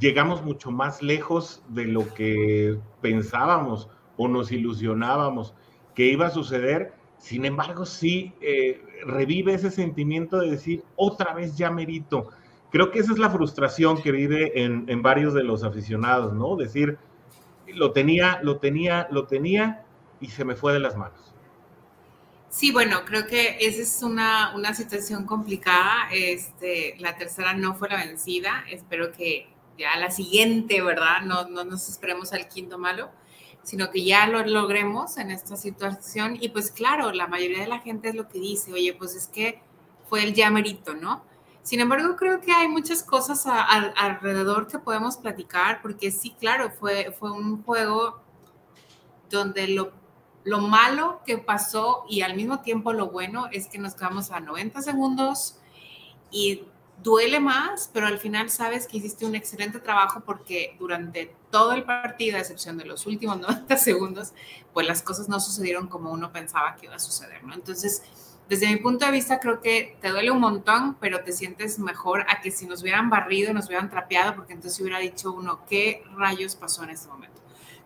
Llegamos 0.00 0.42
mucho 0.42 0.70
más 0.70 1.02
lejos 1.02 1.62
de 1.68 1.84
lo 1.84 2.12
que 2.14 2.78
pensábamos 3.00 3.88
o 4.16 4.28
nos 4.28 4.52
ilusionábamos 4.52 5.54
que 5.94 6.06
iba 6.06 6.26
a 6.26 6.30
suceder. 6.30 6.94
Sin 7.18 7.44
embargo, 7.44 7.86
sí, 7.86 8.32
eh, 8.40 8.82
revive 9.04 9.54
ese 9.54 9.70
sentimiento 9.70 10.38
de 10.38 10.50
decir, 10.50 10.82
otra 10.96 11.34
vez 11.34 11.56
ya 11.56 11.70
merito 11.70 12.30
creo 12.72 12.90
que 12.90 12.98
esa 12.98 13.12
es 13.12 13.18
la 13.18 13.30
frustración 13.30 14.02
que 14.02 14.10
vive 14.10 14.64
en, 14.64 14.86
en 14.88 15.02
varios 15.02 15.34
de 15.34 15.44
los 15.44 15.62
aficionados, 15.62 16.32
¿no? 16.32 16.56
Decir, 16.56 16.98
lo 17.68 17.92
tenía, 17.92 18.40
lo 18.42 18.56
tenía, 18.56 19.06
lo 19.10 19.26
tenía 19.26 19.84
y 20.20 20.28
se 20.28 20.44
me 20.44 20.56
fue 20.56 20.72
de 20.72 20.80
las 20.80 20.96
manos. 20.96 21.31
Sí, 22.52 22.70
bueno, 22.70 23.06
creo 23.06 23.26
que 23.26 23.56
esa 23.60 23.80
es 23.80 24.02
una, 24.02 24.54
una 24.54 24.74
situación 24.74 25.24
complicada. 25.24 26.10
Este, 26.12 26.94
la 26.98 27.16
tercera 27.16 27.54
no 27.54 27.74
fue 27.74 27.88
la 27.88 27.96
vencida. 27.96 28.64
Espero 28.68 29.10
que 29.10 29.48
ya 29.78 29.96
la 29.96 30.10
siguiente, 30.10 30.82
¿verdad? 30.82 31.22
No, 31.22 31.48
no 31.48 31.64
nos 31.64 31.88
esperemos 31.88 32.34
al 32.34 32.48
quinto 32.48 32.78
malo, 32.78 33.10
sino 33.62 33.90
que 33.90 34.04
ya 34.04 34.26
lo 34.26 34.44
logremos 34.44 35.16
en 35.16 35.30
esta 35.30 35.56
situación. 35.56 36.36
Y 36.38 36.50
pues 36.50 36.70
claro, 36.70 37.10
la 37.12 37.26
mayoría 37.26 37.60
de 37.60 37.68
la 37.68 37.78
gente 37.80 38.10
es 38.10 38.14
lo 38.14 38.28
que 38.28 38.38
dice, 38.38 38.70
oye, 38.70 38.92
pues 38.92 39.14
es 39.16 39.28
que 39.28 39.62
fue 40.10 40.22
el 40.22 40.34
llamerito, 40.34 40.94
¿no? 40.94 41.24
Sin 41.62 41.80
embargo, 41.80 42.16
creo 42.16 42.42
que 42.42 42.52
hay 42.52 42.68
muchas 42.68 43.02
cosas 43.02 43.46
alrededor 43.46 44.68
que 44.68 44.78
podemos 44.78 45.16
platicar, 45.16 45.80
porque 45.80 46.10
sí, 46.10 46.36
claro, 46.38 46.70
fue, 46.70 47.16
fue 47.18 47.32
un 47.32 47.62
juego 47.62 48.20
donde 49.30 49.68
lo 49.68 50.01
lo 50.44 50.60
malo 50.60 51.20
que 51.24 51.38
pasó 51.38 52.04
y 52.08 52.22
al 52.22 52.34
mismo 52.34 52.60
tiempo 52.60 52.92
lo 52.92 53.10
bueno 53.10 53.48
es 53.52 53.68
que 53.68 53.78
nos 53.78 53.94
quedamos 53.94 54.30
a 54.30 54.40
90 54.40 54.82
segundos 54.82 55.56
y 56.30 56.64
duele 57.02 57.40
más, 57.40 57.90
pero 57.92 58.06
al 58.06 58.18
final 58.18 58.50
sabes 58.50 58.86
que 58.86 58.98
hiciste 58.98 59.26
un 59.26 59.34
excelente 59.34 59.80
trabajo 59.80 60.20
porque 60.20 60.76
durante 60.78 61.34
todo 61.50 61.72
el 61.72 61.84
partido, 61.84 62.36
a 62.36 62.40
excepción 62.40 62.76
de 62.78 62.84
los 62.84 63.06
últimos 63.06 63.38
90 63.40 63.76
segundos, 63.76 64.32
pues 64.72 64.86
las 64.86 65.02
cosas 65.02 65.28
no 65.28 65.40
sucedieron 65.40 65.88
como 65.88 66.10
uno 66.10 66.32
pensaba 66.32 66.76
que 66.76 66.86
iba 66.86 66.96
a 66.96 67.00
suceder, 67.00 67.44
¿no? 67.44 67.54
Entonces, 67.54 68.02
desde 68.48 68.66
mi 68.66 68.76
punto 68.76 69.06
de 69.06 69.12
vista, 69.12 69.40
creo 69.40 69.60
que 69.60 69.96
te 70.00 70.10
duele 70.10 70.30
un 70.30 70.40
montón, 70.40 70.96
pero 71.00 71.22
te 71.22 71.32
sientes 71.32 71.78
mejor 71.78 72.26
a 72.28 72.40
que 72.40 72.50
si 72.50 72.66
nos 72.66 72.82
hubieran 72.82 73.08
barrido, 73.08 73.54
nos 73.54 73.66
hubieran 73.66 73.88
trapeado, 73.88 74.34
porque 74.34 74.52
entonces 74.52 74.78
hubiera 74.80 74.98
dicho 74.98 75.32
uno, 75.32 75.64
¿qué 75.68 76.04
rayos 76.16 76.56
pasó 76.56 76.82
en 76.84 76.90
este 76.90 77.08
momento? 77.08 77.31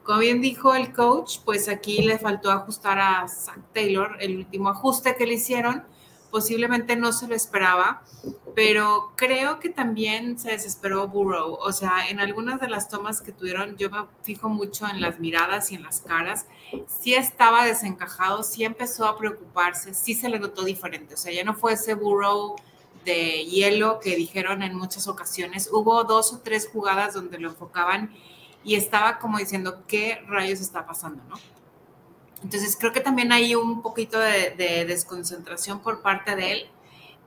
Como 0.07 0.21
bien 0.21 0.41
dijo 0.41 0.73
el 0.73 0.93
coach, 0.93 1.39
pues 1.45 1.69
aquí 1.69 1.99
le 1.99 2.17
faltó 2.17 2.53
ajustar 2.53 3.01
a 3.01 3.27
Zach 3.27 3.59
Taylor, 3.75 4.17
el 4.21 4.37
último 4.37 4.69
ajuste 4.69 5.17
que 5.17 5.27
le 5.27 5.35
hicieron. 5.35 5.83
Posiblemente 6.31 6.95
no 6.95 7.13
se 7.13 7.27
lo 7.27 7.35
esperaba, 7.35 8.05
pero 8.55 9.13
creo 9.17 9.59
que 9.59 9.69
también 9.69 10.39
se 10.39 10.53
desesperó 10.53 11.09
Burrow. 11.09 11.55
O 11.55 11.73
sea, 11.73 12.09
en 12.09 12.21
algunas 12.21 12.61
de 12.61 12.69
las 12.69 12.89
tomas 12.89 13.21
que 13.21 13.33
tuvieron, 13.33 13.77
yo 13.79 13.91
me 13.91 14.05
fijo 14.23 14.49
mucho 14.49 14.87
en 14.87 15.01
las 15.01 15.19
miradas 15.19 15.73
y 15.73 15.75
en 15.75 15.83
las 15.83 16.03
caras. 16.03 16.47
Sí 16.87 17.15
estaba 17.15 17.65
desencajado, 17.65 18.45
sí 18.45 18.63
empezó 18.63 19.07
a 19.07 19.19
preocuparse, 19.19 19.93
sí 19.93 20.15
se 20.15 20.29
le 20.29 20.39
notó 20.39 20.63
diferente. 20.63 21.15
O 21.15 21.17
sea, 21.17 21.33
ya 21.33 21.43
no 21.43 21.55
fue 21.55 21.73
ese 21.73 21.95
Burrow 21.95 22.55
de 23.05 23.45
hielo 23.45 23.99
que 23.99 24.15
dijeron 24.15 24.63
en 24.63 24.77
muchas 24.77 25.09
ocasiones. 25.09 25.69
Hubo 25.73 26.05
dos 26.05 26.33
o 26.33 26.39
tres 26.39 26.69
jugadas 26.73 27.15
donde 27.15 27.39
lo 27.39 27.49
enfocaban 27.49 28.15
y 28.67 28.75
estaba 28.75 29.21
como 29.21 29.39
diciendo, 29.39 29.85
¿qué 29.87 30.25
rayos 30.27 30.61
está 30.61 30.85
pasando, 30.85 31.23
no? 31.29 31.37
Entonces 32.43 32.77
creo 32.77 32.93
que 32.93 32.99
también 32.99 33.31
hay 33.31 33.55
un 33.55 33.81
poquito 33.81 34.19
de, 34.19 34.85
desconcentración 34.89 35.79
por 35.79 36.03
parte 36.03 36.35
de 36.35 36.51
él, 36.51 36.67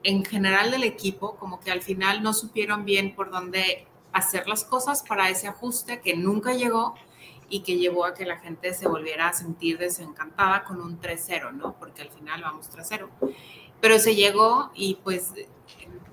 en 0.02 0.22
general 0.22 0.70
del 0.70 0.84
equipo, 0.84 1.36
como 1.36 1.58
que 1.58 1.70
al 1.70 1.80
final 1.80 2.22
no 2.22 2.34
supieron 2.34 2.84
bien 2.84 3.14
por 3.14 3.30
dónde 3.30 3.86
hacer 4.12 4.46
las 4.48 4.64
cosas 4.64 5.02
para 5.02 5.30
ese 5.30 5.48
ajuste 5.48 6.00
que 6.00 6.14
nunca 6.14 6.52
llegó 6.52 6.94
y 7.48 7.60
que 7.60 7.78
llevó 7.78 8.04
a 8.04 8.12
que 8.12 8.26
la 8.26 8.38
gente 8.38 8.74
se 8.74 8.86
volviera 8.86 9.28
a 9.28 9.32
sentir 9.32 9.78
desencantada 9.78 10.64
con 10.64 10.82
un 10.82 11.00
3-0, 11.00 11.52
¿no? 11.54 11.72
Porque 11.78 12.02
al 12.02 12.10
final 12.10 12.42
vamos 12.42 12.70
3-0. 12.70 13.08
Pero 13.80 13.98
se 13.98 14.14
llegó 14.14 14.72
y 14.74 14.96
pues 14.96 15.32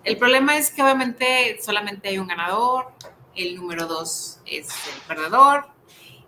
el 0.06 0.18
problema 0.18 0.56
es 0.58 0.72
que 0.72 0.82
obviamente 0.82 1.60
solamente 1.62 2.08
hay 2.08 2.18
un 2.18 2.28
ganador, 2.28 2.94
el 3.38 3.56
número 3.56 3.86
dos 3.86 4.39
es 4.45 4.67
el 4.93 5.02
perdedor 5.08 5.67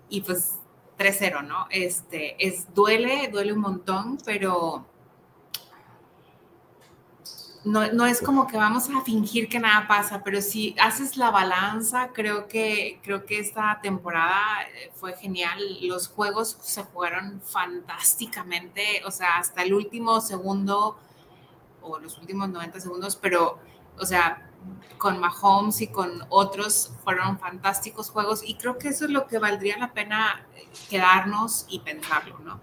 y 0.09 0.21
pues 0.21 0.55
3-0, 0.97 1.45
¿no? 1.47 1.67
Este, 1.69 2.35
es, 2.45 2.73
duele, 2.73 3.29
duele 3.31 3.53
un 3.53 3.59
montón, 3.59 4.17
pero 4.25 4.85
no, 7.63 7.91
no, 7.91 8.05
es 8.05 8.21
como 8.21 8.47
que 8.47 8.57
vamos 8.57 8.89
a 8.89 9.01
fingir 9.01 9.49
que 9.49 9.59
nada 9.59 9.87
pasa, 9.87 10.23
pero 10.23 10.41
si 10.41 10.75
haces 10.79 11.17
la 11.17 11.29
balanza, 11.29 12.09
creo 12.13 12.47
que, 12.47 12.99
creo 13.03 13.25
que 13.25 13.39
esta 13.39 13.79
temporada 13.81 14.63
eh, 14.75 14.91
fue 14.93 15.13
genial. 15.13 15.59
Los 15.81 16.07
juegos 16.07 16.57
se 16.61 16.83
jugaron 16.83 17.41
fantásticamente, 17.41 19.01
o 19.05 19.11
sea, 19.11 19.37
hasta 19.37 19.63
el 19.63 19.73
último 19.73 20.21
segundo 20.21 20.97
o 21.81 21.99
los 21.99 22.17
últimos 22.17 22.49
90 22.49 22.79
segundos, 22.79 23.15
pero, 23.15 23.59
o 23.97 24.05
sea, 24.05 24.48
con 24.99 25.19
Mahomes 25.19 25.81
y 25.81 25.87
con 25.87 26.25
otros 26.29 26.93
fueron 27.03 27.39
fantásticos 27.39 28.11
juegos 28.11 28.41
y 28.43 28.55
creo 28.55 28.77
que 28.77 28.89
eso 28.89 29.05
es 29.05 29.11
lo 29.11 29.25
que 29.27 29.39
valdría 29.39 29.77
la 29.77 29.93
pena 29.93 30.45
quedarnos 30.89 31.65
y 31.69 31.79
pensarlo, 31.79 32.37
¿no? 32.39 32.59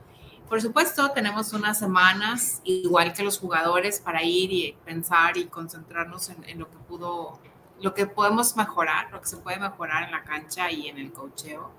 Por 0.49 0.63
supuesto, 0.63 1.11
tenemos 1.11 1.53
unas 1.55 1.77
semanas, 1.77 2.61
igual 2.63 3.13
que 3.13 3.25
los 3.25 3.41
jugadores, 3.41 3.99
para 3.99 4.23
ir 4.23 4.53
y 4.53 4.77
pensar 4.85 5.37
y 5.37 5.47
concentrarnos 5.47 6.31
en, 6.31 6.61
lo 6.61 6.71
que 6.71 6.77
pudo, 6.77 7.41
lo 7.81 7.95
que 7.95 8.07
podemos 8.07 8.57
mejorar, 8.57 9.11
lo 9.11 9.21
que 9.21 9.27
se 9.27 9.39
puede 9.39 9.59
mejorar 9.59 10.05
en 10.05 10.13
la 10.13 10.23
cancha 10.23 10.71
y 10.71 10.87
en 10.87 10.99
el 10.99 11.13
cocheo. 11.13 11.73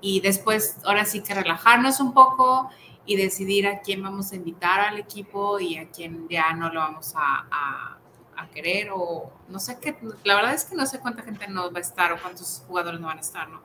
Y 0.00 0.20
después, 0.20 0.76
ahora 0.84 1.04
sí 1.04 1.24
que 1.24 1.34
relajarnos 1.34 1.98
un 1.98 2.14
poco 2.14 2.70
y 3.04 3.16
decidir 3.16 3.66
a 3.66 3.80
quién 3.80 4.00
vamos 4.00 4.30
a 4.30 4.36
invitar 4.36 4.78
al 4.78 4.98
equipo 4.98 5.58
y 5.58 5.76
a 5.76 5.90
quién 5.90 6.28
ya 6.28 6.52
no 6.52 6.72
lo 6.72 6.78
vamos 6.78 7.14
a 7.16 7.97
querer 8.46 8.90
o 8.92 9.32
no 9.48 9.58
sé 9.58 9.78
qué, 9.80 9.96
la 10.22 10.36
verdad 10.36 10.54
es 10.54 10.64
que 10.64 10.76
no 10.76 10.86
sé 10.86 11.00
cuánta 11.00 11.22
gente 11.22 11.48
no 11.48 11.72
va 11.72 11.78
a 11.78 11.82
estar 11.82 12.12
o 12.12 12.20
cuántos 12.20 12.62
jugadores 12.66 13.00
no 13.00 13.08
van 13.08 13.18
a 13.18 13.20
estar, 13.20 13.48
¿no? 13.48 13.60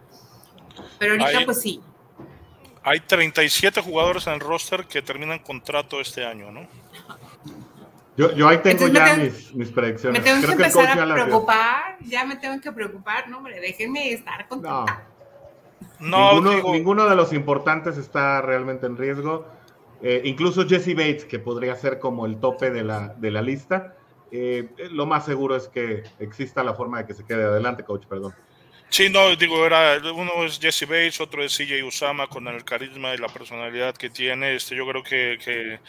Pero 0.97 1.11
ahorita 1.13 1.45
pues 1.45 1.61
sí. 1.61 1.81
Hay 2.83 2.99
37 2.99 3.81
jugadores 3.81 4.27
en 4.27 4.33
el 4.33 4.39
roster 4.39 4.85
que 4.85 5.01
terminan 5.01 5.39
contrato 5.39 6.01
este 6.01 6.25
año, 6.25 6.51
¿no? 6.51 6.67
Yo, 8.17 8.31
yo 8.35 8.47
ahí 8.47 8.57
tengo 8.59 8.87
ya 8.87 9.15
mis, 9.15 9.53
mis, 9.53 9.69
predicciones. 9.69 10.21
Me 10.21 10.27
tengo 10.27 10.45
que 10.45 10.51
empezar 10.51 10.99
a 10.99 11.13
preocupar, 11.13 11.97
ya 12.01 12.25
me 12.25 12.35
tengo 12.35 12.61
que 12.61 12.71
preocupar, 12.71 13.27
no, 13.27 13.37
hombre, 13.37 13.59
déjenme 13.59 14.13
estar 14.13 14.47
contenta. 14.47 15.07
No. 15.99 16.41
ninguno, 16.41 16.73
ninguno, 16.73 17.09
de 17.09 17.15
los 17.15 17.33
importantes 17.33 17.97
está 17.97 18.41
realmente 18.41 18.85
en 18.85 18.97
riesgo. 18.97 19.47
Eh, 20.03 20.21
incluso 20.25 20.67
Jesse 20.67 20.95
Bates, 20.95 21.25
que 21.25 21.39
podría 21.39 21.75
ser 21.75 21.97
como 21.97 22.25
el 22.25 22.37
tope 22.37 22.69
de 22.69 22.83
la, 22.83 23.15
de 23.17 23.31
la 23.31 23.41
lista, 23.41 23.95
eh, 24.35 24.67
lo 24.89 25.05
más 25.05 25.25
seguro 25.25 25.55
es 25.55 25.67
que 25.67 26.01
exista 26.19 26.63
la 26.63 26.73
forma 26.73 26.97
de 26.97 27.05
que 27.05 27.13
se 27.13 27.23
quede 27.23 27.43
adelante, 27.43 27.83
coach, 27.83 28.07
perdón. 28.07 28.33
Sí, 28.89 29.07
no, 29.09 29.35
digo, 29.35 29.63
era, 29.63 29.99
uno 30.11 30.43
es 30.43 30.59
Jesse 30.59 30.87
Bates, 30.87 31.21
otro 31.21 31.43
es 31.43 31.55
CJ 31.55 31.83
Usama 31.83 32.27
con 32.27 32.47
el 32.47 32.63
carisma 32.63 33.13
y 33.13 33.17
la 33.17 33.27
personalidad 33.27 33.95
que 33.95 34.09
tiene. 34.09 34.55
Este, 34.55 34.75
yo 34.75 34.87
creo 34.87 35.03
que, 35.03 35.37
que 35.43 35.79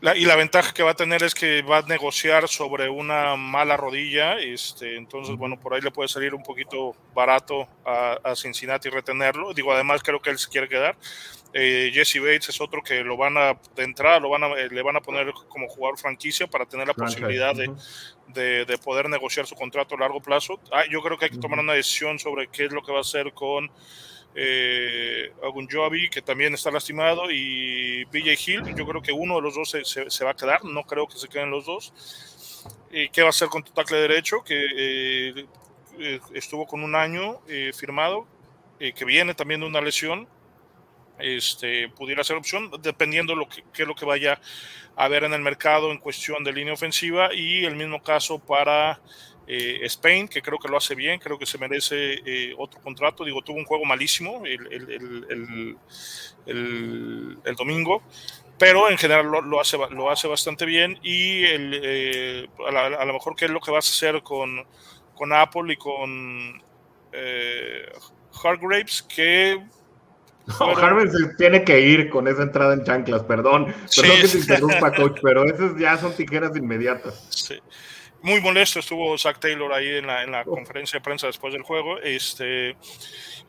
la, 0.00 0.16
y 0.16 0.24
la 0.24 0.36
ventaja 0.36 0.72
que 0.72 0.84
va 0.84 0.92
a 0.92 0.94
tener 0.94 1.24
es 1.24 1.34
que 1.34 1.62
va 1.62 1.78
a 1.78 1.82
negociar 1.82 2.46
sobre 2.46 2.88
una 2.88 3.34
mala 3.34 3.76
rodilla. 3.76 4.38
Este, 4.38 4.96
entonces, 4.96 5.36
bueno, 5.36 5.58
por 5.58 5.74
ahí 5.74 5.80
le 5.80 5.90
puede 5.90 6.08
salir 6.08 6.34
un 6.34 6.44
poquito 6.44 6.94
barato 7.12 7.68
a, 7.84 8.18
a 8.22 8.36
Cincinnati 8.36 8.88
retenerlo. 8.88 9.52
Digo, 9.52 9.72
además 9.72 10.02
creo 10.04 10.20
que 10.20 10.30
él 10.30 10.38
se 10.38 10.48
quiere 10.48 10.68
quedar. 10.68 10.96
Eh, 11.52 11.90
Jesse 11.94 12.20
Bates 12.20 12.50
es 12.50 12.60
otro 12.60 12.82
que 12.82 13.02
lo 13.02 13.16
van 13.16 13.36
a, 13.38 13.58
de 13.74 13.82
entrada, 13.82 14.20
lo 14.20 14.28
van 14.28 14.44
a, 14.44 14.48
eh, 14.48 14.68
le 14.70 14.82
van 14.82 14.96
a 14.96 15.00
poner 15.00 15.32
como 15.48 15.66
jugador 15.66 15.98
franquicia 15.98 16.46
para 16.46 16.66
tener 16.66 16.86
la 16.86 16.92
posibilidad 16.92 17.54
de, 17.54 18.66
de, 18.66 18.78
poder 18.78 19.08
negociar 19.08 19.46
su 19.46 19.54
contrato 19.54 19.94
a 19.94 19.98
largo 19.98 20.20
plazo. 20.20 20.60
Ah, 20.70 20.84
yo 20.90 21.00
creo 21.00 21.16
que 21.16 21.26
hay 21.26 21.30
que 21.30 21.38
tomar 21.38 21.58
una 21.58 21.72
decisión 21.72 22.18
sobre 22.18 22.48
qué 22.48 22.66
es 22.66 22.72
lo 22.72 22.82
que 22.82 22.92
va 22.92 22.98
a 22.98 23.00
hacer 23.00 23.32
con 23.32 23.70
eh, 24.34 25.32
Agunjobi, 25.42 26.10
que 26.10 26.20
también 26.20 26.52
está 26.52 26.70
lastimado, 26.70 27.30
y 27.30 28.04
BJ 28.04 28.36
Hill. 28.46 28.74
Yo 28.76 28.86
creo 28.86 29.00
que 29.00 29.12
uno 29.12 29.36
de 29.36 29.42
los 29.42 29.54
dos 29.54 29.70
se, 29.70 29.84
se, 29.84 30.24
va 30.24 30.32
a 30.32 30.36
quedar, 30.36 30.64
no 30.64 30.84
creo 30.84 31.08
que 31.08 31.16
se 31.16 31.28
queden 31.28 31.50
los 31.50 31.64
dos. 31.64 31.94
¿Y 32.92 33.08
¿Qué 33.08 33.22
va 33.22 33.28
a 33.28 33.30
hacer 33.30 33.48
con 33.48 33.64
tu 33.64 33.72
tackle 33.72 33.96
derecho? 33.96 34.44
Que 34.44 35.38
eh, 35.98 36.20
estuvo 36.34 36.66
con 36.66 36.84
un 36.84 36.94
año 36.94 37.40
firmado, 37.74 38.26
que 38.78 39.04
viene 39.04 39.34
también 39.34 39.60
de 39.60 39.66
una 39.66 39.80
lesión 39.80 40.28
este, 41.18 41.88
pudiera 41.88 42.24
ser 42.24 42.36
opción, 42.36 42.70
dependiendo 42.80 43.34
lo 43.34 43.48
que, 43.48 43.62
es 43.74 43.86
lo 43.86 43.94
que 43.94 44.04
vaya 44.04 44.40
a 44.96 45.04
haber 45.04 45.24
en 45.24 45.32
el 45.32 45.42
mercado 45.42 45.90
en 45.90 45.98
cuestión 45.98 46.44
de 46.44 46.52
línea 46.52 46.74
ofensiva. 46.74 47.34
Y 47.34 47.64
el 47.64 47.76
mismo 47.76 48.02
caso 48.02 48.38
para 48.38 49.00
eh, 49.46 49.80
Spain, 49.84 50.28
que 50.28 50.42
creo 50.42 50.58
que 50.58 50.68
lo 50.68 50.76
hace 50.76 50.94
bien, 50.94 51.18
creo 51.18 51.38
que 51.38 51.46
se 51.46 51.56
merece 51.56 52.20
eh, 52.26 52.54
otro 52.58 52.80
contrato. 52.82 53.24
Digo, 53.24 53.40
tuvo 53.42 53.56
un 53.56 53.64
juego 53.64 53.84
malísimo 53.86 54.42
el, 54.44 54.66
el, 54.70 55.76
el, 56.46 57.38
el 57.44 57.56
domingo, 57.56 58.02
pero 58.58 58.90
en 58.90 58.98
general 58.98 59.26
lo, 59.26 59.60
hace, 59.60 59.78
lo 59.90 60.10
hace 60.10 60.28
bastante 60.28 60.66
bien. 60.66 60.98
Y 61.02 61.44
eh, 61.44 62.46
a, 62.66 63.04
lo 63.06 63.12
mejor 63.14 63.36
qué 63.36 63.46
es 63.46 63.50
lo 63.50 63.60
que 63.60 63.70
vas 63.70 63.88
a 63.88 63.92
hacer 63.92 64.22
con, 64.22 64.66
con 65.14 65.32
Apple 65.32 65.72
y 65.72 65.76
con 65.76 66.62
Hargraves, 68.44 69.02
que 69.02 69.62
Harvard 70.60 71.10
se 71.10 71.34
tiene 71.34 71.64
que 71.64 71.80
ir 71.80 72.08
con 72.10 72.26
esa 72.28 72.42
entrada 72.42 72.74
en 72.74 72.84
chanclas, 72.84 73.22
perdón. 73.24 73.74
Perdón 73.94 74.16
que 74.22 74.28
te 74.28 74.38
interrumpa, 74.38 74.94
coach, 74.94 75.18
pero 75.22 75.44
esas 75.44 75.76
ya 75.78 75.96
son 75.98 76.14
tijeras 76.14 76.56
inmediatas. 76.56 77.26
Sí. 77.30 77.58
Muy 78.20 78.40
molesto 78.40 78.80
estuvo 78.80 79.16
Zach 79.16 79.38
Taylor 79.38 79.72
ahí 79.72 79.96
en 79.96 80.06
la, 80.06 80.24
en 80.24 80.32
la 80.32 80.44
conferencia 80.44 80.98
de 80.98 81.04
prensa 81.04 81.28
después 81.28 81.52
del 81.52 81.62
juego. 81.62 81.98
Este, 81.98 82.76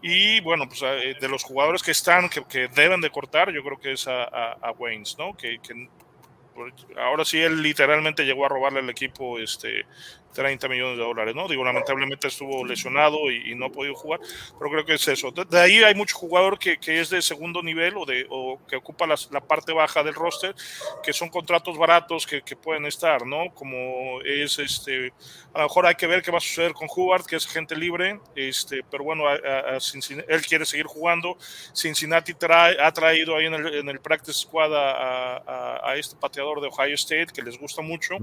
y 0.01 0.39
bueno, 0.41 0.67
pues 0.67 0.81
eh, 0.83 1.15
de 1.19 1.27
los 1.27 1.43
jugadores 1.43 1.81
que 1.81 1.91
están, 1.91 2.29
que, 2.29 2.43
que 2.45 2.67
deben 2.67 3.01
de 3.01 3.09
cortar, 3.09 3.51
yo 3.51 3.63
creo 3.63 3.79
que 3.79 3.93
es 3.93 4.07
a, 4.07 4.23
a, 4.23 4.71
Waynes, 4.71 5.17
¿no? 5.17 5.35
Que, 5.35 5.59
que, 5.59 5.89
ahora 6.97 7.25
sí 7.25 7.39
él 7.39 7.63
literalmente 7.63 8.25
llegó 8.25 8.45
a 8.45 8.49
robarle 8.49 8.79
al 8.79 8.89
equipo 8.89 9.39
este, 9.39 9.85
30 10.33 10.67
millones 10.67 10.97
de 10.97 11.03
dólares, 11.03 11.35
¿no? 11.35 11.47
Digo, 11.47 11.63
lamentablemente 11.63 12.27
estuvo 12.27 12.65
lesionado 12.65 13.31
y, 13.31 13.55
no 13.55 13.65
ha 13.65 13.69
podido 13.69 13.95
jugar, 13.95 14.19
pero 14.57 14.71
creo 14.71 14.85
que 14.85 14.93
es 14.93 15.07
eso. 15.07 15.31
De, 15.31 15.59
ahí 15.59 15.83
hay 15.83 15.95
mucho 15.95 16.15
jugador 16.15 16.57
que, 16.57 16.77
que, 16.77 17.01
es 17.01 17.09
de 17.09 17.21
segundo 17.21 17.61
nivel 17.61 17.97
o, 17.97 18.05
de, 18.05 18.25
o 18.29 18.59
que 18.67 18.75
ocupa 18.75 19.05
la 19.07 19.41
parte 19.41 19.73
baja 19.73 20.03
del 20.03 20.13
roster, 20.13 20.55
que 21.03 21.11
son 21.13 21.29
contratos 21.29 21.77
baratos 21.77 22.25
que, 22.25 22.41
que, 22.41 22.55
pueden 22.55 22.85
estar, 22.85 23.25
¿no? 23.25 23.53
Como 23.53 24.21
es, 24.21 24.59
este, 24.59 25.11
a 25.53 25.59
lo 25.59 25.63
mejor 25.65 25.85
hay 25.87 25.95
que 25.95 26.07
ver 26.07 26.21
qué 26.21 26.31
va 26.31 26.37
a 26.37 26.41
suceder 26.41 26.73
con 26.73 26.87
Hubbard, 26.93 27.25
que 27.25 27.35
es 27.35 27.47
agente 27.47 27.75
libre, 27.75 28.19
este, 28.35 28.81
pero 28.89 29.03
bueno, 29.03 29.23
él 29.29 30.41
quiere 30.47 30.65
seguir 30.65 30.85
jugando. 30.85 31.37
Cincinnati 31.73 32.33
trae, 32.33 32.79
ha 32.79 32.91
traído 32.91 33.35
ahí 33.35 33.47
en 33.47 33.53
el, 33.55 33.75
en 33.75 33.89
el 33.89 33.99
practice 33.99 34.39
squad 34.39 34.73
a, 34.75 35.89
a, 35.89 35.95
este 35.95 36.15
pateador 36.15 36.61
de 36.61 36.67
Ohio 36.67 36.95
State, 36.95 37.27
que 37.33 37.41
les 37.41 37.57
gusta 37.57 37.81
mucho, 37.81 38.15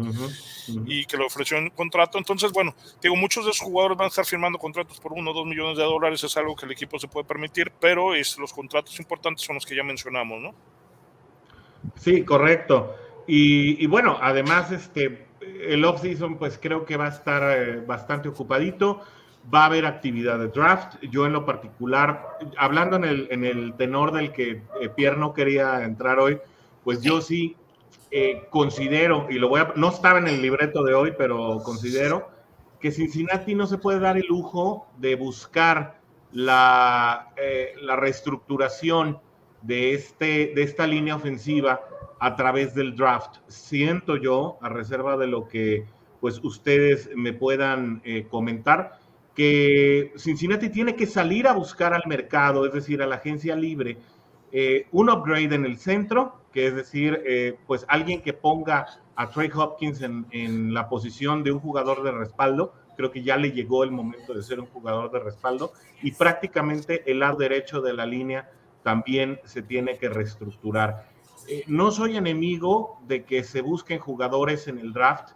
y 0.87 1.05
que 1.07 1.17
le 1.17 1.25
ofreció 1.25 1.59
un 1.59 1.71
contrato 1.97 2.19
entonces, 2.19 2.53
bueno, 2.53 2.75
digo, 3.01 3.17
muchos 3.17 3.45
de 3.45 3.51
esos 3.51 3.67
jugadores 3.67 3.97
van 3.97 4.07
a 4.07 4.09
estar 4.09 4.25
firmando 4.25 4.59
contratos 4.59 5.01
por 5.01 5.13
uno 5.13 5.31
o 5.31 5.35
dos 5.35 5.47
millones 5.47 5.79
de 5.79 5.85
dólares, 5.85 6.23
es 6.23 6.37
algo 6.37 6.55
que 6.55 6.67
el 6.67 6.73
equipo 6.73 6.99
se 6.99 7.09
puede 7.09 7.27
permitir, 7.27 7.73
pero 7.81 8.15
es, 8.15 8.39
los 8.39 8.53
contratos 8.53 8.99
importantes 8.99 9.45
son 9.45 9.55
los 9.55 9.65
que 9.65 9.75
ya 9.75 9.83
mencionamos, 9.83 10.41
¿no? 10.41 10.55
Sí, 11.97 12.23
correcto. 12.23 12.95
Y, 13.27 13.87
bueno, 13.87 14.19
además, 14.21 14.71
este, 14.71 15.27
el 15.41 15.85
off-season, 15.85 16.37
pues 16.37 16.59
creo 16.61 16.85
que 16.85 16.97
va 16.97 17.07
a 17.07 17.11
estar 17.11 17.59
eh, 17.59 17.81
bastante 17.81 18.29
ocupadito. 18.29 19.01
Va 19.53 19.63
a 19.63 19.67
haber 19.67 19.87
actividad 19.87 20.39
de 20.39 20.49
draft. 20.49 20.97
Yo 21.11 21.27
en 21.27 21.33
lo 21.33 21.45
particular, 21.45 22.39
hablando 22.57 22.97
en 22.97 23.05
el, 23.05 23.29
en 23.31 23.45
el 23.45 23.75
tenor 23.75 24.13
del 24.13 24.33
que 24.33 24.63
eh, 24.81 24.89
Pierre 24.95 25.17
no 25.17 25.35
quería 25.35 25.83
entrar 25.83 26.19
hoy, 26.19 26.39
pues 26.85 27.01
yo 27.01 27.21
sí 27.21 27.57
eh, 28.11 28.47
considero, 28.51 29.27
y 29.31 29.35
lo 29.35 29.49
voy 29.49 29.61
a, 29.61 29.73
no 29.75 29.89
estaba 29.89 30.19
en 30.19 30.29
el 30.29 30.41
libreto 30.41 30.85
de 30.85 30.95
hoy, 30.95 31.13
pero 31.19 31.61
considero 31.65 32.29
que 32.79 32.93
Cincinnati 32.93 33.55
no 33.55 33.67
se 33.67 33.79
puede 33.79 33.99
dar 33.99 34.17
el 34.17 34.27
lujo 34.29 34.87
de 34.99 35.17
buscar 35.17 35.99
la, 36.31 37.33
eh, 37.37 37.75
la 37.81 37.97
reestructuración 37.97 39.19
de, 39.63 39.95
este, 39.95 40.53
de 40.55 40.63
esta 40.63 40.87
línea 40.87 41.17
ofensiva 41.17 41.81
a 42.21 42.37
través 42.37 42.75
del 42.75 42.95
draft. 42.95 43.39
Siento 43.49 44.17
yo, 44.17 44.57
a 44.61 44.69
reserva 44.69 45.17
de 45.17 45.27
lo 45.27 45.49
que 45.49 45.85
pues 46.21 46.41
ustedes 46.45 47.11
me 47.15 47.33
puedan 47.33 48.01
eh, 48.05 48.27
comentar, 48.31 49.01
que 49.35 50.13
Cincinnati 50.17 50.71
tiene 50.71 50.95
que 50.95 51.07
salir 51.07 51.47
a 51.49 51.53
buscar 51.53 51.93
al 51.93 52.05
mercado, 52.07 52.65
es 52.65 52.73
decir, 52.73 53.03
a 53.03 53.07
la 53.07 53.17
agencia 53.17 53.55
libre, 53.55 53.99
un 54.93 55.11
upgrade 55.11 55.55
en 55.55 55.67
el 55.67 55.77
centro 55.77 56.46
que 56.57 56.69
es 56.69 56.75
decir, 56.75 57.23
eh, 57.27 57.59
pues 57.67 57.85
alguien 57.87 58.23
que 58.23 58.33
ponga 58.33 58.87
a 59.15 59.29
Trey 59.29 59.51
Hopkins 59.55 60.01
en, 60.01 60.73
la 60.73 60.89
posición 60.89 61.43
de 61.43 61.53
un 61.53 61.61
jugador 61.61 62.03
de 62.03 62.13
respaldo, 62.13 62.73
creo 62.97 63.11
que 63.11 63.23
ya 63.23 63.37
le 63.37 63.53
llegó 63.53 63.85
el 63.85 63.91
momento 63.91 64.33
de 64.33 64.43
ser 64.43 64.61
un 64.61 64.67
jugador 64.69 65.11
de 65.11 65.19
respaldo 65.19 65.75
y 66.03 66.13
prácticamente 66.13 67.03
el 67.11 67.19
lado 67.19 67.37
derecho 67.37 67.83
de 67.83 67.93
la 67.93 68.07
línea 68.07 68.51
también 68.83 69.39
se 69.45 69.61
tiene 69.61 69.99
que 69.99 70.09
reestructurar. 70.09 71.11
Eh, 71.47 71.65
no 71.67 71.91
soy 71.91 72.17
enemigo 72.17 73.03
de 73.07 73.25
que 73.25 73.45
se 73.45 73.61
busquen 73.61 73.99
jugadores 73.99 74.67
en 74.67 74.79
el 74.79 74.95
draft, 74.95 75.33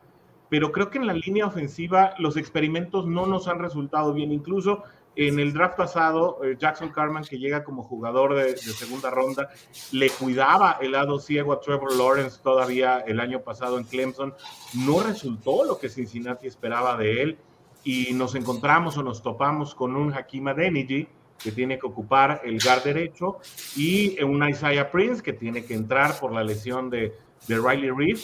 pero 0.49 0.73
creo 0.73 0.89
que 0.89 0.97
en 0.97 1.07
la 1.07 1.13
línea 1.13 1.45
ofensiva 1.45 2.15
los 2.17 2.39
experimentos 2.39 3.07
no 3.07 3.27
nos 3.27 3.47
han 3.47 3.59
resultado 3.59 4.15
bien. 4.15 4.33
Incluso 4.33 4.85
en 5.17 5.41
el 5.41 5.53
draft 5.53 5.77
pasado, 5.77 6.39
eh, 6.45 6.57
Jackson 6.59 6.91
Carman, 6.91 7.25
que 7.25 7.39
llega 7.39 7.65
como 7.65 7.83
jugador 7.83 8.35
de, 8.35 8.57
segunda 8.57 9.11
ronda, 9.11 9.51
le 9.93 10.09
cuidaba 10.11 10.79
el 10.81 10.93
lado 10.93 11.19
ciego 11.19 11.53
a 11.53 11.61
Trevor 11.61 11.97
Lawrence 11.97 12.41
todavía 12.43 13.01
el 13.01 13.21
año 13.21 13.41
pasado 13.41 13.79
en 13.79 13.85
Clemson. 13.85 14.35
No 14.75 15.01
resultó 15.03 15.65
lo 15.65 15.79
que 15.79 15.89
Cincinnati 15.89 16.47
esperaba 16.47 16.97
de 16.97 17.23
él 17.23 17.39
y 17.83 18.13
nos 18.13 18.35
encontramos 18.35 18.97
o 18.99 19.03
nos 19.03 19.23
topamos 19.23 19.75
con 19.75 19.97
un 19.97 20.13
Hakim 20.13 20.49
Adeniji 20.49 21.09
que 21.43 21.53
tiene 21.53 21.79
que 21.79 21.87
ocupar 21.87 22.43
el 22.45 22.59
guard 22.63 22.85
derecho 22.85 23.39
y 23.75 24.23
un 24.23 24.47
Isaiah 24.47 24.91
Prince 24.91 25.23
que 25.23 25.33
tiene 25.33 25.65
que 25.65 25.75
entrar 25.75 26.21
por 26.21 26.33
la 26.33 26.45
lesión 26.45 26.91
de, 26.91 27.15
Riley 27.49 27.91
Reed. 27.91 28.19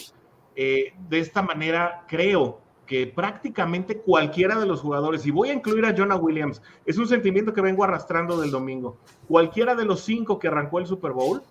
Eh, 0.54 0.92
de 1.08 1.18
esta 1.18 1.42
manera, 1.42 2.04
creo 2.06 2.60
que 2.86 3.06
prácticamente 3.06 3.98
cualquiera 3.98 4.58
de 4.58 4.66
los 4.66 4.80
jugadores, 4.80 5.26
y 5.26 5.30
voy 5.30 5.50
a 5.50 5.54
incluir 5.54 5.84
a 5.84 5.94
Jonah 5.96 6.16
Williams, 6.16 6.62
es 6.84 6.98
un 6.98 7.08
sentimiento 7.08 7.52
que 7.52 7.60
vengo 7.60 7.84
arrastrando 7.84 8.40
del 8.40 8.50
domingo, 8.50 8.98
cualquiera 9.28 9.74
de 9.74 9.84
los 9.84 10.00
cinco 10.00 10.38
que 10.38 10.48
arrancó 10.48 10.78
el 10.78 10.86
Super 10.86 11.12
Bowl 11.12 11.42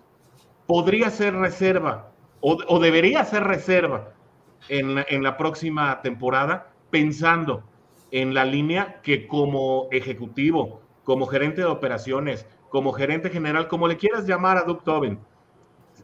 podría 0.66 1.10
ser 1.10 1.34
reserva 1.34 2.10
o, 2.40 2.78
debería 2.78 3.24
ser 3.24 3.44
reserva 3.44 4.12
en 4.68 5.22
la 5.22 5.36
próxima 5.36 6.00
temporada, 6.02 6.72
pensando 6.90 7.64
en 8.10 8.34
la 8.34 8.44
línea 8.44 9.00
que 9.02 9.26
como 9.26 9.88
ejecutivo, 9.90 10.80
como 11.04 11.26
gerente 11.26 11.60
de 11.62 11.66
operaciones, 11.66 12.46
como 12.68 12.92
gerente 12.92 13.30
general, 13.30 13.68
como 13.68 13.88
le 13.88 13.96
quieras 13.96 14.26
llamar 14.26 14.58
a 14.58 14.62
Doug 14.62 14.82
Tobin, 14.84 15.18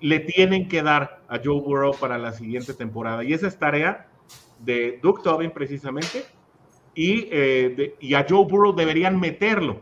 le 0.00 0.20
tienen 0.20 0.68
que 0.68 0.82
dar 0.82 1.22
a 1.28 1.38
Joe 1.42 1.60
Burrow 1.60 1.94
para 1.98 2.18
la 2.18 2.32
siguiente 2.32 2.74
temporada. 2.74 3.22
Y 3.24 3.32
esa 3.32 3.46
es 3.46 3.58
tarea 3.58 4.08
de 4.64 4.98
Doug 5.02 5.22
Tobin 5.22 5.50
precisamente, 5.50 6.24
y, 6.94 7.28
eh, 7.30 7.96
y 8.00 8.14
a 8.14 8.26
Joe 8.28 8.44
Burrow 8.44 8.74
deberían 8.74 9.18
meterlo 9.18 9.80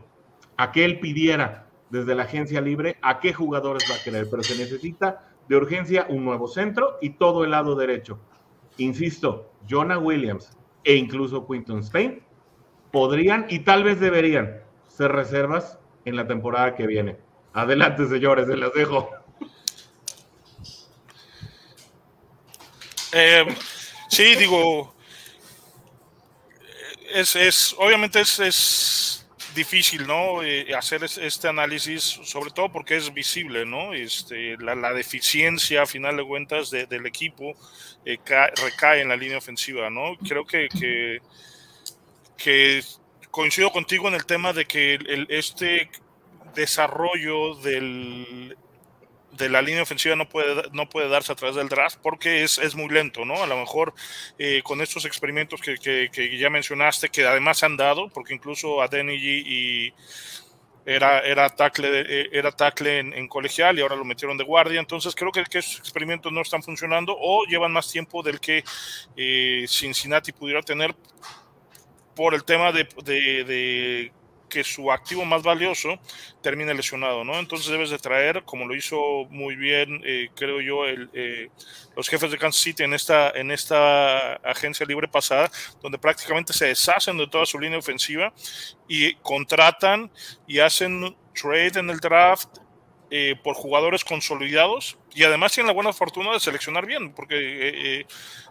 a 0.57 0.71
que 0.71 0.85
él 0.85 0.99
pidiera 0.99 1.67
desde 1.89 2.15
la 2.15 2.23
agencia 2.23 2.61
libre 2.61 2.97
a 3.01 3.19
qué 3.19 3.33
jugadores 3.33 3.83
va 3.89 3.95
a 3.95 4.03
querer, 4.03 4.27
pero 4.29 4.43
se 4.43 4.57
necesita 4.57 5.27
de 5.47 5.57
urgencia 5.57 6.05
un 6.09 6.23
nuevo 6.23 6.47
centro 6.47 6.97
y 7.01 7.11
todo 7.11 7.43
el 7.43 7.51
lado 7.51 7.75
derecho. 7.75 8.19
Insisto, 8.77 9.51
Jonah 9.69 9.97
Williams 9.97 10.57
e 10.83 10.95
incluso 10.95 11.45
Quinton 11.45 11.79
Spain 11.79 12.23
podrían 12.91 13.45
y 13.49 13.59
tal 13.59 13.83
vez 13.83 13.99
deberían 13.99 14.61
ser 14.87 15.11
reservas 15.11 15.79
en 16.05 16.15
la 16.15 16.27
temporada 16.27 16.75
que 16.75 16.87
viene. 16.87 17.17
Adelante, 17.53 18.07
señores, 18.07 18.47
se 18.47 18.55
las 18.55 18.73
dejo. 18.73 19.09
Eh, 23.13 23.45
Sí, 24.11 24.35
digo, 24.35 24.93
es, 27.13 27.33
es 27.37 27.73
obviamente 27.77 28.19
es, 28.19 28.39
es 28.41 29.25
difícil, 29.55 30.05
¿no? 30.05 30.43
Eh, 30.43 30.75
hacer 30.75 31.05
este 31.05 31.47
análisis, 31.47 32.03
sobre 32.03 32.51
todo 32.51 32.69
porque 32.69 32.97
es 32.97 33.13
visible, 33.13 33.65
¿no? 33.65 33.93
Este, 33.93 34.57
la, 34.57 34.75
la 34.75 34.91
deficiencia, 34.91 35.83
a 35.83 35.85
final 35.85 36.17
de 36.17 36.25
cuentas, 36.25 36.71
del 36.71 37.05
equipo 37.05 37.53
eh, 38.05 38.17
recae 38.61 38.99
en 38.99 39.07
la 39.07 39.15
línea 39.15 39.37
ofensiva, 39.37 39.89
¿no? 39.89 40.17
Creo 40.27 40.45
que, 40.45 40.67
que, 40.67 41.19
que, 42.35 42.83
coincido 43.29 43.71
contigo 43.71 44.09
en 44.09 44.15
el 44.15 44.25
tema 44.25 44.51
de 44.51 44.65
que 44.65 44.95
el, 44.95 45.25
este 45.29 45.89
desarrollo 46.53 47.55
del 47.55 48.57
de 49.41 49.49
la 49.49 49.61
línea 49.61 49.83
ofensiva 49.83 50.15
no 50.15 50.29
puede, 50.29 50.69
no 50.71 50.87
puede 50.87 51.09
darse 51.09 51.33
a 51.33 51.35
través 51.35 51.57
del 51.57 51.67
draft 51.67 51.97
porque 52.01 52.43
es, 52.43 52.57
es 52.57 52.75
muy 52.75 52.87
lento, 52.87 53.25
¿no? 53.25 53.43
A 53.43 53.47
lo 53.47 53.57
mejor 53.57 53.93
eh, 54.39 54.61
con 54.63 54.81
estos 54.81 55.03
experimentos 55.05 55.59
que, 55.59 55.75
que, 55.77 56.37
ya 56.37 56.49
mencionaste, 56.49 57.09
que 57.09 57.25
además 57.25 57.63
han 57.63 57.75
dado, 57.75 58.07
porque 58.09 58.33
incluso 58.33 58.81
a 58.81 58.89
y 58.91 59.93
era, 60.85 61.19
era 61.19 61.49
tackle, 61.49 61.87
eh, 62.07 62.29
era 62.31 62.51
tackle 62.51 62.99
en, 62.99 63.27
colegial 63.27 63.77
y 63.77 63.81
ahora 63.81 63.95
lo 63.95 64.05
metieron 64.05 64.37
de 64.37 64.43
guardia, 64.43 64.79
entonces 64.79 65.15
creo 65.15 65.31
que, 65.31 65.43
que 65.43 65.59
esos 65.59 65.79
experimentos 65.79 66.31
no 66.31 66.41
están 66.41 66.63
funcionando 66.63 67.15
o 67.19 67.45
llevan 67.45 67.71
más 67.71 67.91
tiempo 67.91 68.23
del 68.23 68.39
que 68.39 68.63
eh, 69.17 69.65
Cincinnati 69.67 70.31
pudiera 70.31 70.61
tener 70.61 70.95
por 72.15 72.33
el 72.33 72.43
tema 72.43 72.71
de 72.71 74.11
que 74.51 74.63
su 74.63 74.91
activo 74.91 75.25
más 75.25 75.41
valioso 75.41 75.97
termine 76.41 76.73
lesionado, 76.73 77.23
¿no? 77.23 77.39
Entonces 77.39 77.71
debes 77.71 77.89
de 77.89 77.97
traer, 77.97 78.43
como 78.43 78.67
lo 78.67 78.75
hizo 78.75 79.25
muy 79.29 79.55
bien, 79.55 80.01
eh, 80.05 80.29
creo 80.35 80.61
yo, 80.61 80.85
el, 80.85 81.09
eh, 81.13 81.49
los 81.95 82.07
jefes 82.07 82.29
de 82.29 82.37
Kansas 82.37 82.61
City 82.61 82.83
en 82.83 82.93
esta, 82.93 83.31
en 83.31 83.49
esta 83.49 84.33
agencia 84.35 84.85
libre 84.85 85.07
pasada, 85.07 85.49
donde 85.81 85.97
prácticamente 85.97 86.53
se 86.53 86.67
deshacen 86.67 87.17
de 87.17 87.27
toda 87.27 87.45
su 87.45 87.57
línea 87.57 87.79
ofensiva 87.79 88.33
y 88.87 89.15
contratan 89.15 90.11
y 90.45 90.59
hacen 90.59 91.15
trade 91.33 91.79
en 91.79 91.89
el 91.89 91.99
draft 91.99 92.60
eh, 93.13 93.35
por 93.43 93.55
jugadores 93.55 94.05
consolidados 94.05 94.97
y 95.13 95.23
además 95.23 95.51
tienen 95.51 95.67
la 95.67 95.73
buena 95.73 95.91
fortuna 95.91 96.31
de 96.31 96.39
seleccionar 96.39 96.85
bien, 96.85 97.13
porque 97.13 97.35
eh, 97.35 98.05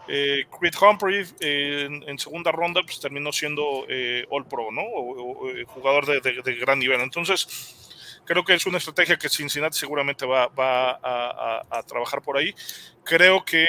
eh, 0.07 0.45
Creed 0.59 0.75
Humphrey 0.79 1.25
en, 1.41 2.19
segunda 2.19 2.53
ronda 2.53 2.83
pues, 2.83 3.01
terminó 3.01 3.33
siendo 3.33 3.87
All 4.29 4.47
Pro, 4.47 4.71
¿no? 4.71 4.83
O, 4.83 5.51
jugador 5.67 6.05
de, 6.05 6.55
gran 6.57 6.79
nivel. 6.79 7.01
Entonces, 7.01 8.21
creo 8.27 8.45
que 8.45 8.53
es 8.53 8.67
una 8.67 8.77
estrategia 8.77 9.17
que 9.17 9.31
Cincinnati 9.31 9.79
seguramente 9.79 10.27
va, 10.27 10.51
a, 10.55 11.83
trabajar 11.89 12.21
por 12.21 12.37
ahí. 12.37 12.55
Creo 13.03 13.43
que 13.43 13.67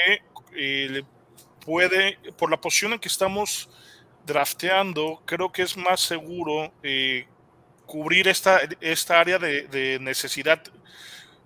puede, 1.64 2.18
por 2.36 2.50
la 2.50 2.60
posición 2.60 2.92
en 2.92 2.98
que 2.98 3.08
estamos 3.08 3.70
drafteando, 4.26 5.22
creo 5.24 5.50
que 5.50 5.62
es 5.62 5.76
más 5.76 6.00
seguro 6.00 6.72
eh, 6.82 7.26
cubrir 7.86 8.28
esta, 8.28 8.60
esta 8.80 9.20
área 9.20 9.38
de, 9.38 9.98
necesidad 10.00 10.62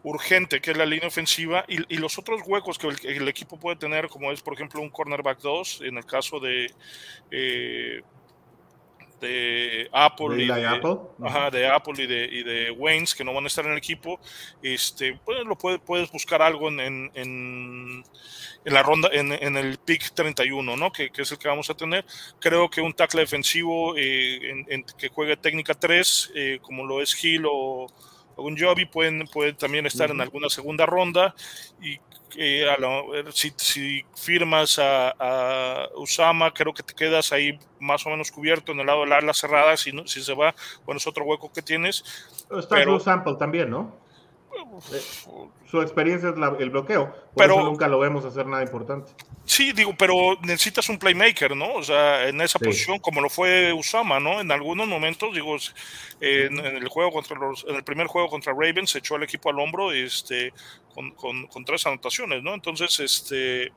urgente, 0.02 0.60
que 0.60 0.70
es 0.70 0.76
la 0.76 0.86
línea 0.86 1.08
ofensiva, 1.08 1.64
y, 1.68 1.96
los 1.96 2.18
otros 2.18 2.42
huecos 2.46 2.78
que 2.78 2.88
el, 2.88 3.28
equipo 3.28 3.58
puede 3.58 3.76
tener, 3.76 4.08
como 4.08 4.30
es, 4.32 4.40
por 4.42 4.54
ejemplo, 4.54 4.80
un 4.80 4.90
cornerback 4.90 5.40
2, 5.40 5.82
en 5.84 5.98
el 5.98 6.06
caso 6.06 6.40
de... 6.40 6.72
Eh, 7.30 8.02
de 9.20 9.88
Apple, 9.92 10.42
y 10.42 10.46
de, 10.46 10.66
Apple? 10.66 10.96
de 11.52 11.66
Apple 11.68 11.94
y 11.96 12.06
de, 12.06 12.24
y 12.24 12.42
de 12.42 12.70
Waynes 12.70 13.14
que 13.14 13.24
no 13.24 13.32
van 13.32 13.44
a 13.44 13.46
estar 13.46 13.64
en 13.64 13.72
el 13.72 13.78
equipo, 13.78 14.20
este, 14.62 15.18
pues 15.24 15.44
lo 15.44 15.56
puedes, 15.56 15.80
puedes 15.80 16.10
buscar 16.10 16.42
algo 16.42 16.68
en, 16.68 16.80
en, 16.80 17.10
en, 17.14 18.04
la 18.64 18.82
ronda, 18.82 19.08
en, 19.12 19.32
en, 19.32 19.56
el 19.56 19.78
pick 19.78 20.12
31, 20.12 20.76
¿no? 20.76 20.92
Que, 20.92 21.10
que, 21.10 21.22
es 21.22 21.32
el 21.32 21.38
que 21.38 21.48
vamos 21.48 21.70
a 21.70 21.74
tener. 21.74 22.04
Creo 22.40 22.68
que 22.68 22.80
un 22.80 22.92
tackle 22.92 23.20
defensivo 23.20 23.94
eh, 23.96 24.64
que 24.98 25.08
juegue 25.08 25.36
técnica 25.36 25.74
3, 25.74 26.32
eh, 26.34 26.58
como 26.60 26.84
lo 26.84 27.00
es 27.00 27.22
Hill 27.22 27.44
o, 27.46 27.86
un 28.36 28.58
Joby 28.58 28.84
pueden, 28.84 29.26
pueden 29.28 29.56
también 29.56 29.86
estar 29.86 30.10
en 30.10 30.20
alguna 30.20 30.50
segunda 30.50 30.84
ronda 30.84 31.34
y 31.80 31.98
si, 33.32 34.04
firmas 34.14 34.78
a, 34.78 35.88
Usama, 35.96 36.52
creo 36.52 36.72
que 36.72 36.82
te 36.82 36.94
quedas 36.94 37.32
ahí 37.32 37.58
más 37.80 38.06
o 38.06 38.10
menos 38.10 38.30
cubierto 38.30 38.72
en 38.72 38.80
el 38.80 38.86
lado 38.86 39.02
de 39.02 39.06
la 39.08 39.18
ala 39.18 39.34
cerrada. 39.34 39.76
Si, 39.76 39.92
si 40.06 40.22
se 40.22 40.34
va, 40.34 40.54
bueno, 40.84 40.98
es 40.98 41.06
otro 41.06 41.24
hueco 41.24 41.52
que 41.52 41.62
tienes. 41.62 42.04
Está 42.50 42.76
pero, 42.76 43.00
Sample 43.00 43.36
también, 43.36 43.70
¿no? 43.70 44.05
Eh, 44.92 45.00
su 45.70 45.82
experiencia 45.82 46.30
es 46.30 46.36
el 46.60 46.70
bloqueo, 46.70 47.14
pero 47.34 47.62
nunca 47.62 47.88
lo 47.88 47.98
vemos 47.98 48.24
hacer 48.24 48.46
nada 48.46 48.62
importante. 48.62 49.12
Sí, 49.44 49.72
digo, 49.72 49.94
pero 49.96 50.36
necesitas 50.42 50.88
un 50.88 50.98
playmaker, 50.98 51.56
¿no? 51.56 51.74
O 51.74 51.82
sea, 51.82 52.28
en 52.28 52.40
esa 52.40 52.58
posición, 52.58 52.98
como 52.98 53.20
lo 53.20 53.30
fue 53.30 53.72
Usama, 53.72 54.18
¿no? 54.18 54.40
En 54.40 54.50
algunos 54.50 54.88
momentos, 54.88 55.32
digo, 55.32 55.56
en, 56.20 56.58
el 56.58 56.88
juego 56.88 57.12
contra 57.12 57.36
los, 57.38 57.64
en 57.68 57.76
el 57.76 57.84
primer 57.84 58.08
juego 58.08 58.28
contra 58.28 58.52
Ravens, 58.52 58.90
se 58.90 58.98
echó 58.98 59.14
al 59.14 59.22
equipo 59.22 59.50
al 59.50 59.60
hombro, 59.60 59.92
este, 59.92 60.52
con, 60.94 61.12
con, 61.12 61.64
tres 61.64 61.86
anotaciones, 61.86 62.42
¿no? 62.42 62.54
Entonces, 62.54 62.98
este, 62.98 63.72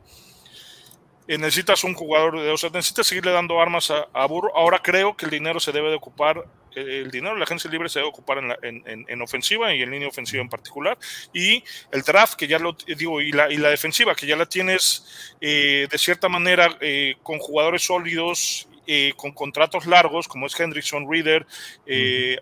eh, 1.29 1.37
necesitas 1.37 1.83
un 1.83 1.93
jugador, 1.93 2.35
o 2.35 2.57
sea, 2.57 2.69
necesitas 2.71 3.07
seguirle 3.07 3.31
dando 3.31 3.61
armas 3.61 3.89
a, 3.91 4.07
a 4.11 4.25
Burro. 4.25 4.51
Ahora 4.55 4.79
creo 4.79 5.15
que 5.15 5.25
el 5.25 5.31
dinero 5.31 5.59
se 5.59 5.71
debe 5.71 5.89
de 5.89 5.95
ocupar 5.95 6.43
el 6.75 7.11
dinero 7.11 7.33
de 7.33 7.39
la 7.39 7.45
agencia 7.45 7.69
libre 7.69 7.89
se 7.89 7.99
debe 7.99 8.09
ocupar 8.09 8.39
en, 8.61 9.21
ofensiva 9.21 9.73
y 9.73 9.81
en 9.81 9.91
línea 9.91 10.07
ofensiva 10.07 10.41
en 10.41 10.49
particular. 10.49 10.97
Y 11.33 11.63
el 11.91 12.01
draft, 12.01 12.35
que 12.35 12.47
ya 12.47 12.59
lo 12.59 12.73
digo, 12.73 13.21
y 13.21 13.31
la, 13.31 13.51
y 13.51 13.57
la 13.57 13.69
defensiva, 13.69 14.15
que 14.15 14.27
ya 14.27 14.35
la 14.35 14.45
tienes 14.45 15.35
eh, 15.41 15.87
de 15.89 15.97
cierta 15.97 16.29
manera 16.29 16.77
eh, 16.81 17.15
con 17.23 17.39
jugadores 17.39 17.83
sólidos. 17.83 18.67
Eh, 18.91 19.13
con 19.15 19.33
contratos 19.33 19.85
largos, 19.85 20.27
como 20.27 20.47
es 20.47 20.59
Hendrickson, 20.59 21.07
Reader, 21.07 21.45
eh, 21.85 22.39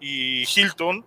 y 0.00 0.44
Hilton, 0.44 1.04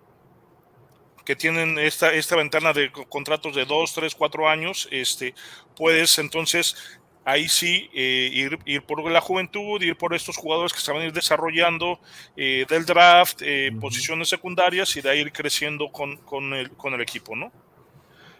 que 1.24 1.36
tienen 1.36 1.78
esta, 1.78 2.12
esta 2.12 2.36
ventana 2.36 2.72
de 2.72 2.90
contratos 3.08 3.54
de 3.54 3.64
2, 3.64 3.94
3, 3.94 4.14
4 4.14 4.48
años, 4.48 4.88
este, 4.90 5.34
puedes 5.76 6.18
entonces 6.18 6.98
ahí 7.24 7.48
sí 7.48 7.88
eh, 7.94 8.30
ir, 8.32 8.58
ir, 8.66 8.82
por 8.82 9.10
la 9.10 9.20
juventud, 9.20 9.80
ir 9.82 9.96
por 9.96 10.14
estos 10.14 10.36
jugadores 10.36 10.72
que 10.72 10.80
se 10.80 10.92
van 10.92 11.02
a 11.02 11.06
ir 11.06 11.12
desarrollando 11.12 11.98
eh, 12.36 12.66
del 12.68 12.84
draft, 12.84 13.40
eh, 13.42 13.72
posiciones 13.80 14.28
secundarias 14.28 14.94
y 14.96 15.00
de 15.00 15.10
ahí 15.10 15.20
ir 15.20 15.32
creciendo 15.32 15.90
con, 15.90 16.18
con, 16.18 16.52
el, 16.52 16.70
con 16.72 16.94
el 16.94 17.00
equipo, 17.00 17.34
¿no? 17.34 17.50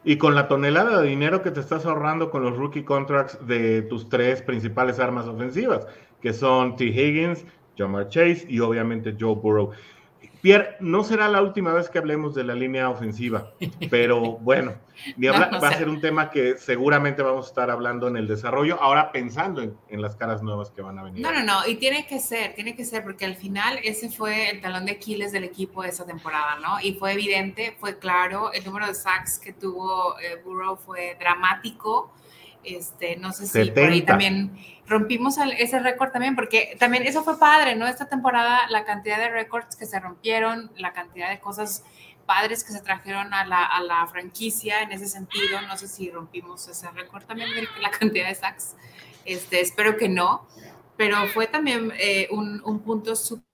Y 0.06 0.18
con 0.18 0.34
la 0.34 0.48
tonelada 0.48 1.00
de 1.00 1.08
dinero 1.08 1.42
que 1.42 1.50
te 1.50 1.60
estás 1.60 1.86
ahorrando 1.86 2.30
con 2.30 2.42
los 2.42 2.56
rookie 2.56 2.84
contracts 2.84 3.38
de 3.46 3.82
tus 3.82 4.10
tres 4.10 4.42
principales 4.42 4.98
armas 4.98 5.26
ofensivas, 5.26 5.86
que 6.20 6.34
son 6.34 6.76
T. 6.76 6.84
Higgins, 6.84 7.46
Jamar 7.76 8.08
Chase 8.08 8.46
y 8.48 8.60
obviamente 8.60 9.16
Joe 9.18 9.34
Burrow. 9.34 9.70
Pierre, 10.44 10.76
no 10.78 11.02
será 11.04 11.26
la 11.30 11.40
última 11.40 11.72
vez 11.72 11.88
que 11.88 11.96
hablemos 11.96 12.34
de 12.34 12.44
la 12.44 12.54
línea 12.54 12.90
ofensiva, 12.90 13.54
pero 13.90 14.20
bueno, 14.20 14.74
va 15.24 15.68
a 15.68 15.78
ser 15.78 15.88
un 15.88 16.02
tema 16.02 16.28
que 16.28 16.58
seguramente 16.58 17.22
vamos 17.22 17.46
a 17.46 17.48
estar 17.48 17.70
hablando 17.70 18.08
en 18.08 18.18
el 18.18 18.28
desarrollo, 18.28 18.78
ahora 18.78 19.10
pensando 19.10 19.62
en, 19.62 20.02
las 20.02 20.16
caras 20.16 20.42
nuevas 20.42 20.70
que 20.70 20.82
van 20.82 20.98
a 20.98 21.04
venir. 21.04 21.22
No, 21.22 21.32
no, 21.32 21.42
no, 21.42 21.66
y 21.66 21.76
tiene 21.76 22.06
que 22.06 22.20
ser, 22.20 22.54
tiene 22.54 22.76
que 22.76 22.84
ser, 22.84 23.02
porque 23.04 23.24
al 23.24 23.36
final 23.36 23.80
ese 23.84 24.10
fue 24.10 24.50
el 24.50 24.60
talón 24.60 24.84
de 24.84 24.92
Aquiles 24.92 25.32
del 25.32 25.44
equipo 25.44 25.82
de 25.82 25.88
esa 25.88 26.04
temporada, 26.04 26.58
¿no? 26.60 26.78
Y 26.78 26.92
fue 26.92 27.12
evidente, 27.12 27.74
fue 27.80 27.98
claro, 27.98 28.52
el 28.52 28.62
número 28.66 28.86
de 28.86 28.92
sacks 28.92 29.38
que 29.38 29.54
tuvo 29.54 30.20
eh, 30.20 30.42
Burrow 30.44 30.76
fue 30.76 31.16
dramático 31.18 32.12
este, 32.64 33.16
no 33.16 33.32
sé 33.32 33.46
si 33.46 33.70
por 33.70 33.84
ahí 33.84 34.02
también 34.02 34.58
rompimos 34.86 35.36
ese 35.58 35.78
récord 35.78 36.10
también, 36.10 36.36
porque 36.36 36.76
también 36.78 37.04
eso 37.04 37.22
fue 37.24 37.38
padre, 37.38 37.74
¿no? 37.74 37.86
Esta 37.86 38.08
temporada, 38.08 38.68
la 38.68 38.84
cantidad 38.84 39.18
de 39.18 39.30
récords 39.30 39.76
que 39.76 39.86
se 39.86 39.98
rompieron, 40.00 40.70
la 40.76 40.92
cantidad 40.92 41.30
de 41.30 41.40
cosas 41.40 41.84
padres 42.26 42.64
que 42.64 42.72
se 42.72 42.80
trajeron 42.80 43.34
a 43.34 43.44
la, 43.44 43.64
a 43.64 43.82
la 43.82 44.06
franquicia 44.06 44.82
en 44.82 44.92
ese 44.92 45.06
sentido, 45.06 45.60
no 45.62 45.76
sé 45.76 45.88
si 45.88 46.10
rompimos 46.10 46.66
ese 46.68 46.90
récord 46.90 47.24
también 47.24 47.50
de 47.50 47.68
la 47.80 47.90
cantidad 47.90 48.28
de 48.28 48.34
sacks, 48.34 48.76
este, 49.24 49.60
espero 49.60 49.96
que 49.96 50.08
no, 50.08 50.46
pero 50.96 51.26
fue 51.28 51.46
también 51.46 51.92
eh, 51.98 52.28
un, 52.30 52.62
un 52.64 52.80
punto 52.80 53.16
súper 53.16 53.44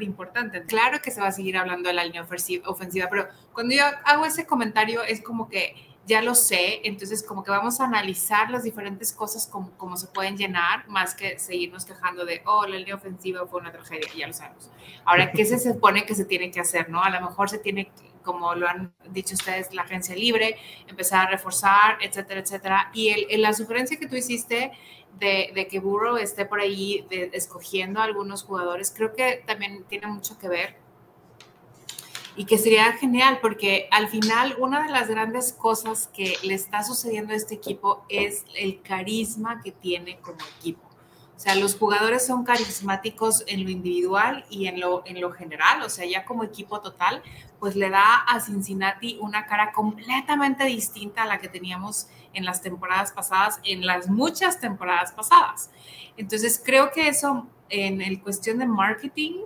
importante. 0.00 0.64
Claro 0.64 1.00
que 1.00 1.10
se 1.10 1.20
va 1.20 1.28
a 1.28 1.32
seguir 1.32 1.56
hablando 1.56 1.88
de 1.88 1.94
la 1.94 2.04
línea 2.04 2.22
ofensiva, 2.22 3.08
pero 3.08 3.28
cuando 3.52 3.74
yo 3.74 3.84
hago 4.04 4.26
ese 4.26 4.46
comentario 4.46 5.02
es 5.02 5.22
como 5.22 5.48
que 5.48 5.74
ya 6.06 6.22
lo 6.22 6.36
sé, 6.36 6.80
entonces 6.84 7.24
como 7.24 7.42
que 7.42 7.50
vamos 7.50 7.80
a 7.80 7.84
analizar 7.84 8.48
las 8.48 8.62
diferentes 8.62 9.12
cosas 9.12 9.46
como, 9.48 9.96
se 9.96 10.06
pueden 10.06 10.36
llenar, 10.36 10.86
más 10.88 11.14
que 11.14 11.38
seguirnos 11.38 11.84
quejando 11.84 12.24
de, 12.24 12.42
oh, 12.46 12.64
la 12.64 12.76
línea 12.76 12.94
ofensiva 12.94 13.44
fue 13.46 13.60
una 13.60 13.72
tragedia, 13.72 14.08
ya 14.16 14.28
lo 14.28 14.32
sabemos. 14.32 14.70
Ahora, 15.04 15.32
¿qué 15.32 15.44
se 15.44 15.58
supone 15.58 16.06
que 16.06 16.14
se 16.14 16.24
tiene 16.24 16.52
que 16.52 16.60
hacer? 16.60 16.88
no? 16.88 17.02
A 17.02 17.10
lo 17.10 17.20
mejor 17.20 17.50
se 17.50 17.58
tiene, 17.58 17.90
como 18.22 18.54
lo 18.54 18.68
han 18.68 18.94
dicho 19.10 19.34
ustedes, 19.34 19.74
la 19.74 19.82
agencia 19.82 20.14
libre, 20.14 20.56
empezar 20.86 21.26
a 21.26 21.30
reforzar, 21.30 21.98
etcétera, 22.00 22.40
etcétera. 22.40 22.90
Y 22.94 23.26
el, 23.28 23.42
la 23.42 23.52
sugerencia 23.52 23.98
que 23.98 24.06
tú 24.06 24.14
hiciste 24.14 24.70
de, 25.18 25.50
de 25.54 25.66
que 25.66 25.80
Burrow 25.80 26.18
esté 26.18 26.46
por 26.46 26.60
ahí 26.60 27.04
escogiendo 27.10 28.00
a 28.00 28.04
algunos 28.04 28.44
jugadores, 28.44 28.92
creo 28.96 29.12
que 29.12 29.42
también 29.44 29.84
tiene 29.88 30.06
mucho 30.06 30.38
que 30.38 30.48
ver 30.48 30.85
y 32.36 32.44
que 32.44 32.58
sería 32.58 32.92
genial 32.92 33.38
porque 33.40 33.88
al 33.90 34.08
final 34.08 34.56
una 34.58 34.82
de 34.84 34.90
las 34.90 35.08
grandes 35.08 35.52
cosas 35.52 36.08
que 36.14 36.36
le 36.42 36.54
está 36.54 36.82
sucediendo 36.82 37.32
a 37.32 37.36
este 37.36 37.54
equipo 37.54 38.04
es 38.08 38.44
el 38.54 38.82
carisma 38.82 39.62
que 39.62 39.72
tiene 39.72 40.18
como 40.18 40.38
equipo. 40.58 40.86
O 41.34 41.38
sea, 41.38 41.54
los 41.54 41.76
jugadores 41.76 42.26
son 42.26 42.44
carismáticos 42.44 43.44
en 43.46 43.64
lo 43.64 43.70
individual 43.70 44.46
y 44.48 44.68
en 44.68 44.80
lo, 44.80 45.02
en 45.04 45.20
lo 45.20 45.32
general, 45.32 45.82
o 45.82 45.90
sea, 45.90 46.06
ya 46.06 46.24
como 46.24 46.44
equipo 46.44 46.80
total, 46.80 47.22
pues 47.58 47.76
le 47.76 47.90
da 47.90 48.22
a 48.26 48.40
Cincinnati 48.40 49.18
una 49.20 49.44
cara 49.46 49.72
completamente 49.72 50.64
distinta 50.64 51.24
a 51.24 51.26
la 51.26 51.38
que 51.38 51.48
teníamos 51.48 52.08
en 52.32 52.46
las 52.46 52.62
temporadas 52.62 53.12
pasadas, 53.12 53.60
en 53.64 53.84
las 53.84 54.08
muchas 54.08 54.60
temporadas 54.60 55.12
pasadas. 55.12 55.70
Entonces, 56.16 56.60
creo 56.64 56.90
que 56.90 57.08
eso 57.08 57.46
en 57.68 58.00
el 58.00 58.22
cuestión 58.22 58.58
de 58.58 58.66
marketing 58.66 59.40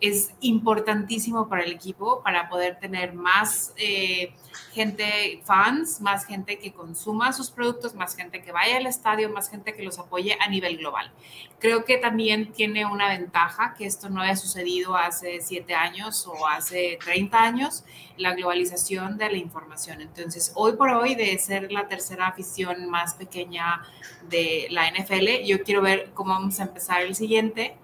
es 0.00 0.34
importantísimo 0.40 1.48
para 1.48 1.64
el 1.64 1.72
equipo 1.72 2.22
para 2.22 2.48
poder 2.48 2.78
tener 2.78 3.14
más 3.14 3.72
eh, 3.78 4.34
gente, 4.72 5.40
fans, 5.44 6.00
más 6.02 6.26
gente 6.26 6.58
que 6.58 6.72
consuma 6.72 7.32
sus 7.32 7.50
productos, 7.50 7.94
más 7.94 8.14
gente 8.14 8.42
que 8.42 8.52
vaya 8.52 8.76
al 8.76 8.86
estadio, 8.86 9.30
más 9.30 9.48
gente 9.48 9.74
que 9.74 9.82
los 9.82 9.98
apoye 9.98 10.36
a 10.38 10.48
nivel 10.48 10.76
global. 10.76 11.10
Creo 11.58 11.86
que 11.86 11.96
también 11.96 12.52
tiene 12.52 12.84
una 12.84 13.08
ventaja 13.08 13.74
que 13.76 13.86
esto 13.86 14.10
no 14.10 14.20
haya 14.20 14.36
sucedido 14.36 14.96
hace 14.96 15.40
siete 15.40 15.74
años 15.74 16.26
o 16.26 16.46
hace 16.46 16.98
30 17.02 17.42
años, 17.42 17.84
la 18.18 18.34
globalización 18.34 19.16
de 19.16 19.30
la 19.30 19.38
información. 19.38 20.02
Entonces, 20.02 20.52
hoy 20.54 20.74
por 20.74 20.90
hoy, 20.90 21.14
de 21.14 21.38
ser 21.38 21.72
la 21.72 21.88
tercera 21.88 22.26
afición 22.26 22.90
más 22.90 23.14
pequeña 23.14 23.82
de 24.28 24.66
la 24.70 24.90
NFL, 24.90 25.44
yo 25.46 25.62
quiero 25.62 25.80
ver 25.80 26.10
cómo 26.12 26.34
vamos 26.34 26.60
a 26.60 26.64
empezar 26.64 27.00
el 27.00 27.14
siguiente 27.14 27.76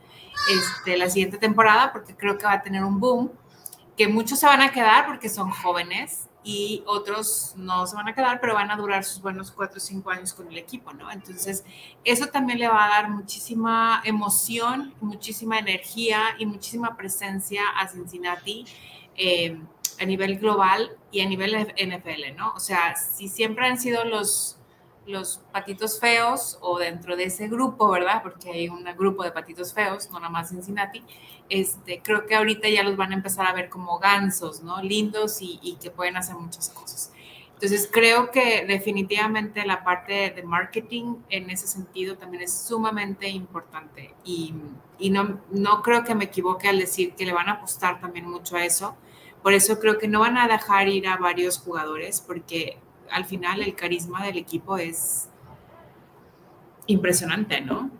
este, 0.50 0.96
la 0.96 1.08
siguiente 1.10 1.38
temporada 1.38 1.92
porque 1.92 2.14
creo 2.14 2.38
que 2.38 2.44
va 2.44 2.52
a 2.54 2.62
tener 2.62 2.84
un 2.84 3.00
boom, 3.00 3.32
que 3.96 4.08
muchos 4.08 4.38
se 4.38 4.46
van 4.46 4.62
a 4.62 4.72
quedar 4.72 5.06
porque 5.06 5.28
son 5.28 5.50
jóvenes 5.50 6.28
y 6.44 6.82
otros 6.86 7.54
no 7.56 7.86
se 7.86 7.94
van 7.94 8.08
a 8.08 8.14
quedar, 8.14 8.40
pero 8.40 8.54
van 8.54 8.70
a 8.70 8.76
durar 8.76 9.04
sus 9.04 9.22
buenos 9.22 9.52
cuatro 9.52 9.76
o 9.76 9.80
cinco 9.80 10.10
años 10.10 10.32
con 10.32 10.48
el 10.48 10.58
equipo, 10.58 10.92
¿no? 10.92 11.10
Entonces, 11.10 11.64
eso 12.04 12.26
también 12.26 12.58
le 12.58 12.68
va 12.68 12.86
a 12.86 12.88
dar 12.88 13.10
muchísima 13.10 14.02
emoción, 14.04 14.94
muchísima 15.00 15.58
energía 15.58 16.34
y 16.38 16.46
muchísima 16.46 16.96
presencia 16.96 17.62
a 17.78 17.86
Cincinnati 17.86 18.64
eh, 19.16 19.60
a 20.00 20.04
nivel 20.04 20.38
global 20.38 20.96
y 21.12 21.20
a 21.20 21.28
nivel 21.28 21.54
NFL, 21.54 22.36
¿no? 22.36 22.52
O 22.54 22.60
sea, 22.60 22.96
si 22.96 23.28
siempre 23.28 23.66
han 23.66 23.78
sido 23.78 24.04
los 24.04 24.58
los 25.06 25.38
patitos 25.52 25.98
feos 25.98 26.58
o 26.60 26.78
dentro 26.78 27.16
de 27.16 27.24
ese 27.24 27.48
grupo, 27.48 27.88
¿verdad? 27.90 28.22
Porque 28.22 28.50
hay 28.50 28.68
un 28.68 28.84
grupo 28.96 29.24
de 29.24 29.32
patitos 29.32 29.72
feos, 29.74 30.10
no 30.10 30.20
nada 30.20 30.30
más 30.30 30.50
Cincinnati, 30.50 31.02
este, 31.48 32.00
creo 32.02 32.26
que 32.26 32.34
ahorita 32.34 32.68
ya 32.68 32.82
los 32.82 32.96
van 32.96 33.12
a 33.12 33.14
empezar 33.14 33.46
a 33.46 33.52
ver 33.52 33.68
como 33.68 33.98
gansos, 33.98 34.62
¿no? 34.62 34.80
Lindos 34.82 35.38
y, 35.40 35.76
que 35.82 35.90
pueden 35.90 36.16
hacer 36.16 36.36
muchas 36.36 36.68
cosas. 36.70 37.12
Entonces 37.54 37.88
creo 37.92 38.30
que 38.30 38.64
definitivamente 38.66 39.64
la 39.64 39.84
parte 39.84 40.30
de 40.30 40.42
marketing 40.42 41.16
en 41.28 41.50
ese 41.50 41.68
sentido 41.68 42.16
también 42.16 42.42
es 42.42 42.52
sumamente 42.52 43.28
importante 43.28 44.14
y, 44.24 44.52
y 44.98 45.10
no, 45.10 45.40
no 45.50 45.82
creo 45.82 46.02
que 46.02 46.14
me 46.14 46.24
equivoque 46.24 46.68
al 46.68 46.78
decir 46.78 47.14
que 47.14 47.24
le 47.24 47.32
van 47.32 47.48
a 47.48 47.52
apostar 47.52 48.00
también 48.00 48.28
mucho 48.28 48.56
a 48.56 48.64
eso. 48.64 48.96
Por 49.42 49.52
eso 49.52 49.78
creo 49.78 49.98
que 49.98 50.08
no 50.08 50.20
van 50.20 50.38
a 50.38 50.48
dejar 50.48 50.88
ir 50.88 51.06
a 51.06 51.16
varios 51.16 51.58
jugadores 51.58 52.20
porque 52.20 52.78
al 53.10 53.24
final 53.24 53.62
el 53.62 53.74
carisma 53.74 54.24
del 54.24 54.38
equipo 54.38 54.78
es 54.78 55.28
impresionante, 56.86 57.60
¿no? 57.60 57.90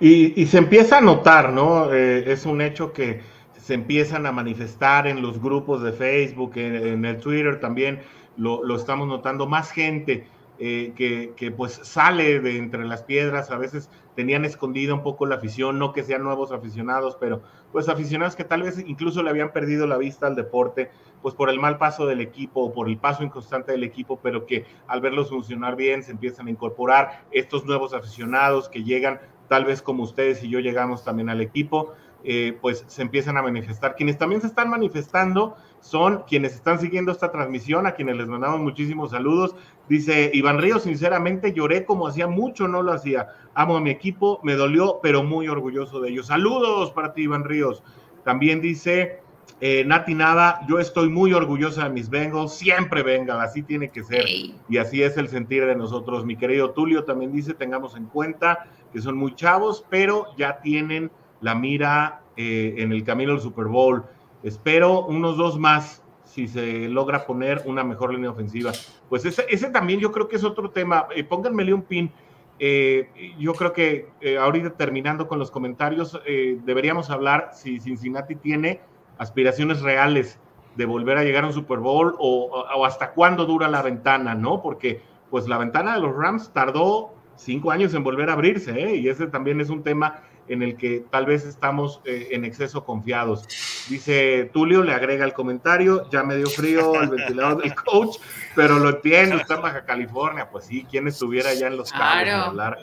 Y, 0.00 0.46
se 0.46 0.58
empieza 0.58 0.98
a 0.98 1.00
notar, 1.00 1.52
¿no? 1.52 1.92
Eh, 1.92 2.32
es 2.32 2.46
un 2.46 2.60
hecho 2.60 2.92
que 2.92 3.20
se 3.60 3.74
empiezan 3.74 4.26
a 4.26 4.32
manifestar 4.32 5.06
en 5.06 5.20
los 5.20 5.42
grupos 5.42 5.82
de 5.82 5.92
Facebook, 5.92 6.52
en, 6.56 7.04
el 7.04 7.18
Twitter 7.18 7.58
también, 7.60 8.00
lo, 8.36 8.76
estamos 8.76 9.08
notando, 9.08 9.46
más 9.46 9.72
gente 9.72 10.26
eh, 10.60 10.92
que, 11.36 11.50
pues 11.52 11.80
sale 11.84 12.40
de 12.40 12.56
entre 12.56 12.84
las 12.84 13.04
piedras, 13.04 13.50
a 13.52 13.58
veces 13.58 13.90
tenían 14.16 14.44
escondida 14.44 14.92
un 14.92 15.04
poco 15.04 15.24
la 15.24 15.36
afición, 15.36 15.78
no 15.78 15.92
que 15.92 16.02
sean 16.02 16.24
nuevos 16.24 16.50
aficionados, 16.50 17.16
pero 17.20 17.42
pues 17.70 17.88
aficionados 17.88 18.34
que 18.34 18.42
tal 18.42 18.64
vez 18.64 18.82
incluso 18.84 19.22
le 19.22 19.30
habían 19.30 19.52
perdido 19.52 19.86
la 19.86 19.96
vista 19.96 20.26
al 20.26 20.34
deporte, 20.34 20.90
pues 21.22 21.36
por 21.36 21.48
el 21.50 21.60
mal 21.60 21.78
paso 21.78 22.06
del 22.06 22.20
equipo 22.20 22.62
o 22.62 22.72
por 22.72 22.88
el 22.88 22.98
paso 22.98 23.22
inconstante 23.22 23.70
del 23.70 23.84
equipo, 23.84 24.18
pero 24.20 24.46
que 24.46 24.66
al 24.88 25.00
verlos 25.00 25.30
funcionar 25.30 25.76
bien 25.76 26.02
se 26.02 26.10
empiezan 26.10 26.48
a 26.48 26.50
incorporar 26.50 27.24
estos 27.30 27.64
nuevos 27.64 27.94
aficionados 27.94 28.68
que 28.68 28.82
llegan, 28.82 29.20
tal 29.48 29.64
vez 29.64 29.80
como 29.80 30.02
ustedes 30.02 30.42
y 30.42 30.48
yo 30.48 30.58
llegamos 30.58 31.04
también 31.04 31.28
al 31.28 31.40
equipo, 31.40 31.94
eh, 32.24 32.58
pues 32.60 32.84
se 32.88 33.02
empiezan 33.02 33.36
a 33.36 33.42
manifestar. 33.42 33.94
Quienes 33.94 34.18
también 34.18 34.40
se 34.40 34.48
están 34.48 34.68
manifestando 34.68 35.56
son 35.80 36.24
quienes 36.26 36.54
están 36.54 36.80
siguiendo 36.80 37.12
esta 37.12 37.30
transmisión, 37.30 37.86
a 37.86 37.92
quienes 37.92 38.16
les 38.16 38.26
mandamos 38.26 38.60
muchísimos 38.60 39.12
saludos. 39.12 39.54
Dice 39.88 40.30
Iván 40.34 40.58
Ríos, 40.58 40.82
sinceramente 40.82 41.52
lloré 41.52 41.84
como 41.84 42.06
hacía 42.06 42.26
mucho, 42.26 42.68
no 42.68 42.82
lo 42.82 42.92
hacía. 42.92 43.28
Amo 43.54 43.76
a 43.76 43.80
mi 43.80 43.90
equipo, 43.90 44.40
me 44.42 44.54
dolió, 44.54 45.00
pero 45.02 45.22
muy 45.22 45.48
orgulloso 45.48 46.00
de 46.00 46.10
ellos. 46.10 46.26
Saludos 46.26 46.90
para 46.92 47.14
ti, 47.14 47.22
Iván 47.22 47.44
Ríos. 47.44 47.82
También 48.24 48.60
dice 48.60 49.20
eh, 49.60 49.84
Nati 49.84 50.14
Nada, 50.14 50.60
yo 50.68 50.78
estoy 50.78 51.08
muy 51.08 51.32
orgullosa 51.32 51.84
de 51.84 51.90
mis 51.90 52.10
Bengals, 52.10 52.52
siempre 52.52 53.02
vengan, 53.02 53.40
así 53.40 53.62
tiene 53.62 53.88
que 53.88 54.04
ser. 54.04 54.24
Y 54.68 54.76
así 54.76 55.02
es 55.02 55.16
el 55.16 55.28
sentir 55.28 55.66
de 55.66 55.74
nosotros. 55.74 56.24
Mi 56.24 56.36
querido 56.36 56.70
Tulio 56.70 57.04
también 57.04 57.32
dice, 57.32 57.54
tengamos 57.54 57.96
en 57.96 58.06
cuenta 58.06 58.66
que 58.92 59.00
son 59.00 59.16
muy 59.16 59.34
chavos, 59.34 59.84
pero 59.90 60.26
ya 60.36 60.60
tienen 60.60 61.10
la 61.40 61.54
mira 61.54 62.20
eh, 62.36 62.74
en 62.78 62.92
el 62.92 63.02
camino 63.04 63.32
al 63.32 63.40
Super 63.40 63.66
Bowl. 63.66 64.04
Espero 64.42 65.06
unos 65.06 65.36
dos 65.36 65.58
más 65.58 66.02
si 66.38 66.48
se 66.48 66.88
logra 66.88 67.26
poner 67.26 67.62
una 67.66 67.82
mejor 67.82 68.14
línea 68.14 68.30
ofensiva. 68.30 68.70
Pues 69.08 69.24
ese, 69.24 69.44
ese 69.48 69.70
también 69.70 69.98
yo 69.98 70.12
creo 70.12 70.28
que 70.28 70.36
es 70.36 70.44
otro 70.44 70.70
tema. 70.70 71.08
Eh, 71.14 71.24
pónganmele 71.24 71.74
un 71.74 71.82
pin. 71.82 72.12
Eh, 72.60 73.10
yo 73.38 73.54
creo 73.54 73.72
que 73.72 74.08
ahorita 74.40 74.70
terminando 74.70 75.26
con 75.26 75.38
los 75.38 75.50
comentarios, 75.50 76.20
deberíamos 76.64 77.08
hablar 77.08 77.50
si 77.52 77.78
Cincinnati 77.80 78.34
tiene 78.34 78.80
aspiraciones 79.16 79.80
reales 79.80 80.38
de 80.76 80.84
volver 80.84 81.18
a 81.18 81.24
llegar 81.24 81.44
a 81.44 81.48
un 81.48 81.52
Super 81.52 81.78
Bowl 81.78 82.14
o, 82.18 82.64
o, 82.74 82.84
hasta 82.84 83.12
cuándo 83.12 83.46
dura 83.46 83.68
la 83.68 83.82
ventana, 83.82 84.34
¿no? 84.34 84.62
Porque 84.62 85.00
pues 85.30 85.48
la 85.48 85.58
ventana 85.58 85.94
de 85.94 86.00
los 86.00 86.16
Rams 86.16 86.52
tardó 86.52 87.14
cinco 87.38 87.70
años 87.70 87.94
en 87.94 88.02
volver 88.02 88.30
a 88.30 88.34
abrirse, 88.34 88.72
¿eh? 88.72 88.96
y 88.96 89.08
ese 89.08 89.26
también 89.26 89.60
es 89.60 89.70
un 89.70 89.82
tema 89.82 90.22
en 90.48 90.62
el 90.62 90.76
que 90.76 91.04
tal 91.10 91.26
vez 91.26 91.44
estamos 91.44 92.00
eh, 92.04 92.28
en 92.32 92.44
exceso 92.44 92.84
confiados. 92.84 93.46
Dice 93.88 94.50
Tulio, 94.52 94.82
le 94.82 94.92
agrega 94.92 95.24
el 95.24 95.32
comentario, 95.32 96.08
ya 96.10 96.22
me 96.22 96.36
dio 96.36 96.48
frío 96.48 97.00
el 97.00 97.08
ventilador 97.08 97.62
del 97.62 97.74
coach, 97.74 98.16
pero 98.54 98.78
lo 98.78 98.90
entiendo, 98.90 99.36
está 99.36 99.56
en 99.56 99.62
Baja 99.62 99.84
California, 99.84 100.48
pues 100.50 100.66
sí, 100.66 100.86
quien 100.90 101.08
estuviera 101.08 101.50
allá 101.50 101.68
en 101.68 101.76
los 101.76 101.92
campos 101.92 102.32
hablar. 102.32 102.78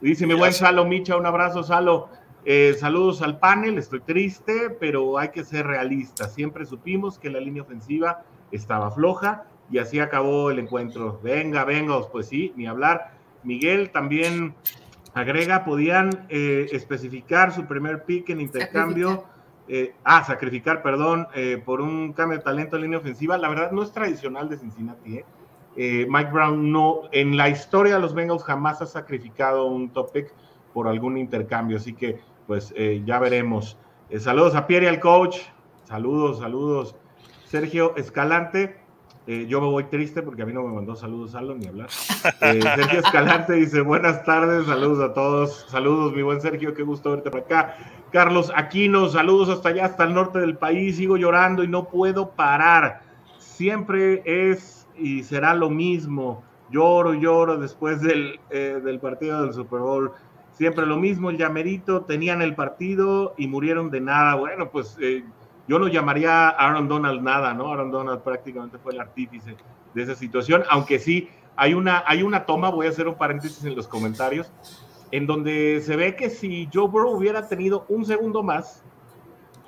Dice 0.00 0.26
mi 0.26 0.34
buen 0.34 0.52
Salo 0.52 0.84
Micha, 0.84 1.16
un 1.16 1.26
abrazo 1.26 1.62
Salo. 1.62 2.08
Eh, 2.48 2.76
saludos 2.78 3.22
al 3.22 3.40
panel, 3.40 3.76
estoy 3.76 4.00
triste, 4.00 4.70
pero 4.78 5.18
hay 5.18 5.30
que 5.30 5.42
ser 5.42 5.66
realistas. 5.66 6.32
Siempre 6.32 6.64
supimos 6.64 7.18
que 7.18 7.28
la 7.28 7.40
línea 7.40 7.62
ofensiva 7.62 8.22
estaba 8.52 8.92
floja 8.92 9.46
y 9.68 9.78
así 9.78 9.98
acabó 9.98 10.52
el 10.52 10.60
encuentro. 10.60 11.18
Venga, 11.24 11.64
venga, 11.64 12.00
pues 12.12 12.28
sí, 12.28 12.52
ni 12.56 12.66
hablar. 12.68 13.16
Miguel 13.42 13.90
también 13.90 14.54
agrega, 15.16 15.64
podían 15.64 16.26
eh, 16.28 16.68
especificar 16.72 17.50
su 17.50 17.64
primer 17.64 18.04
pick 18.04 18.28
en 18.28 18.42
intercambio. 18.42 19.24
Eh, 19.66 19.94
ah, 20.04 20.22
sacrificar, 20.22 20.82
perdón, 20.82 21.26
eh, 21.34 21.60
por 21.64 21.80
un 21.80 22.12
cambio 22.12 22.36
de 22.36 22.44
talento 22.44 22.76
en 22.76 22.82
línea 22.82 22.98
ofensiva. 22.98 23.38
La 23.38 23.48
verdad 23.48 23.72
no 23.72 23.82
es 23.82 23.92
tradicional 23.92 24.50
de 24.50 24.58
Cincinnati. 24.58 25.22
Mike 25.78 26.30
Brown 26.32 26.70
no, 26.70 27.02
en 27.12 27.36
la 27.36 27.48
historia 27.48 27.94
de 27.94 28.00
los 28.00 28.14
Bengals 28.14 28.44
jamás 28.44 28.80
ha 28.80 28.86
sacrificado 28.86 29.66
un 29.66 29.90
top 29.90 30.12
pick 30.12 30.34
por 30.74 30.86
algún 30.86 31.16
intercambio. 31.16 31.78
Así 31.78 31.94
que, 31.94 32.20
pues 32.46 32.74
ya 33.04 33.18
veremos. 33.18 33.78
saludos 34.18 34.54
a 34.54 34.66
Pierre 34.66 34.84
y 34.84 34.88
al 34.88 35.00
coach. 35.00 35.38
Saludos, 35.84 36.40
saludos. 36.40 36.94
Sergio 37.44 37.96
Escalante. 37.96 38.85
Eh, 39.28 39.46
yo 39.48 39.60
me 39.60 39.66
voy 39.66 39.84
triste 39.84 40.22
porque 40.22 40.42
a 40.42 40.46
mí 40.46 40.52
no 40.52 40.62
me 40.62 40.72
mandó 40.72 40.94
saludos 40.94 41.32
Salo 41.32 41.56
ni 41.56 41.66
hablar. 41.66 41.88
Eh, 42.42 42.60
Sergio 42.62 43.00
Escalante 43.00 43.54
dice: 43.54 43.80
Buenas 43.80 44.24
tardes, 44.24 44.66
saludos 44.66 45.10
a 45.10 45.14
todos. 45.14 45.66
Saludos, 45.68 46.14
mi 46.14 46.22
buen 46.22 46.40
Sergio, 46.40 46.74
qué 46.74 46.84
gusto 46.84 47.10
verte 47.10 47.30
por 47.30 47.40
acá. 47.40 47.76
Carlos 48.12 48.52
Aquino, 48.54 49.08
saludos 49.08 49.48
hasta 49.48 49.70
allá, 49.70 49.86
hasta 49.86 50.04
el 50.04 50.14
norte 50.14 50.38
del 50.38 50.56
país. 50.56 50.96
Sigo 50.96 51.16
llorando 51.16 51.64
y 51.64 51.68
no 51.68 51.88
puedo 51.88 52.30
parar. 52.30 53.02
Siempre 53.38 54.22
es 54.24 54.86
y 54.96 55.24
será 55.24 55.54
lo 55.54 55.70
mismo. 55.70 56.44
Lloro, 56.70 57.14
lloro 57.14 57.58
después 57.58 58.00
del, 58.00 58.38
eh, 58.50 58.80
del 58.82 59.00
partido 59.00 59.42
del 59.42 59.52
Super 59.52 59.80
Bowl. 59.80 60.12
Siempre 60.52 60.86
lo 60.86 60.96
mismo, 60.96 61.30
el 61.30 61.36
llamerito, 61.36 62.02
tenían 62.02 62.42
el 62.42 62.54
partido 62.54 63.34
y 63.36 63.48
murieron 63.48 63.90
de 63.90 64.00
nada. 64.00 64.36
Bueno, 64.36 64.70
pues 64.70 64.96
yo 65.68 65.78
no 65.78 65.88
llamaría 65.88 66.48
a 66.48 66.68
Aaron 66.68 66.88
Donald 66.88 67.22
nada, 67.22 67.54
¿no? 67.54 67.72
Aaron 67.72 67.90
Donald 67.90 68.22
prácticamente 68.22 68.78
fue 68.78 68.92
el 68.92 69.00
artífice 69.00 69.56
de 69.94 70.02
esa 70.02 70.14
situación, 70.14 70.62
aunque 70.68 70.98
sí 70.98 71.28
hay 71.56 71.74
una, 71.74 72.04
hay 72.06 72.22
una 72.22 72.44
toma, 72.44 72.70
voy 72.70 72.86
a 72.86 72.90
hacer 72.90 73.08
un 73.08 73.16
paréntesis 73.16 73.64
en 73.64 73.74
los 73.74 73.88
comentarios, 73.88 74.52
en 75.10 75.26
donde 75.26 75.80
se 75.80 75.96
ve 75.96 76.14
que 76.14 76.30
si 76.30 76.68
Joe 76.72 76.88
Burrow 76.88 77.16
hubiera 77.16 77.48
tenido 77.48 77.86
un 77.88 78.04
segundo 78.04 78.42
más, 78.42 78.84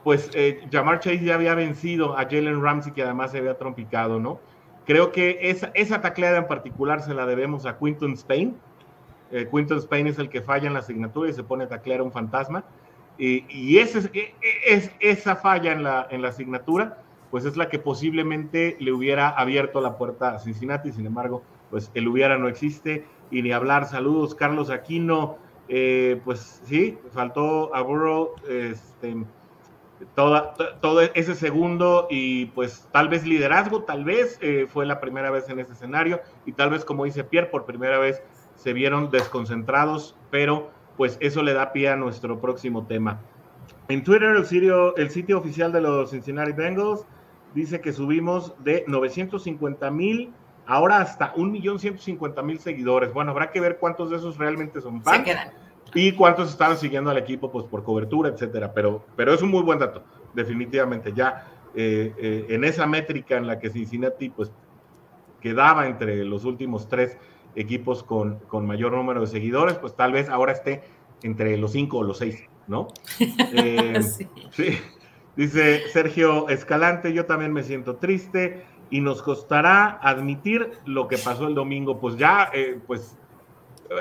pues 0.05 0.30
eh, 0.34 0.66
Jamar 0.70 1.01
Chase 1.01 1.24
ya 1.24 1.34
había 1.34 1.55
vencido 1.55 2.16
a 2.16 2.22
Jalen 2.22 2.62
Ramsey, 2.62 2.92
que 2.92 3.03
además 3.03 3.32
se 3.32 3.38
había 3.38 3.57
trompicado, 3.57 4.20
¿no? 4.20 4.40
Creo 4.86 5.12
que 5.12 5.38
esa, 5.42 5.70
esa 5.74 6.01
tacleada 6.01 6.38
en 6.38 6.46
particular 6.46 7.03
se 7.03 7.12
la 7.12 7.26
debemos 7.26 7.66
a 7.66 7.78
Quinton 7.78 8.12
Spain. 8.12 8.57
Eh, 9.30 9.46
Quinton 9.53 9.78
Spain 9.78 10.07
es 10.07 10.18
el 10.18 10.30
que 10.30 10.40
falla 10.40 10.66
en 10.66 10.72
la 10.72 10.78
asignatura 10.78 11.28
y 11.28 11.34
se 11.34 11.42
pone 11.42 11.64
a 11.64 11.68
taclear 11.68 12.01
a 12.01 12.05
un 12.05 12.12
fantasma 12.12 12.64
y 13.19 13.79
ese, 13.79 14.11
e, 14.14 14.35
e, 14.41 14.75
es, 14.75 14.91
esa 15.01 15.37
falla 15.37 15.73
en 15.73 15.83
la, 15.83 16.29
asignatura, 16.29 17.03
pues 17.31 17.45
es 17.45 17.57
la 17.57 17.69
que 17.69 17.79
posiblemente 17.79 18.77
le 18.81 18.93
hubiera 18.93 19.29
abierto 19.29 19.81
la 19.81 19.99
puerta 19.99 20.35
a 20.35 20.39
Cincinnati, 20.39 20.93
sin 20.93 21.07
embargo, 21.07 21.43
pues 21.71 21.91
el 21.95 22.09
hubiera 22.09 22.39
no 22.39 22.49
existe, 22.49 23.05
y 23.31 23.43
ni 23.43 23.53
hablar, 23.53 23.87
saludos, 23.87 24.35
Carlos 24.35 24.71
Aquino, 24.71 25.37
eh, 25.69 26.21
pues 26.25 26.62
sí, 26.64 26.97
faltó 27.12 27.75
a 27.75 27.83
Burrow 27.83 28.31
este, 28.49 29.16
todo 30.14 31.01
ese 31.01 31.35
segundo 31.35 32.07
y 32.09 32.47
pues 32.47 32.89
tal 32.93 33.09
vez 33.09 33.27
liderazgo, 33.27 33.83
tal 33.83 34.05
vez 34.05 34.39
eh, 34.41 34.66
fue 34.69 34.87
la 34.87 35.01
primera 35.01 35.31
vez 35.31 35.49
en 35.49 35.59
ese 35.59 35.73
escenario 35.73 36.21
y 36.47 36.53
tal 36.53 36.71
vez 36.71 36.85
como 36.85 37.05
dice 37.05 37.25
Pierre, 37.25 37.49
por 37.49 37.66
primera 37.66 37.99
vez 37.99 38.23
se 38.55 38.73
vieron 38.73 39.11
desconcentrados, 39.11 40.16
pero 40.31 40.71
pues 40.99 41.16
eso 41.20 41.42
le 41.42 41.55
da 41.55 41.72
pie 41.72 41.88
a 41.88 41.96
nuestro 41.96 42.38
próximo 42.40 42.86
tema. 42.86 43.20
En 43.88 44.05
Twitter, 44.05 44.36
el 44.36 44.44
sitio, 44.44 44.94
el 44.96 45.09
sitio 45.09 45.38
oficial 45.38 45.72
de 45.72 45.80
los 45.80 46.11
Cincinnati 46.11 46.53
Bengals 46.53 47.07
dice 47.55 47.80
que 47.80 47.94
subimos 47.94 48.53
de 48.62 48.84
950 48.86 49.90
mil 49.90 50.34
ahora 50.66 50.99
hasta 50.99 51.34
1.150.000 51.34 52.59
seguidores. 52.59 53.14
Bueno, 53.14 53.30
habrá 53.30 53.51
que 53.51 53.61
ver 53.61 53.78
cuántos 53.78 54.11
de 54.11 54.16
esos 54.16 54.36
realmente 54.36 54.80
son 54.82 55.03
fans 55.03 55.26
y 55.94 56.12
cuántos 56.12 56.51
están 56.51 56.76
siguiendo 56.76 57.11
al 57.11 57.16
equipo 57.16 57.51
pues 57.51 57.64
por 57.64 57.82
cobertura, 57.82 58.28
etcétera. 58.28 58.74
Pero, 58.74 59.07
pero 59.16 59.32
es 59.32 59.40
un 59.40 59.51
muy 59.51 59.62
buen 59.62 59.78
dato, 59.78 60.05
definitivamente. 60.34 61.12
Ya 61.14 61.46
eh, 61.74 62.12
eh, 62.18 62.46
en 62.51 62.64
esa 62.64 62.86
métrica 62.86 63.36
en 63.36 63.46
la 63.46 63.59
que 63.59 63.70
Cincinnati 63.70 64.28
pues 64.28 64.53
quedaba 65.40 65.86
entre 65.86 66.24
los 66.24 66.44
últimos 66.44 66.88
tres 66.88 67.16
equipos 67.55 68.03
con, 68.03 68.38
con, 68.49 68.66
mayor 68.66 68.92
número 68.92 69.20
de 69.20 69.26
seguidores, 69.26 69.78
pues 69.78 69.94
tal 69.94 70.12
vez 70.12 70.28
ahora 70.28 70.53
esté 70.53 70.82
entre 71.22 71.57
los 71.57 71.72
cinco 71.72 71.99
o 71.99 72.03
los 72.03 72.18
seis, 72.18 72.44
¿no? 72.66 72.88
Eh, 73.53 74.01
sí. 74.53 74.78
Dice 75.36 75.82
Sergio 75.92 76.49
Escalante, 76.49 77.12
yo 77.12 77.26
también 77.26 77.53
me 77.53 77.62
siento 77.62 77.96
triste 77.96 78.64
y 78.90 79.01
nos 79.01 79.22
costará 79.22 79.99
admitir 80.03 80.72
lo 80.84 81.07
que 81.07 81.16
pasó 81.16 81.46
el 81.46 81.55
domingo. 81.55 82.01
Pues 82.01 82.16
ya, 82.16 82.51
eh, 82.53 82.80
pues 82.86 83.16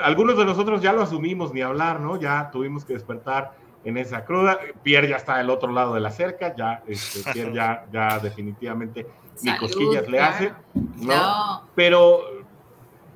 algunos 0.02 0.36
de 0.36 0.44
nosotros 0.44 0.82
ya 0.82 0.92
lo 0.92 1.02
asumimos, 1.02 1.52
ni 1.54 1.62
hablar, 1.62 2.00
¿no? 2.00 2.18
Ya 2.18 2.50
tuvimos 2.50 2.84
que 2.84 2.94
despertar 2.94 3.52
en 3.84 3.96
esa 3.96 4.24
cruda. 4.24 4.58
Pierre 4.82 5.08
ya 5.08 5.16
está 5.16 5.38
del 5.38 5.50
otro 5.50 5.72
lado 5.72 5.94
de 5.94 6.00
la 6.00 6.10
cerca, 6.10 6.54
ya, 6.54 6.82
este, 6.86 7.30
Pierre 7.32 7.52
ya, 7.52 7.86
ya 7.92 8.18
definitivamente 8.18 9.06
ni 9.42 9.56
cosquillas 9.56 10.08
le 10.08 10.20
hace, 10.20 10.52
¿no? 10.74 11.62
Pero, 11.74 12.37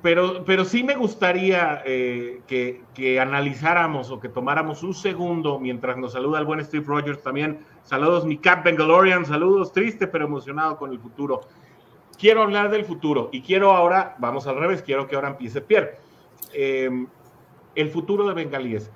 pero, 0.03 0.43
pero 0.45 0.63
sí 0.65 0.83
me 0.83 0.95
gustaría 0.95 1.81
eh, 1.85 2.41
que, 2.45 2.83
que, 2.93 3.19
analizáramos 3.19 4.11
o 4.11 4.19
que 4.19 4.29
tomáramos 4.29 4.83
un 4.83 4.93
segundo 4.93 5.59
mientras 5.59 5.97
nos 5.97 6.13
saluda 6.13 6.37
el 6.37 6.45
buen 6.45 6.63
Steve 6.63 6.85
Rogers 6.85 7.23
también. 7.23 7.65
Saludos, 7.83 8.25
mi 8.25 8.37
Cap 8.37 8.63
Bengalorian, 8.63 9.25
saludos, 9.25 9.73
triste 9.73 10.05
pero 10.05 10.25
emocionado 10.25 10.77
con 10.77 10.91
el 10.91 10.99
futuro. 10.99 11.41
Quiero 12.19 12.43
hablar 12.43 12.69
del 12.69 12.85
futuro 12.85 13.29
y 13.31 13.41
quiero 13.41 13.71
ahora, 13.71 14.15
vamos 14.19 14.45
al 14.45 14.57
revés, 14.57 14.83
quiero 14.83 15.07
que 15.07 15.15
ahora 15.15 15.29
empiece 15.29 15.61
Pierre. 15.61 15.97
Em, 16.53 17.07
el 17.73 17.89
futuro 17.89 18.27
de 18.27 18.35
Bengalíes. 18.35 18.91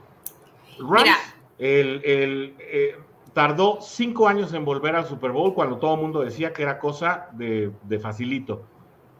Rams, 0.79 1.09
el, 1.57 2.01
el, 2.05 2.55
eh, 2.59 2.95
tardó 3.33 3.79
cinco 3.81 4.27
años 4.27 4.53
en 4.53 4.65
volver 4.65 4.95
al 4.95 5.05
Super 5.05 5.31
Bowl 5.31 5.53
cuando 5.53 5.77
todo 5.77 5.95
el 5.95 6.01
mundo 6.01 6.21
decía 6.21 6.53
que 6.53 6.63
era 6.63 6.79
cosa 6.79 7.29
de, 7.33 7.71
facilito. 8.01 8.63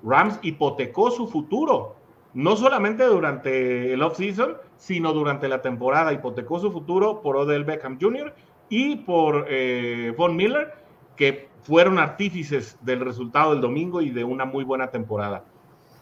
Rams 0.03 0.39
hipotecó 0.41 1.11
su 1.11 1.27
futuro, 1.27 1.95
no 2.33 2.55
solamente 2.55 3.05
durante 3.05 3.93
el 3.93 4.01
off-season, 4.03 4.57
sino 4.77 5.13
durante 5.13 5.47
la 5.47 5.61
temporada. 5.61 6.13
Hipotecó 6.13 6.59
su 6.59 6.71
futuro 6.71 7.21
por 7.21 7.37
Odell 7.37 7.63
Beckham 7.63 7.97
Jr. 7.99 8.33
y 8.69 8.97
por 8.97 9.45
eh, 9.49 10.13
Von 10.17 10.35
Miller, 10.35 10.73
que 11.15 11.49
fueron 11.63 11.99
artífices 11.99 12.77
del 12.81 13.01
resultado 13.01 13.51
del 13.51 13.61
domingo 13.61 14.01
y 14.01 14.11
de 14.11 14.23
una 14.23 14.45
muy 14.45 14.63
buena 14.63 14.91
temporada. 14.91 15.43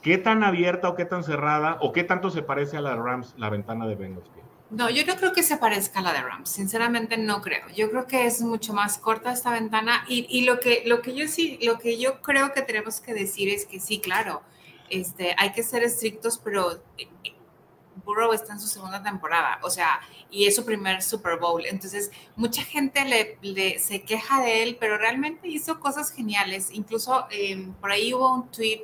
¿Qué 0.02 0.20
tan 0.20 0.44
abierta 0.44 0.90
o 0.90 0.96
qué 0.96 1.06
tan 1.06 1.24
cerrada 1.24 1.78
o 1.82 1.92
qué 1.92 2.04
tanto 2.04 2.30
se 2.30 2.44
parece 2.44 2.78
a 2.78 2.82
la 2.82 2.96
Rams 2.96 3.34
la 3.38 3.50
ventana 3.50 3.88
de 3.88 3.96
Bengals? 3.96 4.30
No, 4.72 4.90
yo 4.90 5.06
no 5.06 5.16
creo 5.16 5.32
que 5.32 5.44
se 5.44 5.58
parezca 5.58 6.00
a 6.00 6.02
la 6.02 6.14
de 6.14 6.22
Rams, 6.22 6.50
sinceramente 6.50 7.18
no 7.18 7.42
creo. 7.42 7.68
Yo 7.76 7.90
creo 7.92 8.08
que 8.08 8.26
es 8.26 8.42
mucho 8.42 8.74
más 8.74 8.98
corta 8.98 9.32
esta 9.32 9.52
ventana 9.52 10.04
y, 10.08 10.42
lo, 10.42 10.60
que, 10.60 10.84
lo 10.86 11.02
que 11.02 11.14
yo 11.16 11.28
sí, 11.28 11.60
lo 11.62 11.78
que 11.78 12.00
yo 12.00 12.22
creo 12.22 12.52
que 12.52 12.64
tenemos 12.64 13.00
que 13.00 13.14
decir 13.14 13.50
es 13.50 13.66
que 13.66 13.80
sí, 13.80 14.00
claro, 14.00 14.42
este, 14.90 15.36
hay 15.38 15.52
que 15.52 15.62
ser 15.62 15.84
estrictos, 15.84 16.40
pero 16.44 16.82
eh, 16.98 17.08
Burrow 18.04 18.34
está 18.34 18.54
en 18.54 18.60
su 18.60 18.68
segunda 18.68 19.02
temporada, 19.02 19.60
o 19.64 19.70
sea, 19.70 20.00
y 20.30 20.46
es 20.46 20.56
su 20.56 20.66
primer 20.66 21.02
Super 21.02 21.38
Bowl. 21.38 21.66
Entonces, 21.66 22.12
mucha 22.36 22.64
gente 22.64 23.06
le, 23.06 23.80
se 23.80 24.04
queja 24.04 24.42
de 24.42 24.64
él, 24.64 24.78
pero 24.80 24.98
realmente 24.98 25.48
hizo 25.48 25.80
cosas 25.80 26.12
geniales. 26.12 26.70
Incluso 26.72 27.28
em, 27.32 27.74
por 27.74 27.92
ahí 27.92 28.14
hubo 28.14 28.34
un 28.34 28.52
tweet 28.52 28.84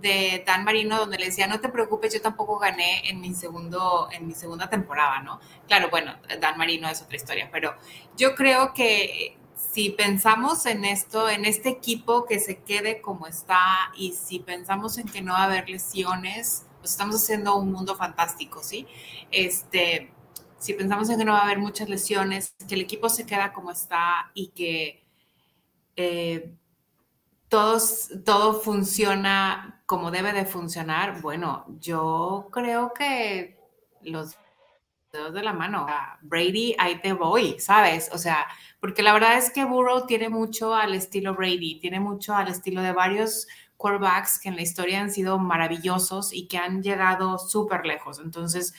de 0.00 0.42
Dan 0.46 0.64
Marino 0.64 0.98
donde 0.98 1.18
le 1.18 1.26
decía, 1.26 1.46
no 1.46 1.60
te 1.60 1.68
preocupes, 1.68 2.12
yo 2.14 2.20
tampoco 2.20 2.58
gané 2.58 3.08
en 3.08 3.20
mi, 3.20 3.34
segundo, 3.34 4.08
en 4.12 4.26
mi 4.26 4.34
segunda 4.34 4.68
temporada, 4.68 5.20
¿no? 5.20 5.40
Claro, 5.66 5.88
bueno, 5.90 6.14
Dan 6.40 6.58
Marino 6.58 6.88
es 6.88 7.02
otra 7.02 7.16
historia, 7.16 7.48
pero 7.52 7.74
yo 8.16 8.34
creo 8.34 8.72
que 8.72 9.38
si 9.54 9.90
pensamos 9.90 10.66
en 10.66 10.84
esto, 10.84 11.28
en 11.28 11.44
este 11.44 11.68
equipo 11.68 12.24
que 12.24 12.40
se 12.40 12.62
quede 12.62 13.00
como 13.00 13.26
está 13.26 13.60
y 13.96 14.12
si 14.12 14.40
pensamos 14.40 14.98
en 14.98 15.06
que 15.06 15.22
no 15.22 15.32
va 15.34 15.40
a 15.40 15.44
haber 15.44 15.68
lesiones, 15.68 16.66
pues 16.80 16.92
estamos 16.92 17.16
haciendo 17.16 17.56
un 17.56 17.70
mundo 17.70 17.96
fantástico, 17.96 18.62
¿sí? 18.62 18.86
Este, 19.30 20.12
si 20.58 20.72
pensamos 20.72 21.10
en 21.10 21.18
que 21.18 21.24
no 21.24 21.32
va 21.32 21.40
a 21.40 21.44
haber 21.44 21.58
muchas 21.58 21.88
lesiones, 21.88 22.54
que 22.68 22.74
el 22.74 22.80
equipo 22.80 23.08
se 23.08 23.26
queda 23.26 23.52
como 23.52 23.70
está 23.70 24.30
y 24.34 24.48
que... 24.48 25.04
Eh, 25.96 26.56
todos, 27.50 28.08
todo 28.24 28.60
funciona 28.60 29.79
como 29.90 30.12
debe 30.12 30.32
de 30.32 30.44
funcionar, 30.44 31.20
bueno, 31.20 31.64
yo 31.80 32.46
creo 32.52 32.94
que 32.94 33.58
los 34.02 34.36
dedos 35.12 35.34
de 35.34 35.42
la 35.42 35.52
mano, 35.52 35.84
Brady, 36.20 36.76
ahí 36.78 37.00
te 37.00 37.12
voy, 37.12 37.58
¿sabes? 37.58 38.08
O 38.12 38.18
sea, 38.18 38.46
porque 38.78 39.02
la 39.02 39.12
verdad 39.12 39.36
es 39.36 39.50
que 39.50 39.64
Burrow 39.64 40.06
tiene 40.06 40.28
mucho 40.28 40.76
al 40.76 40.94
estilo 40.94 41.34
Brady, 41.34 41.80
tiene 41.80 41.98
mucho 41.98 42.36
al 42.36 42.46
estilo 42.46 42.82
de 42.82 42.92
varios 42.92 43.48
quarterbacks 43.76 44.38
que 44.38 44.50
en 44.50 44.54
la 44.54 44.62
historia 44.62 45.00
han 45.00 45.10
sido 45.10 45.40
maravillosos 45.40 46.32
y 46.32 46.46
que 46.46 46.58
han 46.58 46.84
llegado 46.84 47.40
súper 47.40 47.84
lejos. 47.84 48.20
Entonces, 48.20 48.72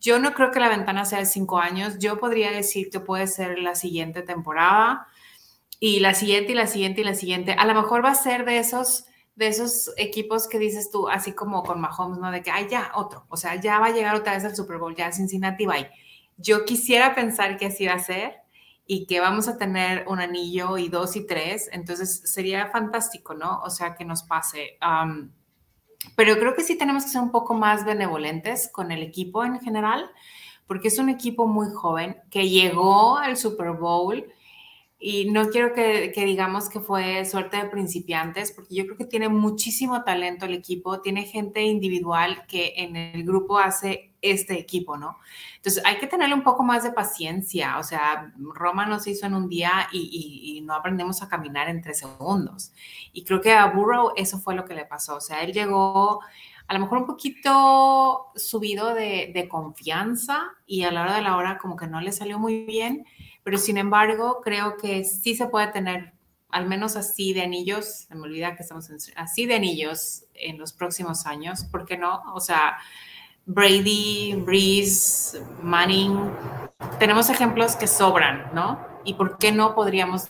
yo 0.00 0.18
no 0.18 0.34
creo 0.34 0.50
que 0.50 0.58
la 0.58 0.68
ventana 0.68 1.04
sea 1.04 1.20
de 1.20 1.26
cinco 1.26 1.60
años. 1.60 2.00
Yo 2.00 2.18
podría 2.18 2.50
decir 2.50 2.90
que 2.90 2.98
puede 2.98 3.28
ser 3.28 3.60
la 3.60 3.76
siguiente 3.76 4.22
temporada 4.22 5.06
y 5.78 6.00
la 6.00 6.12
siguiente 6.14 6.50
y 6.50 6.54
la 6.56 6.66
siguiente 6.66 7.02
y 7.02 7.04
la 7.04 7.14
siguiente. 7.14 7.52
A 7.52 7.64
lo 7.66 7.74
mejor 7.74 8.04
va 8.04 8.10
a 8.10 8.14
ser 8.16 8.44
de 8.44 8.58
esos 8.58 9.04
de 9.40 9.48
esos 9.48 9.90
equipos 9.96 10.46
que 10.46 10.58
dices 10.58 10.90
tú, 10.90 11.08
así 11.08 11.32
como 11.32 11.62
con 11.62 11.80
Mahomes, 11.80 12.18
¿no? 12.18 12.30
De 12.30 12.42
que, 12.42 12.50
ay, 12.50 12.66
ya, 12.70 12.92
otro. 12.94 13.24
O 13.30 13.38
sea, 13.38 13.58
ya 13.58 13.78
va 13.78 13.86
a 13.86 13.90
llegar 13.90 14.14
otra 14.14 14.34
vez 14.34 14.44
al 14.44 14.54
Super 14.54 14.76
Bowl, 14.76 14.94
ya 14.94 15.10
Cincinnati, 15.12 15.64
bye. 15.64 15.90
Yo 16.36 16.66
quisiera 16.66 17.14
pensar 17.14 17.56
que 17.56 17.64
así 17.64 17.86
va 17.86 17.94
a 17.94 17.98
ser 18.00 18.34
y 18.86 19.06
que 19.06 19.18
vamos 19.18 19.48
a 19.48 19.56
tener 19.56 20.06
un 20.08 20.20
anillo 20.20 20.76
y 20.76 20.90
dos 20.90 21.16
y 21.16 21.26
tres, 21.26 21.70
entonces 21.72 22.20
sería 22.30 22.66
fantástico, 22.66 23.32
¿no? 23.32 23.62
O 23.62 23.70
sea, 23.70 23.94
que 23.94 24.04
nos 24.04 24.24
pase. 24.24 24.76
pero 26.16 26.38
creo 26.38 26.54
que 26.54 26.62
sí 26.62 26.76
tenemos 26.76 27.04
que 27.04 27.10
ser 27.10 27.22
un 27.22 27.30
poco 27.30 27.54
más 27.54 27.86
benevolentes 27.86 28.68
con 28.70 28.92
el 28.92 29.02
equipo 29.02 29.42
en 29.42 29.58
general, 29.58 30.10
porque 30.66 30.88
es 30.88 30.98
un 30.98 31.08
equipo 31.08 31.46
muy 31.46 31.68
joven 31.72 32.18
que 32.30 32.50
llegó 32.50 33.16
al 33.16 33.38
Super 33.38 33.72
Bowl 33.72 34.30
y 35.02 35.30
no 35.30 35.48
quiero 35.48 35.72
que, 35.72 36.12
digamos 36.14 36.68
que 36.68 36.78
fue 36.78 37.24
suerte 37.24 37.56
de 37.56 37.70
principiantes, 37.70 38.52
porque 38.52 38.74
yo 38.74 38.84
creo 38.84 38.98
que 38.98 39.06
tiene 39.06 39.30
muchísimo 39.30 40.04
talento 40.04 40.44
el 40.44 40.52
equipo, 40.52 41.00
tiene 41.00 41.24
gente 41.24 41.62
individual 41.62 42.44
que 42.46 42.74
en 42.76 42.96
el 42.96 43.24
grupo 43.24 43.58
hace 43.58 44.12
este 44.20 44.58
equipo, 44.58 44.98
¿no? 44.98 45.16
Entonces 45.56 45.82
hay 45.86 45.96
que 45.96 46.06
tenerle 46.06 46.34
un 46.34 46.42
poco 46.42 46.62
más 46.62 46.82
de 46.84 46.92
paciencia, 46.92 47.78
o 47.78 47.82
sea, 47.82 48.30
Roma 48.38 48.84
no 48.84 49.00
se 49.00 49.12
hizo 49.12 49.24
en 49.24 49.32
un 49.32 49.48
día 49.48 49.88
y, 49.90 50.60
no 50.66 50.74
aprendemos 50.74 51.22
a 51.22 51.28
caminar 51.28 51.70
en 51.70 51.80
tres 51.80 52.00
segundos. 52.00 52.72
Y 53.14 53.24
creo 53.24 53.40
que 53.40 53.54
a 53.54 53.66
Burrow 53.66 54.12
eso 54.16 54.38
fue 54.38 54.54
lo 54.54 54.66
que 54.66 54.74
le 54.74 54.84
pasó, 54.84 55.16
o 55.16 55.20
sea, 55.22 55.42
él 55.42 55.54
llegó 55.54 56.20
a 56.68 56.74
lo 56.74 56.80
mejor 56.80 56.98
un 56.98 57.06
poquito 57.06 58.26
subido 58.36 58.92
de, 58.92 59.32
de 59.34 59.48
confianza 59.48 60.52
y 60.66 60.82
a 60.82 60.92
la 60.92 61.02
hora 61.02 61.16
de 61.16 61.22
la 61.22 61.36
hora 61.36 61.58
como 61.58 61.74
que 61.74 61.86
no 61.86 62.02
le 62.02 62.12
salió 62.12 62.38
muy 62.38 62.66
bien 62.66 63.06
pero 63.42 63.58
sin 63.58 63.78
embargo 63.78 64.40
creo 64.42 64.76
que 64.76 65.04
sí 65.04 65.34
se 65.34 65.46
puede 65.46 65.68
tener 65.68 66.14
al 66.50 66.66
menos 66.66 66.96
así 66.96 67.32
de 67.32 67.42
anillos, 67.42 68.06
se 68.08 68.14
me 68.14 68.22
olvida 68.22 68.56
que 68.56 68.62
estamos 68.62 68.90
así 69.16 69.46
de 69.46 69.54
anillos 69.54 70.24
en 70.34 70.58
los 70.58 70.72
próximos 70.72 71.26
años, 71.26 71.64
¿por 71.64 71.84
qué 71.84 71.96
no? 71.96 72.22
O 72.34 72.40
sea, 72.40 72.78
Brady, 73.46 74.34
Breeze, 74.34 75.40
Manning, 75.62 76.30
tenemos 76.98 77.30
ejemplos 77.30 77.76
que 77.76 77.86
sobran, 77.86 78.50
¿no? 78.52 78.84
¿Y 79.04 79.14
por 79.14 79.38
qué 79.38 79.52
no 79.52 79.74
podríamos 79.74 80.28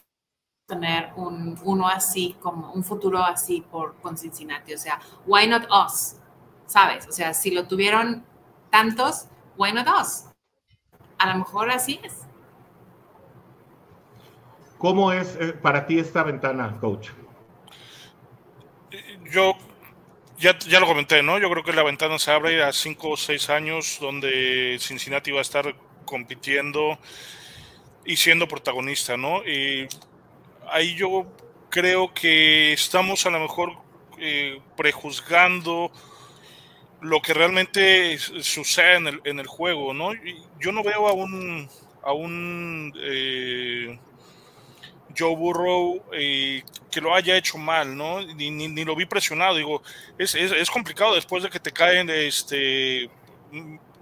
tener 0.66 1.12
un, 1.16 1.58
uno 1.64 1.88
así, 1.88 2.36
como 2.40 2.72
un 2.72 2.84
futuro 2.84 3.22
así 3.22 3.62
por, 3.70 3.96
con 4.00 4.16
Cincinnati? 4.16 4.74
O 4.74 4.78
sea, 4.78 5.00
why 5.26 5.46
not 5.46 5.64
us? 5.70 6.16
¿Sabes? 6.66 7.06
O 7.08 7.12
sea, 7.12 7.34
si 7.34 7.50
lo 7.50 7.66
tuvieron 7.66 8.24
tantos, 8.70 9.26
why 9.56 9.72
not 9.72 9.88
us? 10.00 10.26
A 11.18 11.32
lo 11.32 11.38
mejor 11.38 11.70
así 11.70 12.00
es. 12.02 12.30
¿Cómo 14.81 15.12
es 15.12 15.37
eh, 15.39 15.53
para 15.53 15.87
ti 15.87 15.99
esta 15.99 16.22
ventana, 16.22 16.78
coach? 16.81 17.11
Yo 19.31 19.55
ya, 20.39 20.59
ya, 20.59 20.81
lo 20.81 20.87
comenté, 20.87 21.22
¿no? 21.22 21.39
Yo 21.39 21.51
creo 21.51 21.62
que 21.62 21.74
la 21.74 21.83
ventana 21.83 22.18
se 22.18 22.31
abre 22.31 22.64
a 22.64 22.72
cinco 22.72 23.11
o 23.11 23.16
seis 23.18 23.51
años 23.51 23.99
donde 24.01 24.78
Cincinnati 24.81 25.33
va 25.33 25.41
a 25.41 25.43
estar 25.43 25.74
compitiendo 26.07 26.99
y 28.07 28.16
siendo 28.16 28.49
protagonista, 28.49 29.18
¿no? 29.18 29.47
Y 29.47 29.87
ahí 30.70 30.95
yo 30.95 31.26
creo 31.68 32.14
que 32.14 32.72
estamos 32.72 33.26
a 33.26 33.31
lo 33.31 33.39
mejor 33.39 33.74
eh, 34.18 34.62
prejuzgando 34.78 35.93
lo 37.03 37.20
que 37.20 37.35
realmente 37.35 38.16
sucede 38.16 38.95
en 38.95 39.07
el, 39.09 39.20
en 39.24 39.41
el 39.41 39.47
juego, 39.47 39.93
¿no? 39.93 40.12
Yo 40.59 40.72
no 40.72 40.83
veo 40.83 41.07
a 41.07 41.12
un, 41.12 41.68
a 42.03 42.12
un 42.14 42.95
eh, 42.97 43.99
Joe 45.16 45.34
Burrow 45.34 46.02
eh, 46.12 46.62
que 46.90 47.00
lo 47.00 47.14
haya 47.14 47.36
hecho 47.36 47.58
mal, 47.58 47.96
¿no? 47.96 48.20
Ni, 48.20 48.50
ni, 48.50 48.84
lo 48.84 48.96
vi 48.96 49.06
presionado, 49.06 49.56
digo, 49.56 49.82
es, 50.18 50.34
es, 50.34 50.70
complicado 50.70 51.14
después 51.14 51.42
de 51.42 51.50
que 51.50 51.61
te 51.61 51.72
caen 51.72 52.11
este, 52.11 53.08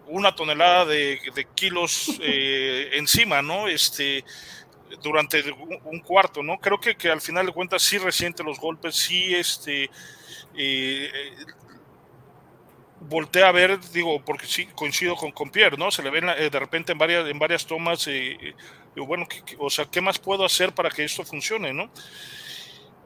una 0.07 0.35
tonelada 0.35 0.87
de, 0.87 1.21
de 1.35 1.45
kilos 1.55 2.19
eh, 2.23 2.91
encima, 2.95 3.43
¿no? 3.43 3.69
Este, 3.69 4.25
durante 5.03 5.43
un 5.85 6.01
cuarto, 6.01 6.43
¿no? 6.43 6.59
Creo 6.59 6.81
que, 6.81 6.97
que, 6.97 7.11
al 7.11 7.21
final 7.21 7.47
de 7.47 7.53
cuentas 7.53 7.83
sí 7.83 7.99
resiente 7.99 8.43
los 8.43 8.59
golpes, 8.59 8.97
sí 8.97 9.35
este, 9.35 9.91
eh, 10.57 11.11
voltea 13.01 13.49
a 13.49 13.53
ver, 13.53 13.79
digo, 13.93 14.25
porque 14.25 14.47
sí 14.47 14.67
coincido 14.75 15.15
con, 15.15 15.31
con 15.31 15.51
Pierre, 15.51 15.77
¿no? 15.77 15.91
Se 15.91 16.03
le 16.03 16.11
ven 16.11 16.27
de 16.27 16.59
repente 16.59 16.93
en 16.93 16.99
varias, 16.99 17.29
en 17.29 17.39
varias 17.39 17.67
tomas 17.67 18.09
bueno, 18.97 19.27
o 19.59 19.71
sea, 19.71 19.87
¿qué 19.87 20.01
más 20.01 20.19
puedo 20.19 20.45
hacer 20.45 20.75
para 20.75 20.91
que 20.91 21.05
esto 21.05 21.25
funcione, 21.25 21.73
no? 21.73 21.91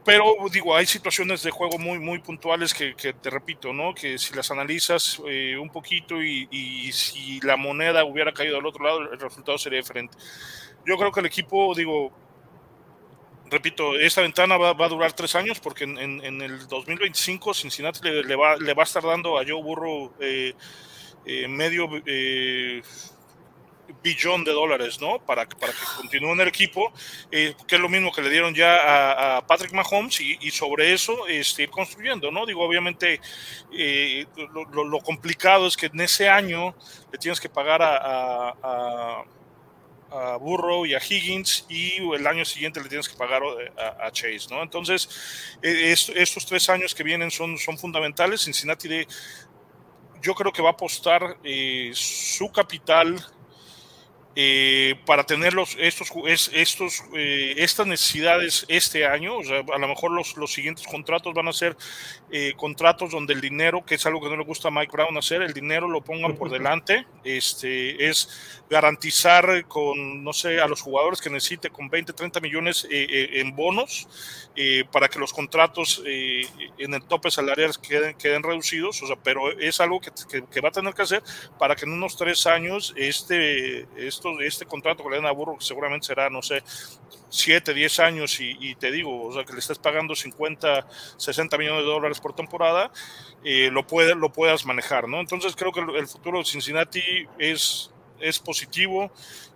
pero 0.05 0.35
digo, 0.51 0.75
hay 0.75 0.87
situaciones 0.87 1.43
de 1.43 1.51
juego 1.51 1.79
muy, 1.79 1.99
muy 1.99 2.19
puntuales 2.19 2.75
que, 2.75 2.95
te 2.95 3.31
repito, 3.31 3.73
¿no? 3.73 3.95
Que 3.95 4.19
si 4.19 4.35
las 4.35 4.51
analizas 4.51 5.23
eh, 5.29 5.57
un 5.57 5.71
poquito 5.71 6.21
y, 6.23 6.91
si 6.93 7.41
la 7.41 7.57
moneda 7.57 8.05
hubiera 8.05 8.33
caído 8.33 8.59
al 8.59 8.67
otro 8.67 8.85
lado, 8.85 9.13
el 9.13 9.21
resultado 9.21 9.59
sería 9.59 9.79
diferente. 9.79 10.17
Yo 10.85 10.97
creo 10.97 11.13
que 11.13 11.21
el 11.21 11.27
equipo, 11.27 11.73
digo, 11.75 12.11
repito, 13.49 13.97
esta 13.97 14.23
ventana 14.23 14.57
va, 14.57 14.71
a 14.71 14.89
durar 14.89 15.13
tres 15.13 15.37
años 15.37 15.61
porque 15.61 15.85
en, 15.85 16.43
el 16.43 16.67
2025 16.67 17.55
Cincinnati 17.55 18.01
le, 18.03 18.35
va, 18.35 18.57
le, 18.57 18.75
va, 18.75 18.83
a 18.83 18.85
estar 18.85 19.05
dando 19.05 19.39
a 19.39 19.45
Joe 19.47 19.63
Burrow 19.63 20.13
eh, 20.19 20.55
eh, 21.25 21.47
medio 21.47 21.89
billón 24.03 24.45
de 24.45 24.53
dólares, 24.53 25.01
¿no? 25.01 25.19
Para, 25.19 25.47
para 25.49 25.73
que 25.73 25.79
continúe 25.97 26.33
en 26.33 26.41
el 26.41 26.49
equipo, 26.49 26.93
que 27.31 27.55
es 27.69 27.81
lo 27.81 27.89
mismo 27.89 28.13
que 28.13 28.23
le 28.23 28.31
dieron 28.31 28.55
ya 28.55 29.37
a, 29.37 29.47
Patrick 29.47 29.73
Mahomes 29.73 30.21
y, 30.21 30.51
sobre 30.51 30.93
eso 30.93 31.27
este, 31.27 31.65
ir 31.65 31.71
construyendo, 31.71 32.31
¿no? 32.31 32.47
Digo, 32.47 32.65
obviamente 32.65 33.21
lo, 34.73 34.99
complicado 35.01 35.67
es 35.67 35.77
que 35.77 35.87
en 35.87 36.01
ese 36.01 36.29
año 36.29 36.75
le 37.13 37.19
tienes 37.19 37.41
que 37.41 37.49
pagar 37.49 37.83
a 37.83 39.25
Burrow 40.39 40.85
y 40.87 40.95
a 40.95 40.99
Higgins 40.99 41.67
y 41.69 41.97
el 42.15 42.27
año 42.27 42.45
siguiente 42.45 42.81
le 42.81 42.89
tienes 42.89 43.09
que 43.09 43.17
pagar 43.17 43.43
eh, 43.43 43.73
a, 44.01 44.11
Chase, 44.11 44.47
¿no? 44.51 44.63
Entonces, 44.63 45.09
eh, 45.63 45.95
estos 46.15 46.45
tres 46.47 46.69
años 46.69 46.95
que 46.95 47.03
vienen 47.03 47.31
son, 47.31 47.57
son 47.59 47.79
fundamentales. 47.79 48.43
Cincinnati 48.43 48.89
de, 48.89 49.07
yo 50.21 50.35
creo 50.35 50.53
que 50.53 50.63
va 50.63 50.71
a 50.71 50.73
apostar 50.73 51.39
eh, 51.43 51.91
su 51.95 52.51
capital 52.51 53.17
eh, 54.35 54.95
para 55.05 55.25
tener 55.25 55.53
los, 55.53 55.77
estos, 55.79 56.11
estos, 56.53 57.05
eh, 57.15 57.55
estas 57.59 57.87
necesidades 57.87 58.65
este 58.69 59.05
año. 59.07 59.37
O 59.37 59.45
sea, 59.45 59.59
a 59.59 59.79
lo 59.79 59.89
mejor 59.89 60.13
los, 60.13 60.37
los 60.37 60.53
siguientes 60.53 60.87
contratos 60.87 61.35
van 61.35 61.49
a 61.49 61.53
ser 61.53 61.77
eh, 62.31 62.55
contratos 62.57 63.11
donde 63.11 63.35
el 63.35 63.43
dinero, 63.43 63.85
que 63.85 63.97
es 63.97 64.07
algo 64.07 64.23
que 64.23 64.31
no 64.31 64.37
le 64.37 64.45
gusta 64.45 64.69
a 64.69 64.71
Mike 64.71 64.91
Brown 64.91 65.19
hacer, 65.19 65.43
el 65.43 65.53
dinero 65.53 65.87
lo 65.87 66.01
pongan 66.01 66.35
por 66.35 66.49
delante. 66.49 67.07
Este, 67.25 68.09
es 68.09 68.63
garantizar 68.71 69.67
con, 69.67 70.25
no 70.25 70.33
sé, 70.33 70.61
a 70.61 70.67
los 70.67 70.81
jugadores 70.81 71.21
que 71.21 71.29
necesite 71.29 71.69
con 71.69 71.91
20, 71.91 72.15
30 72.15 72.41
millones 72.41 72.87
en 72.91 73.55
bonos 73.55 74.09
para 74.91 75.09
que 75.09 75.19
los 75.19 75.33
contratos 75.33 76.03
en 76.07 76.95
el 76.95 77.03
tope 77.05 77.31
salarial 77.31 77.73
queden, 77.79 78.17
queden 78.17 78.43
reducidos. 78.43 79.03
O 79.03 79.07
sea, 79.07 79.17
pero 79.17 79.51
es 79.61 79.79
algo 79.81 80.01
que, 80.01 80.11
que, 80.51 80.61
va 80.63 80.71
a 80.71 80.73
tener 80.73 80.95
que 80.95 81.03
hacer 81.03 81.23
para 81.59 81.77
que 81.77 81.85
en 81.85 81.93
unos 81.93 82.17
tres 82.17 82.47
años 82.47 82.95
este, 82.97 83.87
este 83.97 84.22
este 84.41 84.67
contrato 84.67 85.03
que 85.03 85.11
le 85.11 85.17
dan 85.17 85.27
a 85.27 85.33
Burro, 85.33 85.57
que 85.59 85.65
seguramente 85.65 86.07
será, 86.07 86.31
no 86.31 86.43
sé, 86.43 86.63
7, 87.29 87.73
10 87.73 88.01
años 88.01 88.39
y, 88.41 88.75
te 88.75 88.91
digo, 88.91 89.25
o 89.25 89.33
sea, 89.33 89.45
que 89.45 89.53
le 89.53 89.59
estés 89.59 89.79
pagando 89.79 90.15
50, 90.15 90.87
60 91.17 91.59
millones 91.59 91.85
de 91.85 91.91
dólares 91.91 92.21
por 92.21 92.35
temporada, 92.35 92.91
eh, 93.45 93.71
lo, 93.73 93.87
puede, 93.87 94.15
lo 94.15 94.31
puedas 94.33 94.67
manejar, 94.67 95.09
¿no? 95.09 95.21
Entonces 95.21 95.57
creo 95.57 95.73
que 95.73 95.81
el 95.81 96.07
futuro 96.07 96.39
de 96.39 96.45
Cincinnati 96.45 97.03
es, 97.39 97.91
es 98.21 98.39
positivo 98.39 99.11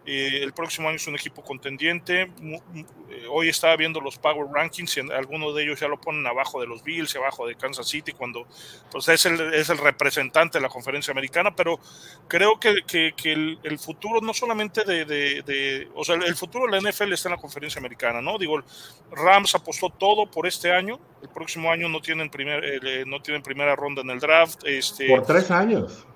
eh, 0.06 0.40
el 0.42 0.52
próximo 0.52 0.88
año 0.88 0.96
es 0.96 1.06
un 1.08 1.16
equipo 1.16 1.42
contendiente. 1.42 2.22
Eh, 2.22 3.26
hoy 3.28 3.48
estaba 3.48 3.76
viendo 3.76 4.00
los 4.00 4.18
Power 4.18 4.46
Rankings 4.52 4.96
y 4.96 5.00
algunos 5.00 5.54
de 5.54 5.64
ellos 5.64 5.80
ya 5.80 5.88
lo 5.88 6.00
ponen 6.00 6.24
abajo 6.26 6.60
de 6.60 6.68
los 6.68 6.84
Bills 6.84 7.16
abajo 7.16 7.46
de 7.46 7.56
Kansas 7.56 7.88
City 7.88 8.12
cuando 8.12 8.46
pues 8.90 9.08
es, 9.08 9.26
el, 9.26 9.52
es 9.52 9.68
el 9.68 9.78
representante 9.78 10.58
de 10.58 10.62
la 10.62 10.68
conferencia 10.68 11.10
americana, 11.10 11.54
pero 11.54 11.80
creo 12.28 12.60
que, 12.60 12.82
que, 12.86 13.14
el, 13.32 13.78
futuro 13.78 14.20
no 14.20 14.32
solamente 14.32 14.84
de, 14.84 15.04
de, 15.04 15.88
o 15.94 16.04
sea, 16.04 16.14
el 16.14 16.36
futuro 16.36 16.66
de 16.66 16.80
la 16.80 16.90
NFL 16.90 17.12
está 17.12 17.28
en 17.28 17.34
la 17.34 17.40
conferencia 17.40 17.78
americana, 17.78 18.22
¿no? 18.22 18.38
Digo, 18.38 18.62
Rams 19.10 19.54
apostó 19.54 19.90
todo 19.90 20.30
por 20.30 20.46
este 20.46 20.72
año, 20.72 20.98
el 21.22 21.28
próximo 21.28 21.70
año 21.70 21.88
no 21.88 22.00
tienen, 22.00 22.30
primer, 22.30 22.64
eh, 22.64 23.04
no 23.06 23.20
tienen 23.20 23.42
primera 23.42 23.74
ronda 23.74 24.02
en 24.02 24.10
el 24.10 24.20
draft. 24.20 24.60
Este, 24.64 25.08
por 25.08 25.26
tres 25.26 25.50
años. 25.50 26.06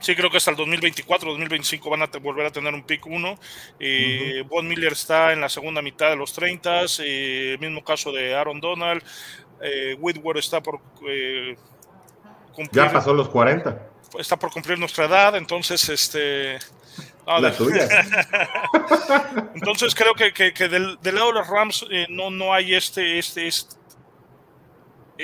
Sí, 0.00 0.16
creo 0.16 0.30
que 0.30 0.38
hasta 0.38 0.50
el 0.50 0.56
2024, 0.56 1.30
2025 1.30 1.90
van 1.90 2.02
a 2.02 2.06
volver 2.22 2.46
a 2.46 2.50
tener 2.50 2.72
un 2.72 2.82
pick 2.82 3.04
1. 3.04 3.38
Eh, 3.78 4.42
Von 4.48 4.66
Miller 4.66 4.92
está 4.92 5.32
en 5.32 5.42
la 5.42 5.48
segunda 5.50 5.82
mitad 5.82 6.08
de 6.08 6.16
los 6.16 6.32
30, 6.32 6.84
eh, 7.00 7.52
el 7.52 7.58
mismo 7.58 7.84
caso 7.84 8.10
de 8.10 8.34
Aaron 8.34 8.60
Donald. 8.60 9.02
Eh, 9.60 9.94
Whitworth 10.00 10.38
está 10.38 10.62
por 10.62 10.80
eh, 11.06 11.54
cumplir. 12.54 12.84
Ya 12.86 12.90
pasó 12.90 13.12
los 13.12 13.28
40. 13.28 13.88
Está 14.18 14.38
por 14.38 14.50
cumplir 14.50 14.78
nuestra 14.78 15.04
edad, 15.04 15.36
entonces, 15.36 15.86
este. 15.90 16.58
la 17.26 17.52
tuya. 17.52 17.86
entonces 19.54 19.94
creo 19.94 20.14
que, 20.14 20.32
que, 20.32 20.68
del, 20.68 20.98
del, 21.02 21.14
lado 21.14 21.28
de 21.28 21.34
los 21.34 21.46
Rams 21.46 21.86
no, 22.08 22.30
no 22.30 22.54
hay 22.54 22.74
este, 22.74 23.18
este, 23.18 23.46
este 23.46 23.79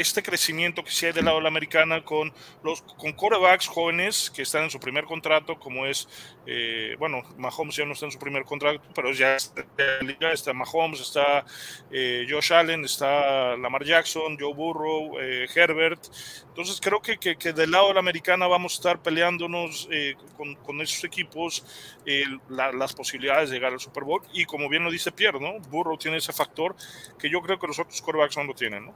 este 0.01 0.23
crecimiento 0.23 0.85
que 0.85 0.91
sí 0.91 1.07
hay 1.07 1.13
del 1.13 1.25
lado 1.25 1.39
de 1.39 1.43
la 1.43 1.49
americana 1.49 2.05
con 2.05 2.33
los 2.63 2.83
con 2.83 3.13
corebacks 3.13 3.67
jóvenes 3.67 4.31
que 4.31 4.43
están 4.43 4.65
en 4.65 4.71
su 4.71 4.79
primer 4.79 5.05
contrato, 5.05 5.59
como 5.59 5.87
es, 5.87 6.09
eh, 6.47 6.97
bueno, 6.99 7.23
Mahomes 7.37 7.77
ya 7.77 7.85
no 7.85 7.93
está 7.93 8.07
en 8.07 8.13
su 8.13 8.19
primer 8.19 8.45
contrato, 8.45 8.81
pero 8.95 9.13
ya 9.13 9.37
está, 9.37 9.65
está 10.33 10.53
Mahomes, 10.53 11.01
está 11.01 11.45
eh, 11.91 12.27
Josh 12.29 12.53
Allen, 12.53 12.85
está 12.85 13.57
Lamar 13.57 13.85
Jackson, 13.85 14.37
Joe 14.39 14.55
Burrow, 14.55 15.19
eh, 15.21 15.47
Herbert. 15.55 16.05
Entonces 16.49 16.81
creo 16.81 17.01
que, 17.01 17.19
que, 17.19 17.53
del 17.53 17.71
lado 17.71 17.89
de 17.89 17.95
la 17.95 18.01
americana 18.01 18.47
vamos 18.47 18.73
a 18.73 18.77
estar 18.77 19.03
peleándonos 19.03 19.89
con, 20.37 20.55
con, 20.57 20.81
esos 20.81 21.05
equipos 21.05 21.65
las 22.49 22.95
posibilidades 22.95 23.51
de 23.51 23.57
llegar 23.57 23.73
al 23.73 23.81
Super 23.81 24.05
Bowl. 24.05 24.23
Y 24.33 24.47
como 24.47 24.69
bien 24.69 24.83
lo 24.83 24.91
dice 24.91 25.13
Pierre, 25.13 25.39
¿no? 25.39 25.61
Burrow 25.69 25.99
tiene 25.99 26.17
ese 26.17 26.33
factor 26.33 26.75
que 27.19 27.29
yo 27.29 27.43
creo 27.43 27.59
que 27.59 27.67
los 27.67 27.79
otros 27.79 28.01
corebacks 28.01 28.37
no 28.39 28.45
lo 28.45 28.55
tienen, 28.55 28.87
¿no? 28.87 28.95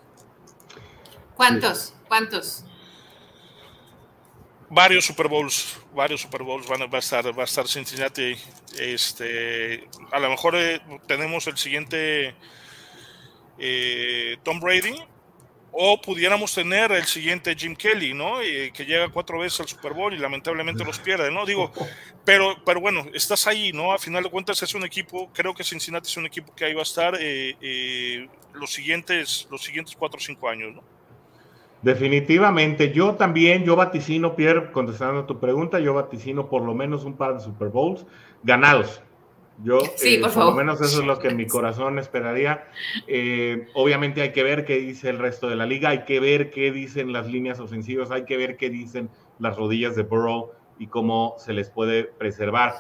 ¿Cuántos? 1.41 1.95
¿Cuántos? 2.07 2.65
Varios 4.69 5.07
Super 5.07 5.27
Bowls, 5.27 5.79
varios 5.95 6.21
Super 6.21 6.43
Bowls 6.43 6.69
van 6.69 6.83
a, 6.83 6.87
va 6.87 6.99
a 6.99 7.01
estar, 7.01 7.27
va 7.27 7.45
a 7.45 7.47
estar 7.47 7.67
Cincinnati. 7.67 8.37
Este, 8.79 9.89
a 10.13 10.19
lo 10.19 10.29
mejor 10.29 10.55
eh, 10.57 10.83
tenemos 11.07 11.47
el 11.47 11.57
siguiente 11.57 12.35
eh, 13.59 14.37
Tom 14.43 14.61
Brady, 14.61 15.03
o 15.73 15.99
pudiéramos 15.99 16.53
tener 16.53 16.93
el 16.93 17.07
siguiente 17.07 17.57
Jim 17.57 17.75
Kelly, 17.75 18.13
¿no? 18.13 18.43
Eh, 18.43 18.71
que 18.75 18.85
llega 18.85 19.09
cuatro 19.09 19.39
veces 19.39 19.61
al 19.61 19.69
Super 19.69 19.95
Bowl 19.95 20.13
y 20.13 20.19
lamentablemente 20.19 20.85
los 20.85 20.99
pierde, 20.99 21.31
¿no? 21.31 21.47
Digo, 21.47 21.73
pero, 22.27 22.63
pero 22.67 22.83
bueno, 22.83 23.07
estás 23.15 23.47
ahí, 23.47 23.73
¿no? 23.73 23.95
A 23.95 23.99
final 23.99 24.25
de 24.25 24.29
cuentas 24.31 24.63
es 24.63 24.75
un 24.75 24.85
equipo, 24.85 25.33
creo 25.33 25.55
que 25.55 25.65
Cincinnati 25.65 26.07
es 26.07 26.19
un 26.19 26.27
equipo 26.27 26.55
que 26.55 26.67
ahí 26.67 26.75
va 26.75 26.81
a 26.81 26.83
estar 26.83 27.19
los 28.53 28.71
siguientes, 28.71 29.49
los 29.51 29.65
siguientes 29.65 29.97
cuatro 29.97 30.19
o 30.19 30.23
cinco 30.23 30.47
años, 30.47 30.75
¿no? 30.75 31.00
Definitivamente, 31.83 32.93
yo 32.93 33.15
también, 33.15 33.65
yo 33.65 33.75
vaticino, 33.75 34.37
Pierre, 34.37 34.71
contestando 34.71 35.21
a 35.21 35.27
tu 35.27 35.41
pregunta, 35.41 35.79
yo 35.81 35.95
vaticino 35.95 36.49
por 36.49 36.63
lo 36.63 36.75
menos 36.75 37.05
un 37.05 37.17
par 37.17 37.35
de 37.35 37.41
Super 37.41 37.69
Bowls 37.69 38.07
ganados. 38.43 39.03
Yo, 39.63 39.81
sí, 39.97 40.19
por, 40.19 40.31
eh, 40.31 40.35
lo 40.37 40.53
menos 40.53 40.81
eso 40.81 41.01
es 41.01 41.07
lo 41.07 41.19
que 41.19 41.29
en 41.29 41.37
mi 41.37 41.47
corazón 41.47 41.99
esperaría. 41.99 42.65
Eh, 43.07 43.67
obviamente 43.75 44.23
hay 44.23 44.33
que 44.33 44.43
ver 44.43 44.65
qué 44.65 44.79
dice 44.79 45.11
el 45.11 45.19
resto 45.19 45.49
de 45.49 45.57
la 45.57 45.67
liga, 45.67 45.91
hay 45.91 46.05
que 46.05 46.21
ver 46.21 46.51
qué 46.51 46.71
dicen 46.71 47.13
las 47.13 47.27
líneas 47.27 47.61
ofensivas, 47.61 48.11
hay 48.11 48.25
que 48.25 48.37
ver 48.37 48.57
qué 48.57 48.71
dicen 48.71 49.11
las 49.39 49.57
rodillas 49.57 49.97
de 49.97 50.03
Burrow 50.03 50.53
y 50.79 50.87
cómo 50.87 51.35
se 51.39 51.53
les 51.53 51.71
puede 51.71 52.05
preservar. 52.05 52.75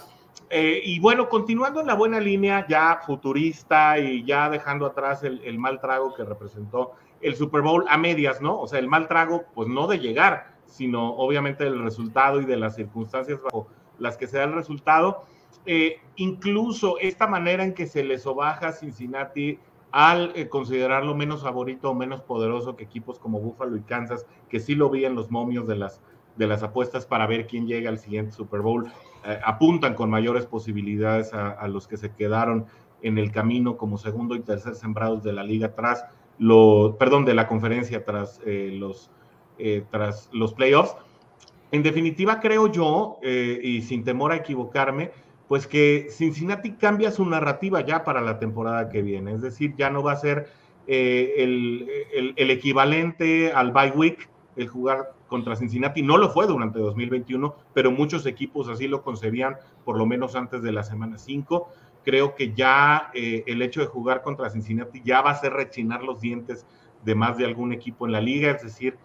Eh, 0.48 0.80
y 0.84 0.98
bueno, 1.00 1.28
continuando 1.28 1.80
en 1.80 1.86
la 1.86 1.94
buena 1.94 2.18
línea, 2.18 2.66
ya 2.66 3.00
futurista 3.06 3.98
y 3.98 4.24
ya 4.24 4.48
dejando 4.48 4.86
atrás 4.86 5.22
el, 5.22 5.40
el 5.44 5.58
mal 5.58 5.80
trago 5.80 6.14
que 6.14 6.24
representó 6.24 6.92
el 7.20 7.36
Super 7.36 7.62
Bowl 7.62 7.84
a 7.88 7.98
medias, 7.98 8.40
¿no? 8.40 8.60
O 8.60 8.66
sea, 8.66 8.78
el 8.78 8.88
mal 8.88 9.08
trago, 9.08 9.44
pues 9.54 9.68
no 9.68 9.86
de 9.86 9.98
llegar, 9.98 10.54
sino 10.66 11.14
obviamente 11.14 11.64
del 11.64 11.82
resultado 11.82 12.40
y 12.40 12.44
de 12.44 12.56
las 12.56 12.76
circunstancias 12.76 13.40
bajo 13.42 13.68
las 13.98 14.16
que 14.16 14.26
se 14.26 14.38
da 14.38 14.44
el 14.44 14.54
resultado. 14.54 15.24
Eh, 15.66 16.00
incluso 16.16 16.98
esta 16.98 17.26
manera 17.26 17.64
en 17.64 17.74
que 17.74 17.86
se 17.86 18.02
le 18.02 18.18
sobaja 18.18 18.68
a 18.68 18.72
Cincinnati 18.72 19.58
al 19.92 20.32
eh, 20.34 20.48
considerarlo 20.48 21.14
menos 21.14 21.42
favorito 21.42 21.90
o 21.90 21.94
menos 21.94 22.22
poderoso 22.22 22.76
que 22.76 22.84
equipos 22.84 23.18
como 23.18 23.40
Buffalo 23.40 23.76
y 23.76 23.82
Kansas, 23.82 24.26
que 24.48 24.60
sí 24.60 24.74
lo 24.74 24.88
vi 24.88 25.04
en 25.04 25.14
los 25.14 25.30
momios 25.30 25.66
de 25.66 25.76
las, 25.76 26.00
de 26.36 26.46
las 26.46 26.62
apuestas 26.62 27.04
para 27.04 27.26
ver 27.26 27.46
quién 27.46 27.66
llega 27.66 27.90
al 27.90 27.98
siguiente 27.98 28.32
Super 28.32 28.60
Bowl, 28.60 28.90
eh, 29.24 29.38
apuntan 29.44 29.94
con 29.94 30.08
mayores 30.08 30.46
posibilidades 30.46 31.34
a, 31.34 31.50
a, 31.50 31.68
los 31.68 31.88
que 31.88 31.96
se 31.96 32.14
quedaron 32.14 32.66
en 33.02 33.18
el 33.18 33.32
camino 33.32 33.76
como 33.76 33.98
segundo 33.98 34.36
y 34.36 34.40
tercer 34.40 34.76
sembrados 34.76 35.22
de 35.22 35.32
la 35.32 35.42
liga 35.42 35.68
atrás 35.68 36.04
perdón, 36.98 37.24
de 37.24 37.34
la 37.34 37.46
conferencia 37.46 38.04
tras, 38.04 38.40
eh, 38.46 38.70
los, 38.72 39.10
eh, 39.58 39.84
tras 39.90 40.28
los 40.32 40.54
playoffs. 40.54 40.96
En 41.72 41.82
definitiva, 41.82 42.40
creo 42.40 42.66
yo, 42.66 43.18
eh, 43.22 43.60
y 43.62 43.82
sin 43.82 44.04
temor 44.04 44.32
a 44.32 44.36
equivocarme, 44.36 45.12
pues 45.48 45.66
que 45.66 46.08
Cincinnati 46.10 46.72
cambia 46.72 47.10
su 47.10 47.24
narrativa 47.24 47.80
ya 47.82 48.04
para 48.04 48.20
la 48.20 48.38
temporada 48.38 48.88
que 48.88 49.02
viene. 49.02 49.34
Es 49.34 49.42
decir, 49.42 49.74
ya 49.76 49.90
no 49.90 50.02
va 50.02 50.12
a 50.12 50.16
ser 50.16 50.48
el, 50.86 51.88
el, 52.36 52.50
equivalente 52.50 53.52
al 53.52 53.70
bye 53.70 53.92
week, 53.92 54.28
el 54.56 54.68
jugar 54.68 55.12
contra 55.28 55.54
Cincinnati. 55.54 56.02
No 56.02 56.16
lo 56.16 56.30
fue 56.30 56.46
durante 56.46 56.78
2021, 56.78 57.54
pero 57.74 57.92
muchos 57.92 58.26
equipos 58.26 58.68
así 58.68 58.88
lo 58.88 59.02
concebían, 59.02 59.56
por 59.84 59.96
lo 59.96 60.06
menos 60.06 60.34
antes 60.34 60.62
de 60.62 60.72
la 60.72 60.82
semana 60.82 61.18
5. 61.18 61.68
Creo 62.04 62.34
que 62.34 62.52
ya 62.52 63.10
eh, 63.14 63.44
el 63.46 63.62
hecho 63.62 63.80
de 63.80 63.86
jugar 63.86 64.22
contra 64.22 64.50
Cincinnati 64.50 65.02
ya 65.04 65.20
va 65.22 65.30
a 65.30 65.34
hacer 65.34 65.52
rechinar 65.52 66.02
los 66.02 66.20
dientes 66.20 66.66
de 67.04 67.14
más 67.14 67.36
de 67.36 67.44
algún 67.46 67.72
equipo 67.72 68.06
en 68.06 68.12
la 68.12 68.20
liga, 68.20 68.50
es 68.50 68.62
decir, 68.62 68.96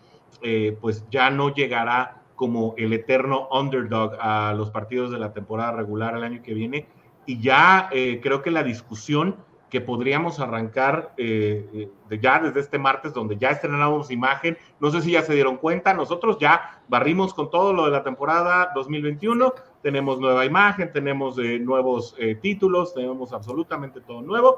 eh, 0.42 0.78
pues 0.82 1.06
ya 1.10 1.30
no 1.30 1.54
llegará 1.54 2.22
como 2.36 2.74
el 2.78 2.94
eterno 2.94 3.48
underdog 3.52 4.16
a 4.20 4.54
los 4.54 4.70
partidos 4.70 5.12
de 5.12 5.20
la 5.20 5.34
temporada 5.34 5.72
regular 5.72 6.16
el 6.16 6.24
año 6.24 6.42
que 6.44 6.54
viene. 6.54 6.88
Y 7.26 7.40
ya 7.40 7.90
eh, 7.92 8.20
creo 8.22 8.42
que 8.42 8.52
la 8.52 8.64
discusión 8.64 9.38
que 9.70 9.82
podríamos 9.82 10.40
arrancar 10.40 11.14
eh, 11.18 11.90
ya 12.22 12.40
desde 12.40 12.60
este 12.60 12.78
martes, 12.78 13.14
donde 13.14 13.38
ya 13.38 13.50
estrenamos 13.50 14.12
imagen, 14.12 14.58
no 14.80 14.92
sé 14.92 15.02
si 15.02 15.12
ya 15.12 15.22
se 15.24 15.34
dieron 15.34 15.58
cuenta, 15.58 15.94
nosotros 15.94 16.38
ya 16.40 16.82
barrimos 16.88 17.34
con 17.34 17.50
todo 17.50 17.74
lo 17.74 17.86
de 17.86 17.92
la 17.92 18.04
temporada 18.04 18.72
2021, 18.76 19.54
tenemos 19.86 20.20
nueva 20.20 20.44
imagen, 20.44 20.92
tenemos 20.92 21.38
nuevos 21.38 22.16
títulos, 22.42 22.96
tenemos 22.96 23.32
absolutamente 23.32 24.02
todo 24.02 24.24
nuevo. 24.24 24.58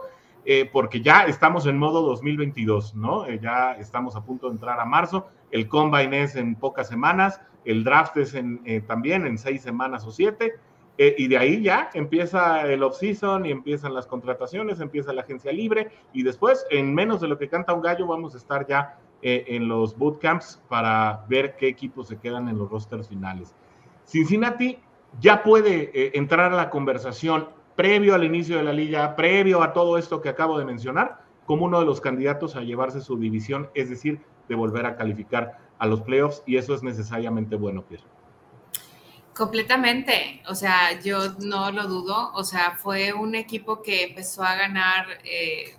porque 0.72 1.02
ya 1.02 1.26
estamos 1.26 1.66
en 1.66 1.78
modo 1.78 2.02
2022, 2.04 2.96
¿no? 2.96 3.30
ya 3.30 3.74
estamos 3.74 4.16
a 4.16 4.24
punto 4.24 4.48
de 4.48 4.54
entrar 4.54 4.80
a 4.80 4.86
marzo 4.86 5.28
el 5.52 5.68
combine 5.68 6.24
es 6.24 6.36
en 6.36 6.56
pocas 6.56 6.88
semanas, 6.88 7.42
el 7.66 7.84
draft 7.84 8.18
es 8.18 8.34
en, 8.34 8.62
eh, 8.66 8.82
también 8.82 9.26
en 9.26 9.38
seis 9.38 9.62
semanas 9.62 10.06
o 10.06 10.12
siete, 10.12 10.56
eh, 10.98 11.16
y 11.18 11.28
de 11.28 11.38
ahí 11.38 11.62
ya 11.62 11.90
empieza 11.94 12.66
el 12.68 12.84
off-season 12.84 13.46
y 13.46 13.52
empiezan 13.52 13.94
las 13.94 14.08
contrataciones, 14.08 14.80
empieza 14.80 15.14
la 15.14 15.22
agencia 15.22 15.52
libre, 15.52 15.90
y 16.12 16.24
después, 16.24 16.66
en 16.70 16.94
menos 16.94 17.22
de 17.22 17.28
lo 17.28 17.38
que 17.38 17.50
canta 17.50 17.74
un 17.74 17.82
gallo, 17.82 18.08
vamos 18.08 18.34
a 18.34 18.38
estar 18.38 18.66
ya 18.68 18.98
eh, 19.22 19.46
en 19.48 19.68
los 19.68 19.98
bootcamps 19.98 20.62
para 20.68 21.26
ver 21.30 21.56
qué 21.56 21.68
equipos 21.68 22.08
se 22.08 22.18
quedan 22.18 22.50
en 22.50 22.58
los 22.58 22.70
rosters 22.70 23.08
finales. 23.08 23.56
Cincinnati 24.06 24.80
ya 25.20 25.44
puede 25.44 26.18
entrar 26.18 26.54
a 26.54 26.56
la 26.56 26.70
conversación 26.70 27.50
previo 27.76 28.16
al 28.16 28.24
inicio 28.24 28.58
de 28.58 28.64
la 28.64 28.74
liga, 28.74 29.16
previo 29.16 29.62
a 29.62 29.72
todo 29.72 29.98
esto 29.98 30.20
que 30.22 30.30
acabo 30.30 30.58
de 30.58 30.66
mencionar, 30.66 31.22
como 31.46 31.66
uno 31.66 31.80
de 31.80 31.86
los 31.86 32.02
candidatos 32.02 32.56
a 32.56 32.62
llevarse 32.62 33.02
su 33.02 33.18
división, 33.18 33.70
es 33.76 33.90
decir, 33.90 34.20
de 34.50 34.56
volver 34.56 34.86
a 34.86 34.96
calificar 34.96 35.60
a 35.78 35.86
los 35.86 36.02
playoffs 36.02 36.44
y 36.46 36.58
eso 36.58 36.74
es 36.74 36.84
necesariamente 36.84 37.56
bueno, 37.56 37.84
Pierre. 37.84 38.04
Completamente, 39.36 40.42
o 40.50 40.56
sea, 40.56 41.00
yo 41.00 41.34
no 41.40 41.72
lo 41.72 41.88
dudo, 41.88 42.32
o 42.34 42.44
sea, 42.44 42.72
fue 42.72 43.14
un 43.14 43.36
equipo 43.36 43.84
que 43.84 44.06
empezó 44.06 44.44
a 44.44 44.56
ganar 44.56 45.06
eh, 45.24 45.78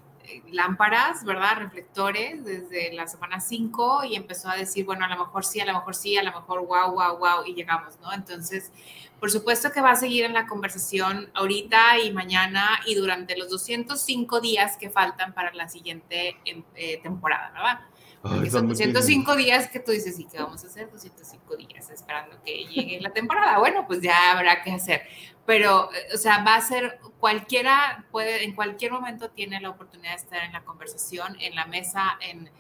lámparas, 0.51 1.24
¿verdad? 1.24 1.57
Reflectores 1.59 2.45
desde 2.45 2.93
la 2.93 3.07
semana 3.07 3.41
5 3.41 4.05
y 4.05 4.16
empezó 4.16 4.49
a 4.49 4.57
decir, 4.57 4.85
bueno, 4.85 5.05
a 5.05 5.09
lo 5.09 5.18
mejor 5.18 5.45
sí, 5.45 5.61
a 5.61 5.66
lo 5.66 5.74
mejor 5.74 5.95
sí, 5.95 6.16
a 6.16 6.22
lo 6.22 6.33
mejor 6.33 6.66
wow, 6.66 6.93
wow, 6.93 7.18
wow, 7.18 7.45
y 7.47 7.55
llegamos, 7.55 7.99
¿no? 8.01 8.12
Entonces, 8.12 8.72
por 9.20 9.31
supuesto 9.31 9.72
que 9.72 9.81
va 9.81 9.93
a 9.93 9.97
seguir 9.97 10.24
en 10.24 10.33
la 10.33 10.47
conversación 10.47 11.31
ahorita 11.35 11.99
y 11.99 12.12
mañana 12.12 12.81
y 12.87 12.95
durante 12.95 13.37
los 13.37 13.51
205 13.51 14.41
días 14.41 14.76
que 14.76 14.91
faltan 14.91 15.33
para 15.33 15.53
la 15.55 15.68
siguiente 15.68 16.37
eh, 16.45 17.01
temporada, 17.03 17.51
¿verdad? 17.53 17.81
Son 18.23 18.69
205 18.69 19.37
días 19.37 19.69
que 19.69 19.79
tú 19.79 19.93
dices, 19.93 20.19
¿y 20.19 20.25
qué 20.25 20.39
vamos 20.39 20.64
a 20.64 20.66
hacer 20.66 20.91
205 20.91 21.57
días 21.57 21.89
esperando 21.91 22.43
que 22.43 22.64
llegue 22.64 23.01
la 23.01 23.11
temporada? 23.11 23.59
Bueno, 23.59 23.87
pues 23.87 24.01
ya 24.01 24.33
habrá 24.33 24.62
que 24.62 24.73
hacer. 24.73 25.03
Pero, 25.47 25.91
eh, 25.93 26.14
o 26.14 26.19
sea, 26.19 26.43
va 26.43 26.57
a 26.57 26.61
ser 26.61 26.99
cualquiera, 27.21 28.05
puede, 28.11 28.45
en 28.45 28.55
cualquier 28.55 28.93
momento 28.93 29.31
tiene 29.31 29.61
la 29.61 29.71
oportunidad 29.71 30.11
de 30.11 30.16
estar 30.16 30.43
en 30.43 30.53
la 30.53 30.64
conversación, 30.64 31.37
en 31.41 31.55
la 31.55 31.66
mesa, 31.66 32.19
en, 32.21 32.51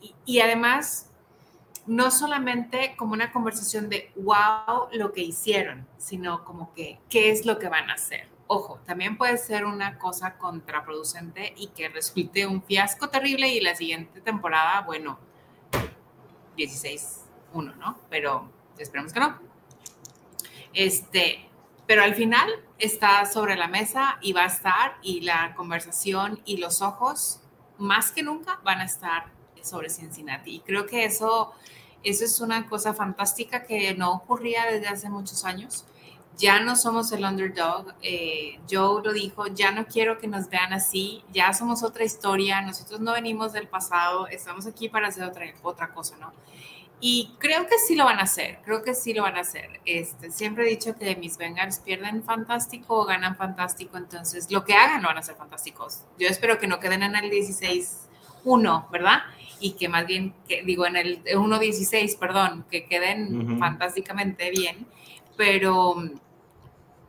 y, 0.00 0.14
y 0.26 0.40
además, 0.40 1.10
no 1.86 2.10
solamente 2.10 2.94
como 2.96 3.12
una 3.12 3.30
conversación 3.30 3.88
de 3.88 4.10
wow 4.16 4.88
lo 4.92 5.12
que 5.12 5.22
hicieron, 5.22 5.86
sino 5.98 6.44
como 6.44 6.74
que 6.74 6.98
qué 7.08 7.30
es 7.30 7.46
lo 7.46 7.58
que 7.58 7.68
van 7.68 7.88
a 7.88 7.94
hacer. 7.94 8.33
Ojo, 8.46 8.78
también 8.84 9.16
puede 9.16 9.38
ser 9.38 9.64
una 9.64 9.98
cosa 9.98 10.36
contraproducente 10.36 11.54
y 11.56 11.68
que 11.68 11.88
resulte 11.88 12.46
un 12.46 12.62
fiasco 12.62 13.08
terrible 13.08 13.48
y 13.48 13.60
la 13.60 13.74
siguiente 13.74 14.20
temporada, 14.20 14.82
bueno, 14.82 15.18
16-1, 16.56 17.76
¿no? 17.76 17.98
Pero 18.10 18.50
esperemos 18.78 19.12
que 19.12 19.20
no. 19.20 19.38
Este, 20.74 21.48
pero 21.86 22.02
al 22.02 22.14
final 22.14 22.50
está 22.78 23.24
sobre 23.24 23.56
la 23.56 23.68
mesa 23.68 24.18
y 24.20 24.32
va 24.32 24.42
a 24.42 24.48
estar 24.48 24.98
y 25.02 25.22
la 25.22 25.54
conversación 25.54 26.42
y 26.44 26.58
los 26.58 26.82
ojos 26.82 27.40
más 27.78 28.12
que 28.12 28.22
nunca 28.22 28.60
van 28.62 28.80
a 28.80 28.84
estar 28.84 29.32
sobre 29.62 29.88
Cincinnati. 29.88 30.56
Y 30.56 30.60
creo 30.60 30.84
que 30.86 31.04
eso, 31.06 31.52
eso 32.02 32.24
es 32.24 32.40
una 32.40 32.66
cosa 32.68 32.92
fantástica 32.92 33.64
que 33.64 33.94
no 33.94 34.12
ocurría 34.12 34.66
desde 34.66 34.88
hace 34.88 35.08
muchos 35.08 35.44
años 35.44 35.86
ya 36.36 36.60
no 36.60 36.76
somos 36.76 37.12
el 37.12 37.24
underdog. 37.24 37.94
Eh, 38.02 38.58
Joe 38.70 39.02
lo 39.02 39.12
dijo, 39.12 39.46
ya 39.48 39.70
no 39.70 39.86
quiero 39.86 40.18
que 40.18 40.26
nos 40.26 40.48
vean 40.48 40.72
así, 40.72 41.22
ya 41.32 41.52
somos 41.52 41.82
otra 41.82 42.04
historia, 42.04 42.60
nosotros 42.62 43.00
no 43.00 43.12
venimos 43.12 43.52
del 43.52 43.68
pasado, 43.68 44.26
estamos 44.28 44.66
aquí 44.66 44.88
para 44.88 45.08
hacer 45.08 45.24
otra, 45.24 45.46
otra 45.62 45.92
cosa, 45.92 46.16
¿no? 46.18 46.32
Y 47.00 47.34
creo 47.38 47.66
que 47.66 47.76
sí 47.86 47.96
lo 47.96 48.06
van 48.06 48.18
a 48.18 48.22
hacer, 48.22 48.60
creo 48.64 48.82
que 48.82 48.94
sí 48.94 49.12
lo 49.12 49.22
van 49.22 49.36
a 49.36 49.40
hacer. 49.40 49.80
Este, 49.84 50.30
siempre 50.30 50.64
he 50.64 50.70
dicho 50.70 50.96
que 50.96 51.14
mis 51.16 51.36
Bengals 51.36 51.80
pierden 51.80 52.22
fantástico 52.22 52.96
o 52.96 53.04
ganan 53.04 53.36
fantástico, 53.36 53.98
entonces 53.98 54.50
lo 54.50 54.64
que 54.64 54.74
hagan 54.74 55.02
lo 55.02 55.08
van 55.08 55.18
a 55.18 55.22
ser 55.22 55.34
fantásticos. 55.34 56.00
Yo 56.18 56.28
espero 56.28 56.58
que 56.58 56.66
no 56.66 56.80
queden 56.80 57.02
en 57.02 57.14
el 57.14 57.30
16-1, 57.30 58.90
¿verdad? 58.90 59.18
Y 59.60 59.72
que 59.72 59.88
más 59.88 60.06
bien, 60.06 60.34
que, 60.48 60.62
digo, 60.62 60.86
en 60.86 60.96
el 60.96 61.22
1-16, 61.24 62.18
perdón, 62.18 62.64
que 62.70 62.86
queden 62.86 63.58
fantásticamente 63.58 64.50
bien, 64.50 64.86
pero 65.36 65.94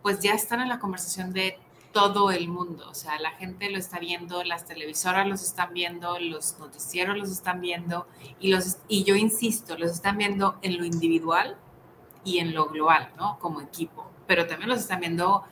pues 0.01 0.19
ya 0.19 0.33
están 0.33 0.61
en 0.61 0.69
la 0.69 0.79
conversación 0.79 1.33
de 1.33 1.57
todo 1.91 2.29
el 2.29 2.49
mundo. 2.49 2.87
O 2.89 2.93
sea, 2.93 3.17
la 3.19 3.31
gente 3.31 3.69
lo 3.69 3.77
está 3.77 3.99
viendo, 3.99 4.43
las 4.43 4.65
televisoras 4.65 5.25
los 5.25 5.41
están 5.41 5.73
viendo, 5.73 6.19
los 6.19 6.59
noticieros 6.59 7.17
los 7.17 7.31
están 7.31 7.61
viendo 7.61 8.05
y, 8.39 8.49
los, 8.49 8.77
y 8.87 9.03
yo 9.05 9.15
insisto, 9.15 9.77
los 9.77 9.91
están 9.91 10.17
viendo 10.17 10.57
en 10.61 10.77
lo 10.77 10.85
individual 10.85 11.57
y 12.25 12.39
en 12.39 12.53
lo 12.53 12.65
global, 12.67 13.13
¿no? 13.17 13.39
Como 13.39 13.61
equipo, 13.61 14.11
pero 14.27 14.45
también 14.45 14.69
los 14.69 14.79
están 14.79 14.99
viendo 14.99 15.43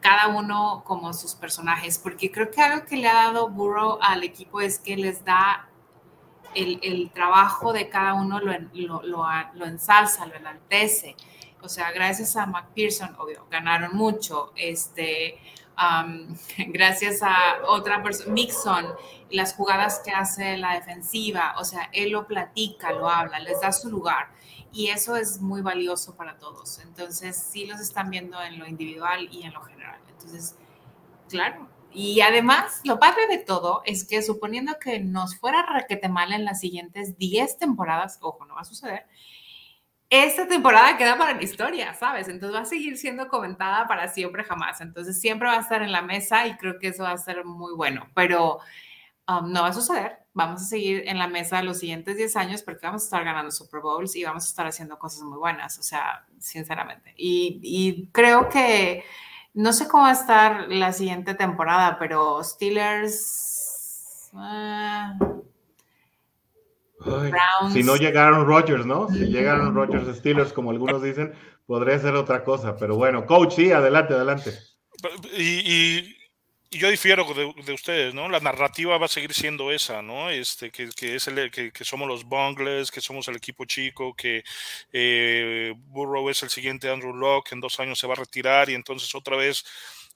cada 0.00 0.28
uno 0.28 0.82
como 0.86 1.12
sus 1.12 1.34
personajes, 1.34 1.98
porque 1.98 2.32
creo 2.32 2.50
que 2.50 2.60
algo 2.60 2.86
que 2.86 2.96
le 2.96 3.08
ha 3.08 3.14
dado 3.14 3.50
Burrow 3.50 3.98
al 4.00 4.24
equipo 4.24 4.60
es 4.60 4.78
que 4.78 4.96
les 4.96 5.24
da 5.24 5.68
el, 6.54 7.10
trabajo 7.12 7.72
de 7.72 7.88
cada 7.88 8.14
uno, 8.14 8.40
lo, 8.40 8.52
lo, 8.74 9.02
lo, 9.02 9.26
lo 9.54 9.66
ensalza, 9.66 10.26
lo 10.26 10.34
enaltece 10.34 11.16
o 11.62 11.68
sea, 11.68 11.92
gracias 11.92 12.36
a 12.36 12.44
McPherson, 12.46 13.14
obvio, 13.18 13.46
ganaron 13.48 13.96
mucho. 13.96 14.52
Este, 14.56 15.38
gracias 16.68 17.22
a 17.22 17.62
otra 17.68 18.02
persona, 18.02 18.32
Mixon, 18.32 18.86
las 19.30 19.54
jugadas 19.54 20.02
que 20.04 20.10
hace 20.10 20.56
la 20.56 20.74
defensiva, 20.74 21.54
o 21.58 21.64
sea, 21.64 21.88
él 21.92 22.10
lo 22.10 22.26
platica, 22.26 22.92
lo 22.92 23.08
habla, 23.08 23.38
les 23.38 23.60
da 23.60 23.72
su 23.72 23.90
lugar. 23.90 24.28
Y 24.72 24.88
eso 24.88 25.16
es 25.16 25.40
muy 25.40 25.60
valioso 25.60 26.16
para 26.16 26.36
todos. 26.38 26.78
Entonces, 26.78 27.36
sí 27.36 27.66
los 27.66 27.80
están 27.80 28.10
viendo 28.10 28.40
en 28.42 28.58
lo 28.58 28.66
individual 28.66 29.28
y 29.30 29.42
en 29.42 29.52
lo 29.52 29.62
general. 29.62 30.00
Entonces, 30.08 30.56
claro. 31.28 31.68
Y 31.94 32.20
además, 32.20 32.80
lo 32.84 32.98
padre 32.98 33.26
de 33.28 33.38
todo 33.38 33.82
es 33.84 34.04
que 34.06 34.22
suponiendo 34.22 34.78
que 34.78 35.00
nos 35.00 35.36
fuera 35.38 35.66
requete 35.66 36.08
mal 36.08 36.32
en 36.32 36.44
las 36.44 36.60
siguientes 36.60 37.18
10 37.18 37.58
temporadas, 37.58 38.18
ojo, 38.22 38.46
no 38.46 38.54
va 38.54 38.62
a 38.62 38.64
suceder, 38.64 39.06
esta 40.12 40.46
temporada 40.46 40.98
queda 40.98 41.16
para 41.16 41.32
la 41.32 41.42
historia, 41.42 41.94
¿sabes? 41.94 42.28
Entonces 42.28 42.54
va 42.54 42.62
a 42.62 42.66
seguir 42.66 42.98
siendo 42.98 43.28
comentada 43.28 43.86
para 43.86 44.08
siempre 44.08 44.44
jamás. 44.44 44.82
Entonces 44.82 45.18
siempre 45.18 45.48
va 45.48 45.56
a 45.56 45.60
estar 45.60 45.80
en 45.80 45.90
la 45.90 46.02
mesa 46.02 46.46
y 46.46 46.54
creo 46.58 46.78
que 46.78 46.88
eso 46.88 47.04
va 47.04 47.12
a 47.12 47.16
ser 47.16 47.46
muy 47.46 47.72
bueno, 47.74 48.06
pero 48.14 48.58
um, 49.26 49.50
no 49.50 49.62
va 49.62 49.68
a 49.68 49.72
suceder. 49.72 50.18
Vamos 50.34 50.60
a 50.60 50.64
seguir 50.66 51.04
en 51.06 51.18
la 51.18 51.28
mesa 51.28 51.62
los 51.62 51.78
siguientes 51.78 52.18
10 52.18 52.36
años 52.36 52.62
porque 52.62 52.84
vamos 52.84 53.02
a 53.02 53.04
estar 53.06 53.24
ganando 53.24 53.50
Super 53.50 53.80
Bowls 53.80 54.14
y 54.14 54.24
vamos 54.24 54.44
a 54.44 54.48
estar 54.48 54.66
haciendo 54.66 54.98
cosas 54.98 55.22
muy 55.22 55.38
buenas, 55.38 55.78
o 55.78 55.82
sea, 55.82 56.26
sinceramente. 56.38 57.14
Y, 57.16 58.10
creo 58.12 58.50
que 58.50 59.04
no 59.54 59.72
sé 59.72 59.88
cómo 59.88 60.04
va 60.04 60.10
a 60.10 60.12
estar 60.12 60.68
la 60.68 60.92
siguiente 60.92 61.34
temporada, 61.34 61.98
pero 61.98 62.42
Steelers... 62.42 64.30
Ah, 64.34 65.18
si 67.72 67.82
no 67.82 67.96
llegaron 67.96 68.46
Rogers, 68.46 68.86
¿no? 68.86 69.08
Si 69.08 69.26
llegaron 69.26 69.74
Rogers 69.74 70.16
Steelers, 70.16 70.52
como 70.52 70.70
algunos 70.70 71.02
dicen, 71.02 71.34
podría 71.66 71.98
ser 71.98 72.14
otra 72.14 72.44
cosa. 72.44 72.76
Pero 72.76 72.96
bueno, 72.96 73.26
coach, 73.26 73.54
sí, 73.54 73.72
adelante, 73.72 74.14
adelante. 74.14 74.52
Y, 75.36 76.16
yo 76.72 76.90
difiero 76.90 77.24
de, 77.34 77.72
ustedes, 77.72 78.14
¿no? 78.14 78.28
La 78.28 78.40
narrativa 78.40 78.96
va 78.98 79.06
a 79.06 79.08
seguir 79.08 79.34
siendo 79.34 79.70
esa, 79.70 80.02
¿no? 80.02 80.30
Este, 80.30 80.70
que, 80.70 80.90
es 81.14 81.28
el, 81.28 81.50
que, 81.50 81.84
somos 81.84 82.08
los 82.08 82.24
bungles, 82.24 82.90
que 82.90 83.00
somos 83.00 83.28
el 83.28 83.36
equipo 83.36 83.64
chico, 83.64 84.14
que 84.14 84.42
eh, 84.92 85.74
Burrow 85.76 86.28
es 86.30 86.42
el 86.42 86.50
siguiente 86.50 86.90
Andrew 86.90 87.14
Locke, 87.14 87.52
en 87.52 87.60
dos 87.60 87.78
años 87.80 87.98
se 87.98 88.06
va 88.06 88.14
a 88.14 88.16
retirar 88.16 88.70
y 88.70 88.74
entonces 88.74 89.14
otra 89.14 89.36
vez 89.36 89.64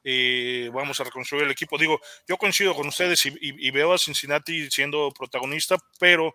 eh, 0.03 0.71
vamos 0.73 0.99
a 1.01 1.05
reconstruir 1.05 1.45
el 1.45 1.51
equipo. 1.51 1.77
Digo, 1.79 2.01
yo 2.27 2.39
coincido 2.39 2.75
con 2.75 2.87
ustedes 2.89 3.27
y, 3.27 3.71
veo 3.71 3.93
a 3.93 3.99
Cincinnati 3.99 4.71
siendo 4.71 5.11
protagonista, 5.11 5.77
pero 5.99 6.35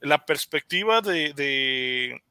la 0.00 0.24
perspectiva 0.24 1.00
de, 1.00 1.32
de, 1.32 2.22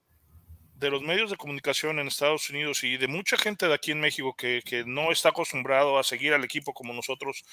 de 0.81 0.89
los 0.89 1.03
medios 1.03 1.29
de 1.29 1.37
comunicación 1.37 1.99
en 1.99 2.07
Estados 2.07 2.49
Unidos 2.49 2.83
y 2.83 2.97
de 2.97 3.07
mucha 3.07 3.37
gente 3.37 3.67
de 3.67 3.73
aquí 3.75 3.91
en 3.91 4.01
México 4.01 4.33
que, 4.35 4.63
que 4.65 4.83
no 4.83 5.11
está 5.11 5.29
acostumbrado 5.29 5.99
a 5.99 6.03
seguir 6.03 6.33
al 6.33 6.43
equipo 6.43 6.73
como 6.73 6.91
nosotros 6.91 7.43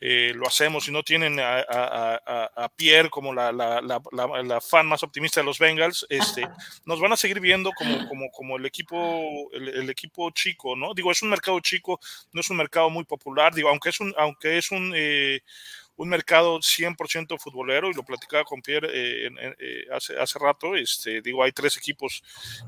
eh, 0.00 0.32
lo 0.36 0.46
hacemos 0.46 0.86
y 0.86 0.92
no 0.92 1.02
tienen 1.02 1.40
a, 1.40 1.64
a, 1.68 2.68
Pierre 2.76 3.10
como 3.10 3.34
la, 3.34 3.50
la, 3.50 3.80
la, 3.80 4.60
fan 4.60 4.86
más 4.86 5.02
optimista 5.02 5.40
de 5.40 5.46
los 5.46 5.58
Bengals, 5.58 6.06
este, 6.08 6.46
nos 6.84 7.00
van 7.00 7.12
a 7.12 7.16
seguir 7.16 7.40
viendo 7.40 7.72
como, 7.72 8.06
como, 8.06 8.30
como 8.30 8.56
el 8.56 8.66
equipo 8.66 9.50
el, 9.52 9.90
equipo 9.90 10.30
chico, 10.30 10.76
¿no? 10.76 10.94
Digo, 10.94 11.10
es 11.10 11.22
un 11.22 11.30
mercado 11.30 11.58
chico, 11.58 11.98
no 12.32 12.40
es 12.40 12.50
un 12.50 12.56
mercado 12.56 12.88
muy 12.88 13.04
popular, 13.04 13.52
digo, 13.52 13.68
aunque 13.68 13.88
es 13.88 13.98
un, 13.98 14.14
aunque 14.16 14.58
es 14.58 14.70
un 14.70 14.92
eh, 14.94 15.40
un 15.96 16.08
mercado 16.08 16.58
100% 16.58 17.38
futbolero 17.38 17.90
y 17.90 17.94
lo 17.94 18.02
platicaba 18.02 18.44
con 18.44 18.60
Pierre 18.60 18.88
eh, 18.92 19.30
eh, 19.58 19.84
hace, 19.92 20.18
hace 20.18 20.38
rato, 20.38 20.74
este, 20.76 21.22
digo, 21.22 21.42
hay 21.42 21.52
tres 21.52 21.76
equipos, 21.76 22.22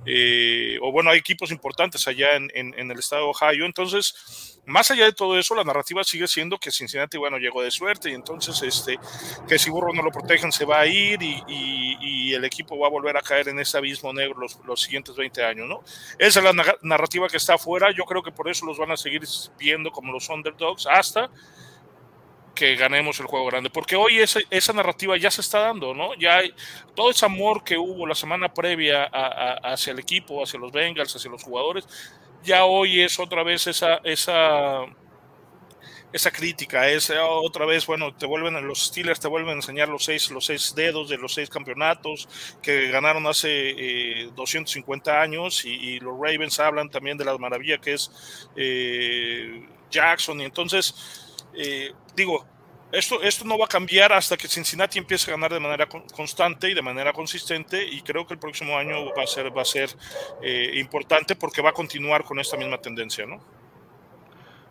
eh, 0.06 0.78
o 0.80 0.90
bueno, 0.90 1.10
hay 1.10 1.18
equipos 1.18 1.50
importantes 1.50 2.08
allá 2.08 2.36
en, 2.36 2.50
en, 2.54 2.90
el 2.90 2.98
estado 2.98 3.24
de 3.24 3.30
Ohio, 3.30 3.66
entonces, 3.66 4.60
más 4.64 4.90
allá 4.90 5.04
de 5.04 5.12
todo 5.12 5.38
eso, 5.38 5.54
la 5.54 5.64
narrativa 5.64 6.02
sigue 6.04 6.26
siendo 6.26 6.58
que 6.58 6.70
Cincinnati, 6.70 7.18
bueno, 7.18 7.38
llegó 7.38 7.62
de 7.62 7.70
suerte 7.70 8.10
y 8.10 8.14
entonces, 8.14 8.62
este, 8.62 8.98
que 9.46 9.58
si 9.58 9.70
Burro 9.70 9.92
no 9.92 10.02
lo 10.02 10.10
protegen 10.10 10.50
se 10.50 10.64
va 10.64 10.80
a 10.80 10.86
ir 10.86 11.22
y, 11.22 11.42
y, 11.48 12.18
el 12.28 12.44
equipo 12.44 12.78
va 12.78 12.88
a 12.88 12.90
volver 12.90 13.16
a 13.16 13.22
caer 13.22 13.48
en 13.48 13.58
ese 13.58 13.78
abismo 13.78 14.12
negro 14.12 14.38
los, 14.38 14.58
los 14.66 14.82
siguientes 14.82 15.16
20 15.16 15.42
años, 15.42 15.66
¿no? 15.66 15.82
Esa 16.18 16.40
es 16.40 16.44
la 16.44 16.76
narrativa 16.82 17.26
que 17.26 17.38
está 17.38 17.54
afuera, 17.54 17.90
yo 17.90 18.04
creo 18.04 18.22
que 18.22 18.30
por 18.30 18.48
eso 18.48 18.66
los 18.66 18.76
van 18.76 18.90
a 18.90 18.96
seguir 18.98 19.22
viendo 19.58 19.90
como 19.90 20.12
los 20.12 20.28
underdogs 20.28 20.86
hasta 20.86 21.30
que 22.58 22.74
ganemos 22.74 23.20
el 23.20 23.26
juego 23.26 23.46
grande, 23.46 23.70
porque 23.70 23.94
hoy 23.94 24.18
esa, 24.18 24.72
narrativa 24.72 25.16
ya 25.16 25.30
se 25.30 25.42
está 25.42 25.60
dando, 25.60 25.94
¿no? 25.94 26.12
Ya 26.16 26.38
hay 26.38 26.52
todo 26.96 27.12
ese 27.12 27.24
amor 27.24 27.62
que 27.62 27.78
hubo 27.78 28.04
la 28.04 28.16
semana 28.16 28.52
previa 28.52 29.04
hacia 29.04 29.92
el 29.92 30.00
equipo, 30.00 30.42
hacia 30.42 30.58
los 30.58 30.72
Bengals, 30.72 31.14
hacia 31.14 31.30
los 31.30 31.44
jugadores, 31.44 31.86
ya 32.42 32.64
hoy 32.64 33.00
es 33.00 33.16
otra 33.20 33.44
vez 33.44 33.68
esa, 33.68 34.00
esa, 34.02 34.86
esa 36.12 36.30
crítica, 36.32 36.88
es 36.88 37.12
otra 37.16 37.64
vez, 37.64 37.86
bueno, 37.86 38.12
te 38.12 38.26
vuelven, 38.26 38.66
los 38.66 38.86
Steelers 38.86 39.20
te 39.20 39.28
vuelven 39.28 39.50
a 39.50 39.58
enseñar 39.58 39.88
los 39.88 40.04
seis, 40.04 40.28
los 40.28 40.46
seis 40.46 40.74
dedos 40.74 41.08
de 41.08 41.16
los 41.16 41.34
seis 41.34 41.48
campeonatos 41.48 42.28
que 42.60 42.90
ganaron 42.90 43.24
hace 43.28 44.30
250 44.34 45.12
eh, 45.12 45.16
años 45.16 45.64
y, 45.64 46.00
los 46.00 46.14
Ravens 46.20 46.58
hablan 46.58 46.90
también 46.90 47.16
de 47.18 47.24
la 47.24 47.38
maravilla 47.38 47.78
que 47.78 47.92
es 47.92 48.48
eh, 48.56 49.64
Jackson 49.90 50.40
y 50.40 50.44
entonces 50.44 51.27
eh, 51.58 51.92
digo, 52.14 52.46
esto, 52.92 53.20
esto 53.20 53.44
no 53.44 53.58
va 53.58 53.64
a 53.64 53.68
cambiar 53.68 54.12
hasta 54.12 54.36
que 54.36 54.46
Cincinnati 54.46 54.98
empiece 54.98 55.28
a 55.30 55.34
ganar 55.34 55.52
de 55.52 55.58
manera 55.58 55.88
constante 55.88 56.70
y 56.70 56.74
de 56.74 56.80
manera 56.80 57.12
consistente 57.12 57.84
y 57.84 58.00
creo 58.00 58.26
que 58.26 58.34
el 58.34 58.40
próximo 58.40 58.78
año 58.78 59.12
va 59.14 59.24
a 59.24 59.26
ser, 59.26 59.54
va 59.54 59.62
a 59.62 59.64
ser 59.64 59.90
eh, 60.40 60.70
importante 60.76 61.34
porque 61.34 61.60
va 61.60 61.70
a 61.70 61.72
continuar 61.72 62.22
con 62.22 62.38
esta 62.38 62.56
misma 62.56 62.78
tendencia, 62.78 63.26
¿no? 63.26 63.40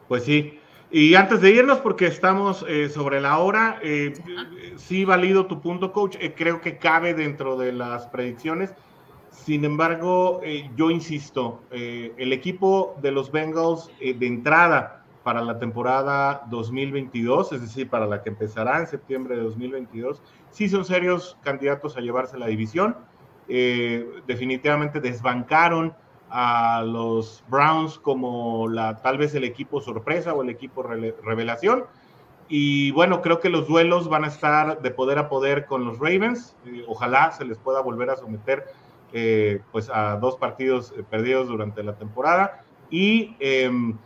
Pues 0.07 0.23
sí. 0.23 0.59
Y 0.89 1.15
antes 1.15 1.41
de 1.41 1.51
irnos, 1.51 1.79
porque 1.79 2.07
estamos 2.07 2.65
eh, 2.69 2.87
sobre 2.87 3.19
la 3.19 3.39
hora, 3.39 3.81
sí 4.77 5.03
valido 5.03 5.45
tu 5.45 5.59
punto, 5.59 5.91
coach. 5.91 6.15
creo 6.37 6.61
que 6.61 6.77
cabe 6.77 7.13
dentro 7.13 7.57
de 7.57 7.73
las 7.73 8.07
predicciones. 8.07 8.73
Sin 9.29 9.65
embargo, 9.65 10.41
yo 10.77 10.89
insisto, 10.89 11.61
el 11.71 12.31
equipo 12.31 12.95
de 13.01 13.11
los 13.11 13.31
Bengals 13.31 13.91
de 13.99 14.25
entrada 14.25 14.96
para 15.27 15.41
la 15.41 15.59
temporada 15.59 16.43
2022, 16.49 17.51
es 17.51 17.59
decir, 17.59 17.89
para 17.89 18.07
la 18.07 18.23
que 18.23 18.29
empezará 18.29 18.79
en 18.79 18.87
septiembre 18.87 19.35
de 19.35 19.41
2022, 19.41 20.21
sí 20.51 20.69
son 20.69 20.85
serios 20.85 21.37
candidatos 21.43 21.97
a 21.97 21.99
llevarse 21.99 22.37
la 22.37 22.47
división. 22.47 22.95
Eh, 23.49 24.09
definitivamente 24.25 25.01
desbancaron 25.01 25.93
a 26.29 26.81
los 26.85 27.43
Browns 27.49 27.99
como 27.99 28.69
la 28.69 29.01
tal 29.01 29.17
vez 29.17 29.35
el 29.35 29.43
equipo 29.43 29.81
sorpresa 29.81 30.33
o 30.33 30.43
el 30.43 30.49
equipo 30.49 30.81
revelación. 30.81 31.83
Y 32.47 32.91
bueno, 32.91 33.21
creo 33.21 33.41
que 33.41 33.49
los 33.49 33.67
duelos 33.67 34.07
van 34.07 34.23
a 34.23 34.27
estar 34.27 34.81
de 34.81 34.91
poder 34.91 35.19
a 35.19 35.27
poder 35.27 35.65
con 35.65 35.83
los 35.83 35.99
Ravens. 35.99 36.55
ojalá 36.87 37.33
se 37.33 37.43
les 37.43 37.57
pueda 37.57 37.81
volver 37.81 38.11
a 38.11 38.15
someter 38.15 38.63
eh, 39.11 39.59
pues 39.73 39.89
a 39.89 40.15
dos 40.15 40.37
partidos 40.37 40.93
eh, 40.97 41.03
perdidos 41.03 41.49
durante 41.49 41.83
la 41.83 41.97
temporada. 41.97 42.63
Y 42.89 43.35
em, 43.41 43.97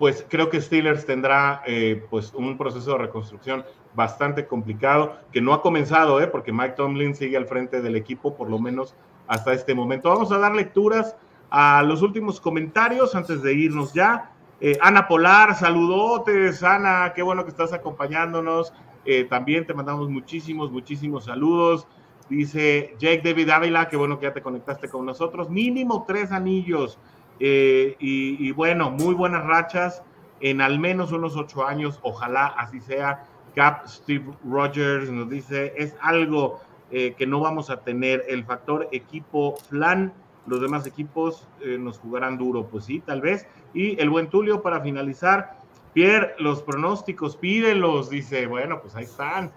pues 0.00 0.24
creo 0.30 0.48
que 0.48 0.62
Steelers 0.62 1.04
tendrá 1.04 1.62
eh, 1.66 2.06
pues 2.08 2.32
un 2.32 2.56
proceso 2.56 2.92
de 2.92 2.98
reconstrucción 3.00 3.66
bastante 3.94 4.46
complicado, 4.46 5.18
que 5.30 5.42
no 5.42 5.52
ha 5.52 5.60
comenzado, 5.60 6.22
¿eh? 6.22 6.26
porque 6.26 6.54
Mike 6.54 6.72
Tomlin 6.78 7.14
sigue 7.14 7.36
al 7.36 7.44
frente 7.44 7.82
del 7.82 7.96
equipo, 7.96 8.34
por 8.34 8.48
lo 8.48 8.58
menos 8.58 8.94
hasta 9.26 9.52
este 9.52 9.74
momento. 9.74 10.08
Vamos 10.08 10.32
a 10.32 10.38
dar 10.38 10.54
lecturas 10.54 11.16
a 11.50 11.82
los 11.82 12.00
últimos 12.00 12.40
comentarios 12.40 13.14
antes 13.14 13.42
de 13.42 13.52
irnos 13.52 13.92
ya. 13.92 14.30
Eh, 14.62 14.78
Ana 14.80 15.06
Polar, 15.06 15.54
saludotes, 15.54 16.62
Ana, 16.62 17.12
qué 17.14 17.20
bueno 17.20 17.44
que 17.44 17.50
estás 17.50 17.74
acompañándonos. 17.74 18.72
Eh, 19.04 19.24
también 19.24 19.66
te 19.66 19.74
mandamos 19.74 20.08
muchísimos, 20.08 20.72
muchísimos 20.72 21.26
saludos. 21.26 21.86
Dice 22.30 22.94
Jake 22.98 23.20
David 23.22 23.50
Ávila, 23.50 23.88
qué 23.90 23.98
bueno 23.98 24.18
que 24.18 24.24
ya 24.28 24.32
te 24.32 24.40
conectaste 24.40 24.88
con 24.88 25.04
nosotros. 25.04 25.50
Mínimo 25.50 26.06
tres 26.08 26.32
anillos. 26.32 26.98
Eh, 27.40 27.96
y, 27.98 28.52
bueno, 28.52 28.90
muy 28.90 29.14
buenas 29.14 29.44
rachas 29.44 30.02
en 30.40 30.60
al 30.60 30.78
menos 30.78 31.10
unos 31.12 31.36
ocho 31.36 31.66
años, 31.66 31.98
ojalá 32.02 32.46
así 32.46 32.80
sea. 32.80 33.26
Cap 33.54 33.86
Steve 33.88 34.32
Rogers 34.48 35.10
nos 35.10 35.28
dice, 35.28 35.72
es 35.76 35.96
algo 36.00 36.60
eh, 36.92 37.14
que 37.18 37.26
no 37.26 37.40
vamos 37.40 37.68
a 37.68 37.80
tener 37.80 38.24
el 38.28 38.44
factor 38.44 38.88
equipo 38.92 39.56
flan, 39.68 40.12
los 40.46 40.60
demás 40.60 40.86
equipos 40.86 41.48
eh, 41.60 41.76
nos 41.78 41.98
jugarán 41.98 42.38
duro, 42.38 42.66
pues 42.66 42.84
sí, 42.84 43.00
tal 43.00 43.20
vez. 43.20 43.46
Y 43.74 44.00
el 44.00 44.08
buen 44.08 44.28
Tulio 44.28 44.62
para 44.62 44.80
finalizar, 44.80 45.58
Pierre, 45.94 46.34
los 46.38 46.62
pronósticos, 46.62 47.36
pídelos, 47.36 48.08
dice, 48.08 48.46
bueno, 48.46 48.80
pues 48.80 48.94
ahí 48.94 49.04
están, 49.04 49.50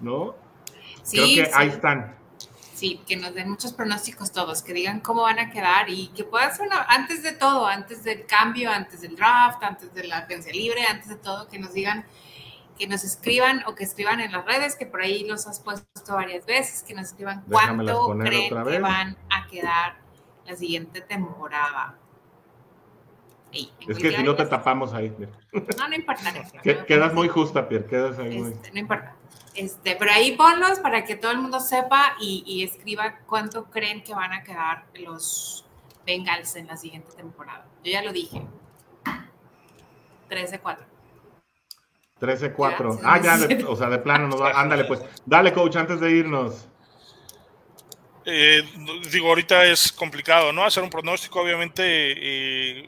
¿no? 0.00 0.34
Sí, 1.02 1.16
Creo 1.34 1.46
que 1.46 1.54
ahí 1.54 1.68
están 1.68 2.19
sí, 2.80 3.02
que 3.06 3.16
nos 3.16 3.34
den 3.34 3.50
muchos 3.50 3.74
pronósticos 3.74 4.32
todos, 4.32 4.62
que 4.62 4.72
digan 4.72 5.00
cómo 5.00 5.22
van 5.22 5.38
a 5.38 5.50
quedar 5.50 5.90
y 5.90 6.08
que 6.08 6.24
pueda 6.24 6.50
ser 6.50 6.66
antes 6.88 7.22
de 7.22 7.32
todo, 7.32 7.66
antes 7.66 8.02
del 8.04 8.24
cambio, 8.24 8.70
antes 8.70 9.02
del 9.02 9.16
draft, 9.16 9.62
antes 9.62 9.92
de 9.92 10.04
la 10.04 10.18
agencia 10.18 10.50
libre, 10.50 10.86
antes 10.88 11.10
de 11.10 11.16
todo, 11.16 11.46
que 11.46 11.58
nos 11.58 11.74
digan, 11.74 12.06
que 12.78 12.86
nos 12.86 13.04
escriban 13.04 13.62
o 13.66 13.74
que 13.74 13.84
escriban 13.84 14.20
en 14.20 14.32
las 14.32 14.46
redes, 14.46 14.76
que 14.76 14.86
por 14.86 15.02
ahí 15.02 15.24
los 15.24 15.46
has 15.46 15.60
puesto 15.60 16.14
varias 16.14 16.46
veces, 16.46 16.82
que 16.82 16.94
nos 16.94 17.08
escriban 17.08 17.44
cuánto 17.46 18.16
creen 18.18 18.64
que 18.64 18.78
van 18.80 19.18
a 19.28 19.46
quedar 19.46 19.98
la 20.46 20.56
siguiente 20.56 21.02
temporada. 21.02 21.98
Es 23.52 23.98
que 23.98 24.12
si 24.12 24.22
no 24.22 24.34
te 24.36 24.46
tapamos 24.46 24.92
ahí. 24.92 25.12
No, 25.52 25.88
no 25.88 25.94
importa. 25.94 26.32
quedas 26.86 27.12
muy 27.12 27.28
justa, 27.28 27.68
Pierre, 27.68 27.86
quedas 27.86 28.18
ahí 28.18 28.38
muy... 28.38 28.52
Este, 28.52 28.72
no 28.72 28.78
importa. 28.78 29.16
Este, 29.54 29.96
pero 29.96 30.12
ahí 30.12 30.36
ponlos 30.36 30.78
para 30.78 31.04
que 31.04 31.16
todo 31.16 31.32
el 31.32 31.38
mundo 31.38 31.60
sepa 31.60 32.14
y, 32.20 32.62
escriba 32.64 33.18
cuánto 33.26 33.64
creen 33.64 34.02
que 34.02 34.14
van 34.14 34.32
a 34.32 34.42
quedar 34.42 34.86
los 34.94 35.66
Bengals 36.06 36.56
en 36.56 36.68
la 36.68 36.76
siguiente 36.76 37.12
temporada. 37.16 37.66
Yo 37.84 37.92
ya 37.92 38.02
lo 38.02 38.12
dije. 38.12 38.42
13-4. 40.30 40.78
13-4. 42.20 43.00
Ah, 43.02 43.20
ya, 43.20 43.38
o 43.66 43.74
sea, 43.74 43.88
de 43.88 43.98
plano, 43.98 44.28
no 44.28 44.44
ándale 44.54 44.84
pues. 44.84 45.02
Dale, 45.26 45.52
coach, 45.52 45.76
antes 45.76 46.00
de 46.00 46.10
irnos. 46.10 46.68
Eh, 48.24 48.62
digo, 49.10 49.28
ahorita 49.28 49.64
es 49.64 49.90
complicado, 49.90 50.52
¿no? 50.52 50.64
Hacer 50.64 50.82
un 50.82 50.90
pronóstico, 50.90 51.40
obviamente. 51.40 51.82
Eh, 51.82 52.86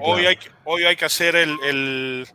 hoy, 0.00 0.26
hay, 0.26 0.38
hoy 0.64 0.84
hay 0.84 0.96
que 0.96 1.04
hacer 1.04 1.36
el, 1.36 1.56
el 1.64 2.26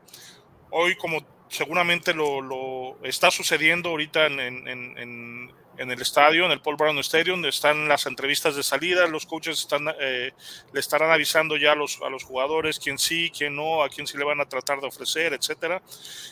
hoy 0.71 0.95
como 0.95 1.25
seguramente 1.49 2.13
lo, 2.13 2.41
lo, 2.41 2.97
está 3.03 3.31
sucediendo 3.31 3.89
ahorita 3.89 4.27
en, 4.27 4.39
en, 4.39 4.97
en 4.97 5.51
el 5.77 6.01
estadio, 6.01 6.45
en 6.45 6.51
el 6.51 6.61
Paul 6.61 6.75
Brown 6.75 6.97
Stadium, 6.99 7.43
están 7.45 7.87
las 7.87 8.05
entrevistas 8.05 8.55
de 8.55 8.63
salida, 8.63 9.07
los 9.07 9.25
coaches 9.25 9.59
están, 9.59 9.87
eh, 9.99 10.31
le 10.71 10.79
estarán 10.79 11.11
avisando 11.11 11.57
ya 11.57 11.73
a 11.73 11.75
los, 11.75 12.01
a 12.01 12.09
los 12.09 12.23
jugadores 12.23 12.79
quién 12.79 12.97
sí, 12.97 13.31
quién 13.35 13.55
no, 13.55 13.83
a 13.83 13.89
quién 13.89 14.07
sí 14.07 14.17
le 14.17 14.23
van 14.23 14.39
a 14.39 14.45
tratar 14.45 14.79
de 14.79 14.87
ofrecer, 14.87 15.33
etcétera. 15.33 15.81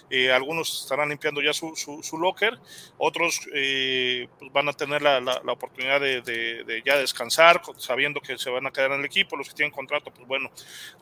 Eh, 0.10 0.32
algunos 0.32 0.84
estarán 0.84 1.10
limpiando 1.10 1.42
ya 1.42 1.54
su, 1.54 1.76
su, 1.76 2.18
locker, 2.18 2.58
otros 2.98 3.42
eh, 3.54 4.28
pues 4.40 4.52
van 4.52 4.70
a 4.70 4.74
tener 4.74 5.02
la, 5.02 5.20
la, 5.20 5.52
oportunidad 5.52 6.00
de, 6.00 6.22
de, 6.22 6.82
ya 6.86 6.98
descansar, 6.98 7.62
sabiendo 7.78 8.22
que 8.22 8.38
se 8.38 8.50
van 8.50 8.66
a 8.68 8.72
quedar 8.72 8.92
en 8.92 9.00
el 9.00 9.06
equipo, 9.06 9.36
los 9.36 9.50
que 9.50 9.56
tienen 9.56 9.72
contrato, 9.72 10.12
pues 10.12 10.28
bueno, 10.28 10.52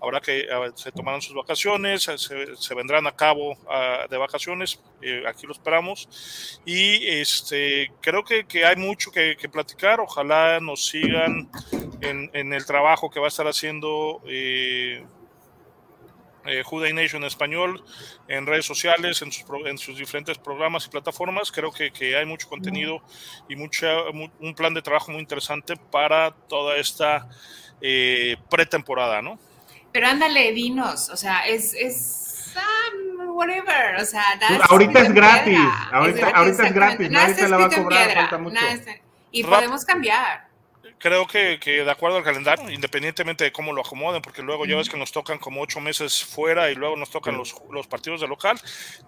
habrá 0.02 0.20
que 0.20 0.48
se 0.76 0.92
tomarán 0.92 1.22
sus 1.22 1.36
vacaciones, 1.36 2.04
se, 2.04 2.56
se 2.56 2.76
vendrán 2.76 3.08
a 3.08 3.16
cabo 3.16 3.58
ah, 3.70 4.08
de 4.10 4.18
vacaciones, 4.18 4.80
aquí 5.28 5.46
lo 5.46 5.54
esperamos, 5.54 6.60
y 6.66 7.08
este, 7.08 7.92
creo 8.02 8.24
que 8.24 8.31
que, 8.48 8.66
hay 8.66 8.76
mucho 8.76 9.12
que, 9.12 9.36
platicar. 9.52 10.00
Ojalá 10.00 10.60
nos 10.60 10.88
sigan 10.88 11.50
en, 12.02 12.54
el 12.54 12.66
trabajo 12.66 13.10
que 13.10 13.20
va 13.20 13.28
a 13.28 13.30
estar 13.30 13.48
haciendo 13.48 14.22
eh, 14.26 15.06
eh 16.46 16.94
Nation 16.94 17.24
español 17.24 17.84
en 18.28 18.46
redes 18.46 18.66
sociales, 18.66 19.22
en 19.22 19.32
sus, 19.32 19.46
en 19.66 19.78
sus 19.78 19.98
diferentes 19.98 20.38
programas 20.38 20.86
y 20.86 20.90
plataformas. 20.90 21.52
Creo 21.52 21.72
que, 21.72 22.16
hay 22.16 22.26
mucho 22.26 22.48
contenido 22.48 23.02
y 23.50 23.56
mucha, 23.56 23.88
un 24.40 24.56
plan 24.56 24.74
de 24.74 24.82
trabajo 24.82 25.12
muy 25.12 25.22
interesante 25.22 25.76
para 25.76 26.32
toda 26.32 26.78
esta 26.78 27.28
eh, 27.82 28.38
pretemporada, 28.50 29.22
¿no? 29.22 29.40
Pero 29.92 30.08
ándale, 30.08 30.54
dinos, 30.54 31.10
o 31.10 31.18
sea, 31.18 31.48
es, 31.48 31.74
es 31.74 32.54
um, 32.56 33.21
whatever, 33.42 33.96
o 34.00 34.06
sea, 34.06 34.24
pues 34.48 34.62
ahorita 34.70 35.00
es 35.02 35.14
gratis, 35.14 35.60
ahorita, 35.92 36.30
es, 36.30 36.36
ahorita 36.36 36.68
es 36.68 36.74
gratis, 36.74 37.12
nadie 37.12 37.34
te 37.34 37.48
la 37.48 37.58
va 37.58 37.66
a 37.66 37.70
cobrar, 37.70 38.14
falta 38.14 38.38
mucho. 38.38 38.58
y 39.32 39.44
podemos 39.44 39.84
cambiar 39.84 40.51
creo 40.98 41.28
que, 41.28 41.60
que, 41.60 41.84
de 41.84 41.92
acuerdo 41.92 42.18
al 42.18 42.24
calendario, 42.24 42.70
independientemente 42.70 43.44
de 43.44 43.52
cómo 43.52 43.74
lo 43.74 43.82
acomoden, 43.82 44.22
porque 44.22 44.42
luego 44.42 44.66
ya 44.66 44.76
ves 44.76 44.90
que 44.90 44.98
nos 44.98 45.12
tocan 45.12 45.38
como 45.40 45.62
ocho 45.62 45.80
meses 45.80 46.24
fuera 46.24 46.72
y 46.72 46.76
luego 46.76 46.96
nos 46.96 47.10
tocan 47.10 47.38
los, 47.38 47.56
los 47.72 47.88
partidos 47.88 48.22
de 48.22 48.28
local, 48.28 48.60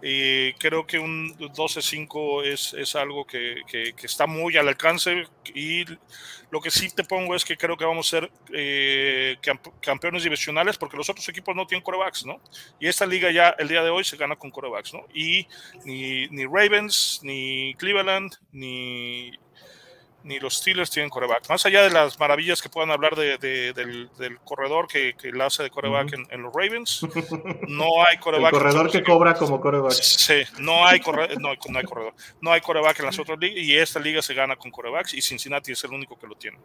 y 0.02 0.54
creo 0.54 0.86
que 0.86 1.00
un 1.00 1.38
12-5 1.38 2.46
es, 2.46 2.74
es, 2.74 2.96
algo 2.96 3.26
que, 3.26 3.62
que, 3.68 3.94
está 4.04 4.28
muy 4.28 4.58
al 4.58 4.68
alcance 4.68 5.24
y 5.54 5.86
lo 6.52 6.62
que 6.62 6.70
sí 6.70 6.90
te 6.94 7.04
pongo 7.04 7.36
es 7.36 7.44
que 7.46 7.58
creo 7.58 7.78
que 7.78 7.86
vamos 7.86 8.08
a 8.08 8.20
ser 8.20 8.32
eh, 8.54 9.38
campeones 9.82 10.24
divisionales 10.24 10.78
porque 10.78 10.98
los 10.98 11.10
otros 11.10 11.28
equipos 11.30 11.56
no 11.56 11.66
tienen 11.66 11.84
corebacks, 11.84 12.26
¿no? 12.26 12.40
Y 12.80 12.88
esta 12.88 13.06
liga 13.06 13.32
ya 13.32 13.56
el 13.58 13.68
día 13.68 13.84
de 13.84 13.90
hoy 13.90 14.04
se 14.04 14.18
gana 14.18 14.36
con 14.36 14.52
corebacks, 14.52 14.94
¿no? 14.94 15.06
Y 15.14 15.48
ni, 15.86 16.28
ni 16.28 16.46
Ravens, 16.46 17.22
ni 17.24 17.74
Cleveland, 17.76 18.36
ni 18.52 19.32
ni 20.24 20.40
los 20.40 20.56
Steelers 20.56 20.90
tienen 20.90 21.10
coreback. 21.10 21.50
Más 21.50 21.66
allá 21.66 21.84
de 21.84 21.90
las 21.90 22.20
maravillas 22.20 22.62
que 22.62 22.70
puedan 22.70 22.92
hablar 22.92 23.16
de, 23.16 23.38
del, 23.38 24.10
del, 24.18 24.40
corredor 24.40 24.88
que, 24.88 25.14
que 25.16 25.32
la 25.32 25.48
hace 25.48 25.64
de 25.64 25.70
coreback 25.70 26.14
en, 26.30 26.42
los 26.42 26.54
Ravens, 26.54 27.06
no 27.68 28.04
hay 28.06 28.18
coreback. 28.18 28.54
El 28.54 28.60
corredor 28.60 28.92
que 28.92 29.04
cobra 29.04 29.34
como 29.34 29.60
coreback. 29.60 29.92
Sí, 29.92 30.44
no 30.60 30.88
hay, 30.88 31.00
no, 31.00 31.50
no, 31.70 31.80
hay 31.80 31.86
corredor. 31.86 32.14
No 32.42 32.52
hay 32.52 32.62
coreback 32.62 33.00
en 33.00 33.06
las 33.06 33.20
otras 33.20 33.38
ligas 33.38 33.64
y 33.64 33.78
esta 33.78 34.00
liga 34.00 34.22
se 34.22 34.34
gana 34.34 34.56
con 34.56 34.72
corebacks 34.72 35.14
y 35.14 35.22
Cincinnati 35.22 35.74
es 35.74 35.84
el 35.84 35.92
único 35.92 36.18
que 36.18 36.28
lo 36.28 36.36
tiene. 36.36 36.58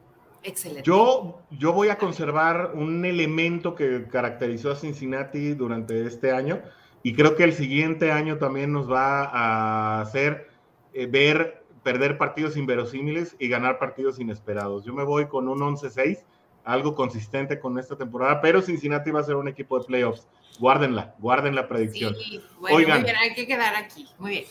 Excelente. 0.43 0.83
Yo, 0.85 1.43
yo 1.51 1.73
voy 1.73 1.89
a 1.89 1.99
conservar 1.99 2.71
un 2.75 3.05
elemento 3.05 3.75
que 3.75 4.07
caracterizó 4.11 4.71
a 4.71 4.77
Cincinnati 4.77 5.55
durante 5.55 6.07
este 6.07 6.31
año 6.31 6.63
y 7.03 7.15
creo 7.15 7.35
que 7.35 7.45
el 7.45 7.53
siguiente 7.53 8.13
año 8.13 8.39
también 8.39 8.73
nos 8.73 8.91
va 8.91 9.25
a 9.25 10.01
hacer 10.01 10.49
eh, 10.93 11.07
ver 11.07 11.58
perder 11.83 12.19
partidos 12.19 12.57
inverosímiles 12.57 13.37
y 13.39 13.49
ganar 13.49 13.79
partidos 13.79 14.19
inesperados. 14.19 14.85
Yo 14.85 14.93
me 14.93 15.05
voy 15.05 15.27
con 15.27 15.49
un 15.49 15.59
11-6, 15.61 16.25
algo 16.65 16.95
consistente 16.95 17.59
con 17.59 17.79
esta 17.79 17.97
temporada, 17.97 18.41
pero 18.41 18.63
Cincinnati 18.63 19.11
va 19.11 19.21
a 19.21 19.25
ser 19.25 19.37
un 19.37 19.49
equipo 19.49 19.79
de 19.79 19.87
playoffs. 19.87 20.29
Guárdenla, 20.59 21.15
guarden 21.19 21.55
la 21.55 21.69
predicción. 21.69 22.15
Sí, 22.17 22.43
bueno, 22.61 22.77
Oigan, 22.77 23.01
muy 23.01 23.05
bien, 23.05 23.17
hay 23.17 23.35
que 23.35 23.47
quedar 23.47 23.75
aquí. 23.77 24.09
Muy 24.19 24.31
bien. 24.31 24.45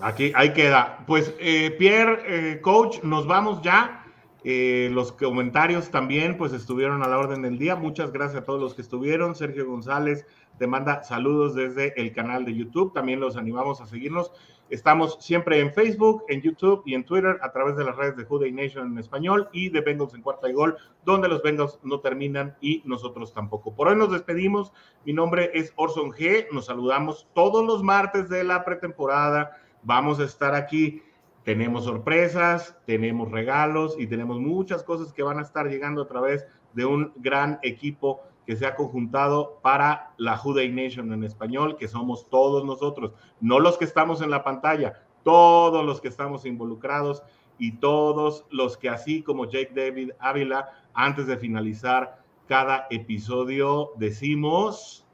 Aquí, 0.00 0.32
ahí 0.34 0.52
queda. 0.52 1.04
Pues, 1.06 1.34
eh, 1.38 1.74
Pierre, 1.78 2.22
eh, 2.26 2.60
coach, 2.60 3.02
nos 3.02 3.26
vamos 3.26 3.62
ya. 3.62 3.98
Eh, 4.44 4.88
los 4.92 5.12
comentarios 5.12 5.90
también, 5.90 6.36
pues, 6.36 6.52
estuvieron 6.52 7.02
a 7.02 7.08
la 7.08 7.18
orden 7.18 7.42
del 7.42 7.58
día. 7.58 7.76
Muchas 7.76 8.10
gracias 8.10 8.42
a 8.42 8.44
todos 8.44 8.60
los 8.60 8.74
que 8.74 8.82
estuvieron. 8.82 9.34
Sergio 9.34 9.66
González 9.66 10.26
te 10.58 10.66
manda 10.66 11.02
saludos 11.04 11.54
desde 11.54 12.00
el 12.00 12.12
canal 12.12 12.44
de 12.44 12.54
YouTube. 12.54 12.92
También 12.92 13.20
los 13.20 13.36
animamos 13.36 13.80
a 13.80 13.86
seguirnos. 13.86 14.32
Estamos 14.72 15.18
siempre 15.20 15.60
en 15.60 15.70
Facebook, 15.70 16.24
en 16.28 16.40
YouTube 16.40 16.82
y 16.86 16.94
en 16.94 17.04
Twitter 17.04 17.38
a 17.42 17.52
través 17.52 17.76
de 17.76 17.84
las 17.84 17.94
redes 17.94 18.16
de 18.16 18.24
Juday 18.24 18.52
Nation 18.52 18.90
en 18.90 18.96
español 18.96 19.50
y 19.52 19.68
de 19.68 19.82
Bengals 19.82 20.14
en 20.14 20.22
cuarta 20.22 20.48
y 20.48 20.54
gol, 20.54 20.78
donde 21.04 21.28
los 21.28 21.42
Bengals 21.42 21.78
no 21.82 22.00
terminan 22.00 22.56
y 22.62 22.80
nosotros 22.86 23.34
tampoco. 23.34 23.74
Por 23.74 23.88
hoy 23.88 23.96
nos 23.96 24.10
despedimos. 24.10 24.72
Mi 25.04 25.12
nombre 25.12 25.50
es 25.52 25.74
Orson 25.76 26.10
G. 26.12 26.46
Nos 26.52 26.64
saludamos 26.64 27.28
todos 27.34 27.66
los 27.66 27.82
martes 27.82 28.30
de 28.30 28.44
la 28.44 28.64
pretemporada. 28.64 29.58
Vamos 29.82 30.20
a 30.20 30.24
estar 30.24 30.54
aquí. 30.54 31.02
Tenemos 31.44 31.84
sorpresas, 31.84 32.74
tenemos 32.86 33.30
regalos 33.30 33.94
y 33.98 34.06
tenemos 34.06 34.40
muchas 34.40 34.82
cosas 34.82 35.12
que 35.12 35.22
van 35.22 35.38
a 35.38 35.42
estar 35.42 35.68
llegando 35.68 36.00
a 36.00 36.08
través 36.08 36.46
de 36.72 36.86
un 36.86 37.12
gran 37.16 37.58
equipo 37.62 38.22
que 38.46 38.56
se 38.56 38.66
ha 38.66 38.74
conjuntado 38.74 39.58
para 39.62 40.12
la 40.16 40.36
Juday 40.36 40.70
Nation 40.70 41.12
en 41.12 41.24
español, 41.24 41.76
que 41.76 41.88
somos 41.88 42.28
todos 42.28 42.64
nosotros, 42.64 43.12
no 43.40 43.60
los 43.60 43.78
que 43.78 43.84
estamos 43.84 44.20
en 44.22 44.30
la 44.30 44.42
pantalla, 44.44 44.94
todos 45.22 45.84
los 45.84 46.00
que 46.00 46.08
estamos 46.08 46.44
involucrados 46.44 47.22
y 47.58 47.72
todos 47.76 48.44
los 48.50 48.76
que 48.76 48.88
así 48.88 49.22
como 49.22 49.44
Jake 49.46 49.72
David 49.74 50.10
Ávila, 50.18 50.68
antes 50.94 51.26
de 51.26 51.36
finalizar 51.36 52.22
cada 52.48 52.86
episodio, 52.90 53.92
decimos... 53.96 55.06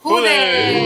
¡Juday! 0.00 0.82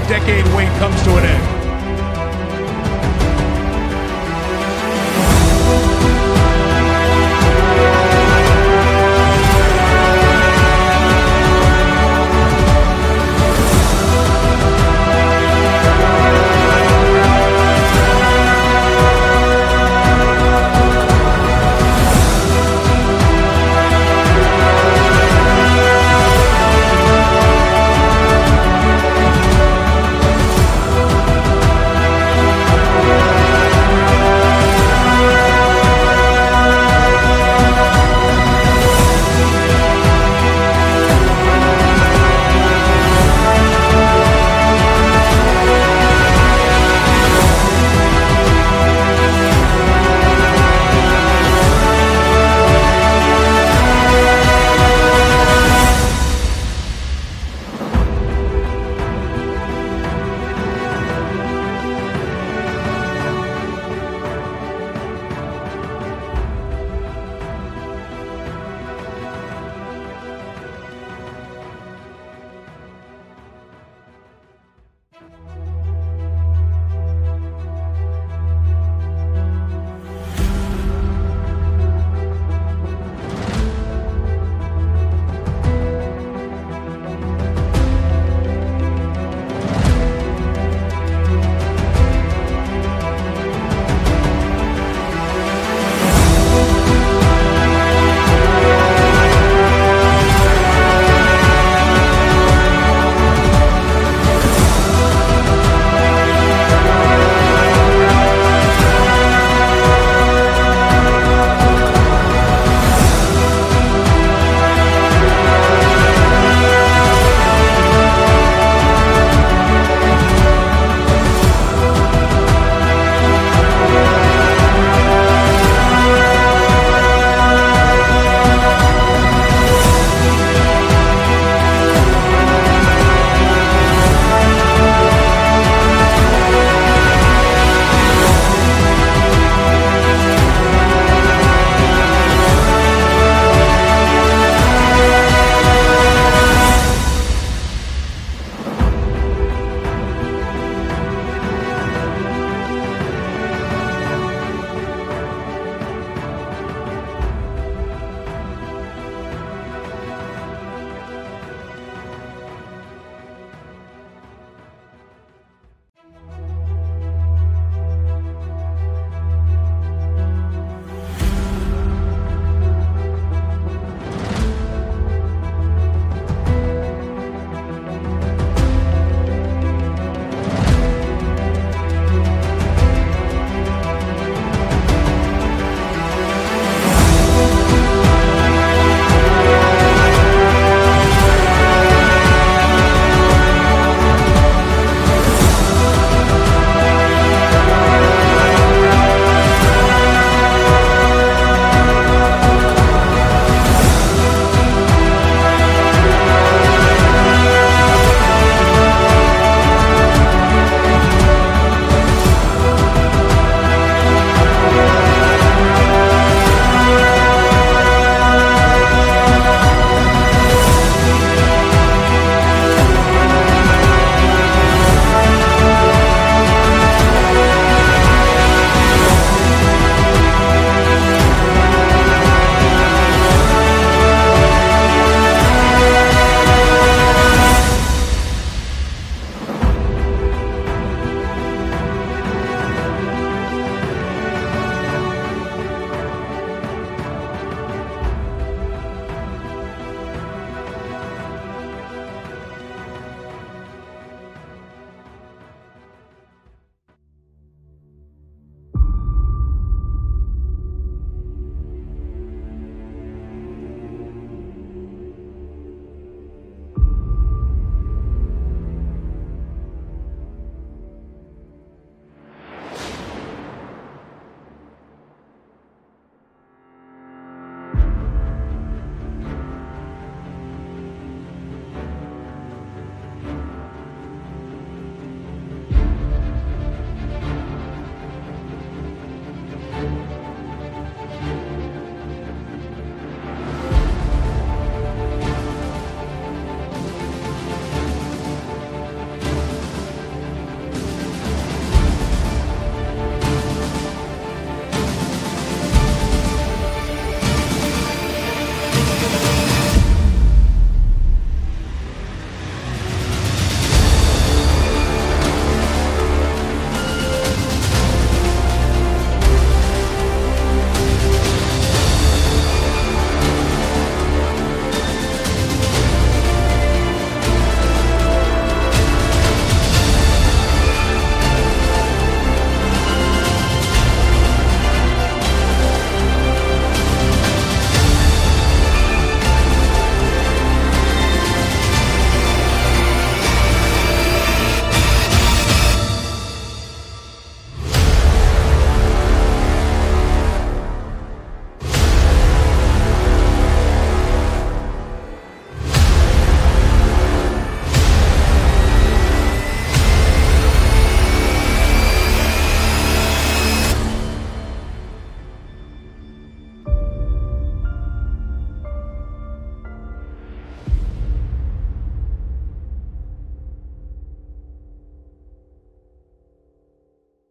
Decade 0.00 0.46
wait 0.54 0.68
comes 0.78 1.00
to 1.02 1.16
an 1.16 1.24
end. 1.24 1.53